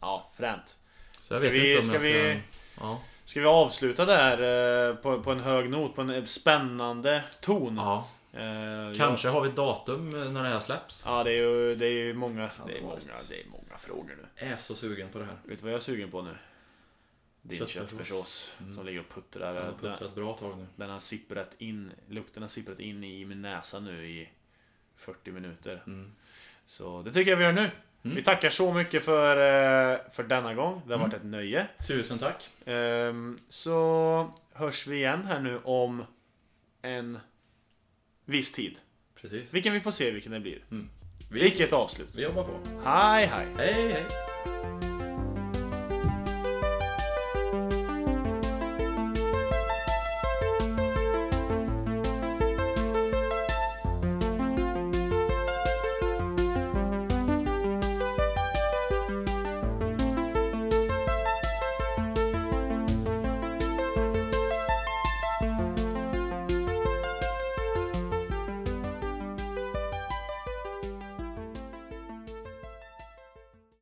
ja, 0.00 0.30
fränt. 0.36 0.76
Så 1.20 1.34
jag 1.34 1.38
Ska 1.40 1.48
vet 1.50 1.62
vi- 1.62 1.66
inte 1.68 1.78
om 1.78 1.82
ska 1.84 1.92
jag 1.92 2.00
ska... 2.00 2.08
vi- 2.28 2.40
Ja. 2.80 3.00
Ska 3.24 3.40
vi 3.40 3.46
avsluta 3.46 4.04
där 4.04 4.88
eh, 4.90 4.94
på, 4.96 5.22
på 5.22 5.32
en 5.32 5.40
hög 5.40 5.70
not, 5.70 5.94
på 5.94 6.02
en 6.02 6.26
spännande 6.26 7.24
ton? 7.40 7.76
ja. 7.76 8.08
Eh, 8.32 8.96
Kanske 8.96 9.28
har 9.28 9.40
vi 9.40 9.48
ett 9.48 9.56
datum 9.56 10.10
när 10.10 10.42
det 10.42 10.48
här 10.48 10.60
släpps. 10.60 11.02
Ja, 11.06 11.24
det 11.24 11.30
är 11.30 11.36
ju, 11.36 11.74
det 11.74 11.86
är 11.86 11.90
ju 11.90 12.14
många, 12.14 12.50
det 12.66 12.78
är 12.78 12.82
många, 12.82 12.94
det 13.28 13.40
är 13.40 13.46
många 13.48 13.78
frågor 13.78 14.16
nu. 14.38 14.46
Är 14.46 14.56
så 14.56 14.74
sugen 14.74 15.08
på 15.12 15.18
det 15.18 15.24
här. 15.24 15.34
Vet 15.44 15.58
du 15.58 15.62
vad 15.62 15.72
jag 15.72 15.76
är 15.78 15.82
sugen 15.82 16.10
på 16.10 16.22
nu? 16.22 16.30
Din 17.46 17.66
Köttfärssås. 17.66 18.54
Mm. 18.60 18.74
som 18.74 18.86
ligger 18.86 19.00
och 19.00 19.08
puttrar. 19.14 19.54
Den 19.54 19.64
har 19.64 19.70
Den, 19.70 19.80
puttrat 19.80 20.02
ett 20.02 20.14
bra 20.14 20.36
tag 20.36 20.58
nu. 20.58 20.66
den 20.76 20.90
har 20.90 21.00
sipprat 21.00 21.50
in, 21.58 21.92
lukten 22.08 22.42
har 22.42 22.48
sipprat 22.48 22.80
in 22.80 23.04
i 23.04 23.24
min 23.24 23.42
näsa 23.42 23.80
nu 23.80 24.06
i 24.08 24.28
40 24.96 25.30
minuter. 25.32 25.82
Mm. 25.86 26.12
Så 26.66 27.02
det 27.02 27.12
tycker 27.12 27.30
jag 27.30 27.38
vi 27.38 27.44
gör 27.44 27.52
nu. 27.52 27.70
Mm. 28.02 28.16
Vi 28.16 28.22
tackar 28.22 28.50
så 28.50 28.72
mycket 28.72 29.04
för, 29.04 29.36
eh, 29.36 29.98
för 30.10 30.22
denna 30.22 30.54
gång. 30.54 30.82
Det 30.86 30.92
har 30.92 30.98
Mm. 30.98 31.10
varit 31.10 31.20
ett 31.20 31.26
nöje. 31.26 31.66
Tusen 31.86 32.18
tack. 32.18 32.50
Ehm, 32.64 33.38
Så 33.48 34.32
hörs 34.52 34.86
vi 34.86 34.96
igen 34.96 35.24
här 35.24 35.40
nu 35.40 35.58
om 35.64 36.04
en 36.82 37.18
viss 38.24 38.52
tid. 38.52 38.78
Precis. 39.14 39.54
Vilken 39.54 39.72
vi 39.72 39.80
får 39.80 39.90
se 39.90 40.10
vilken 40.10 40.32
det 40.32 40.40
blir. 40.40 40.64
Vi, 40.68 41.40
Vilket 41.40 41.72
avslut. 41.72 42.08
vi 42.18 42.22
jobbar 42.22 42.44
på. 42.44 42.60
Hej 42.84 43.26
hej! 43.26 43.46
Hej 43.58 43.92
hej. 43.92 44.93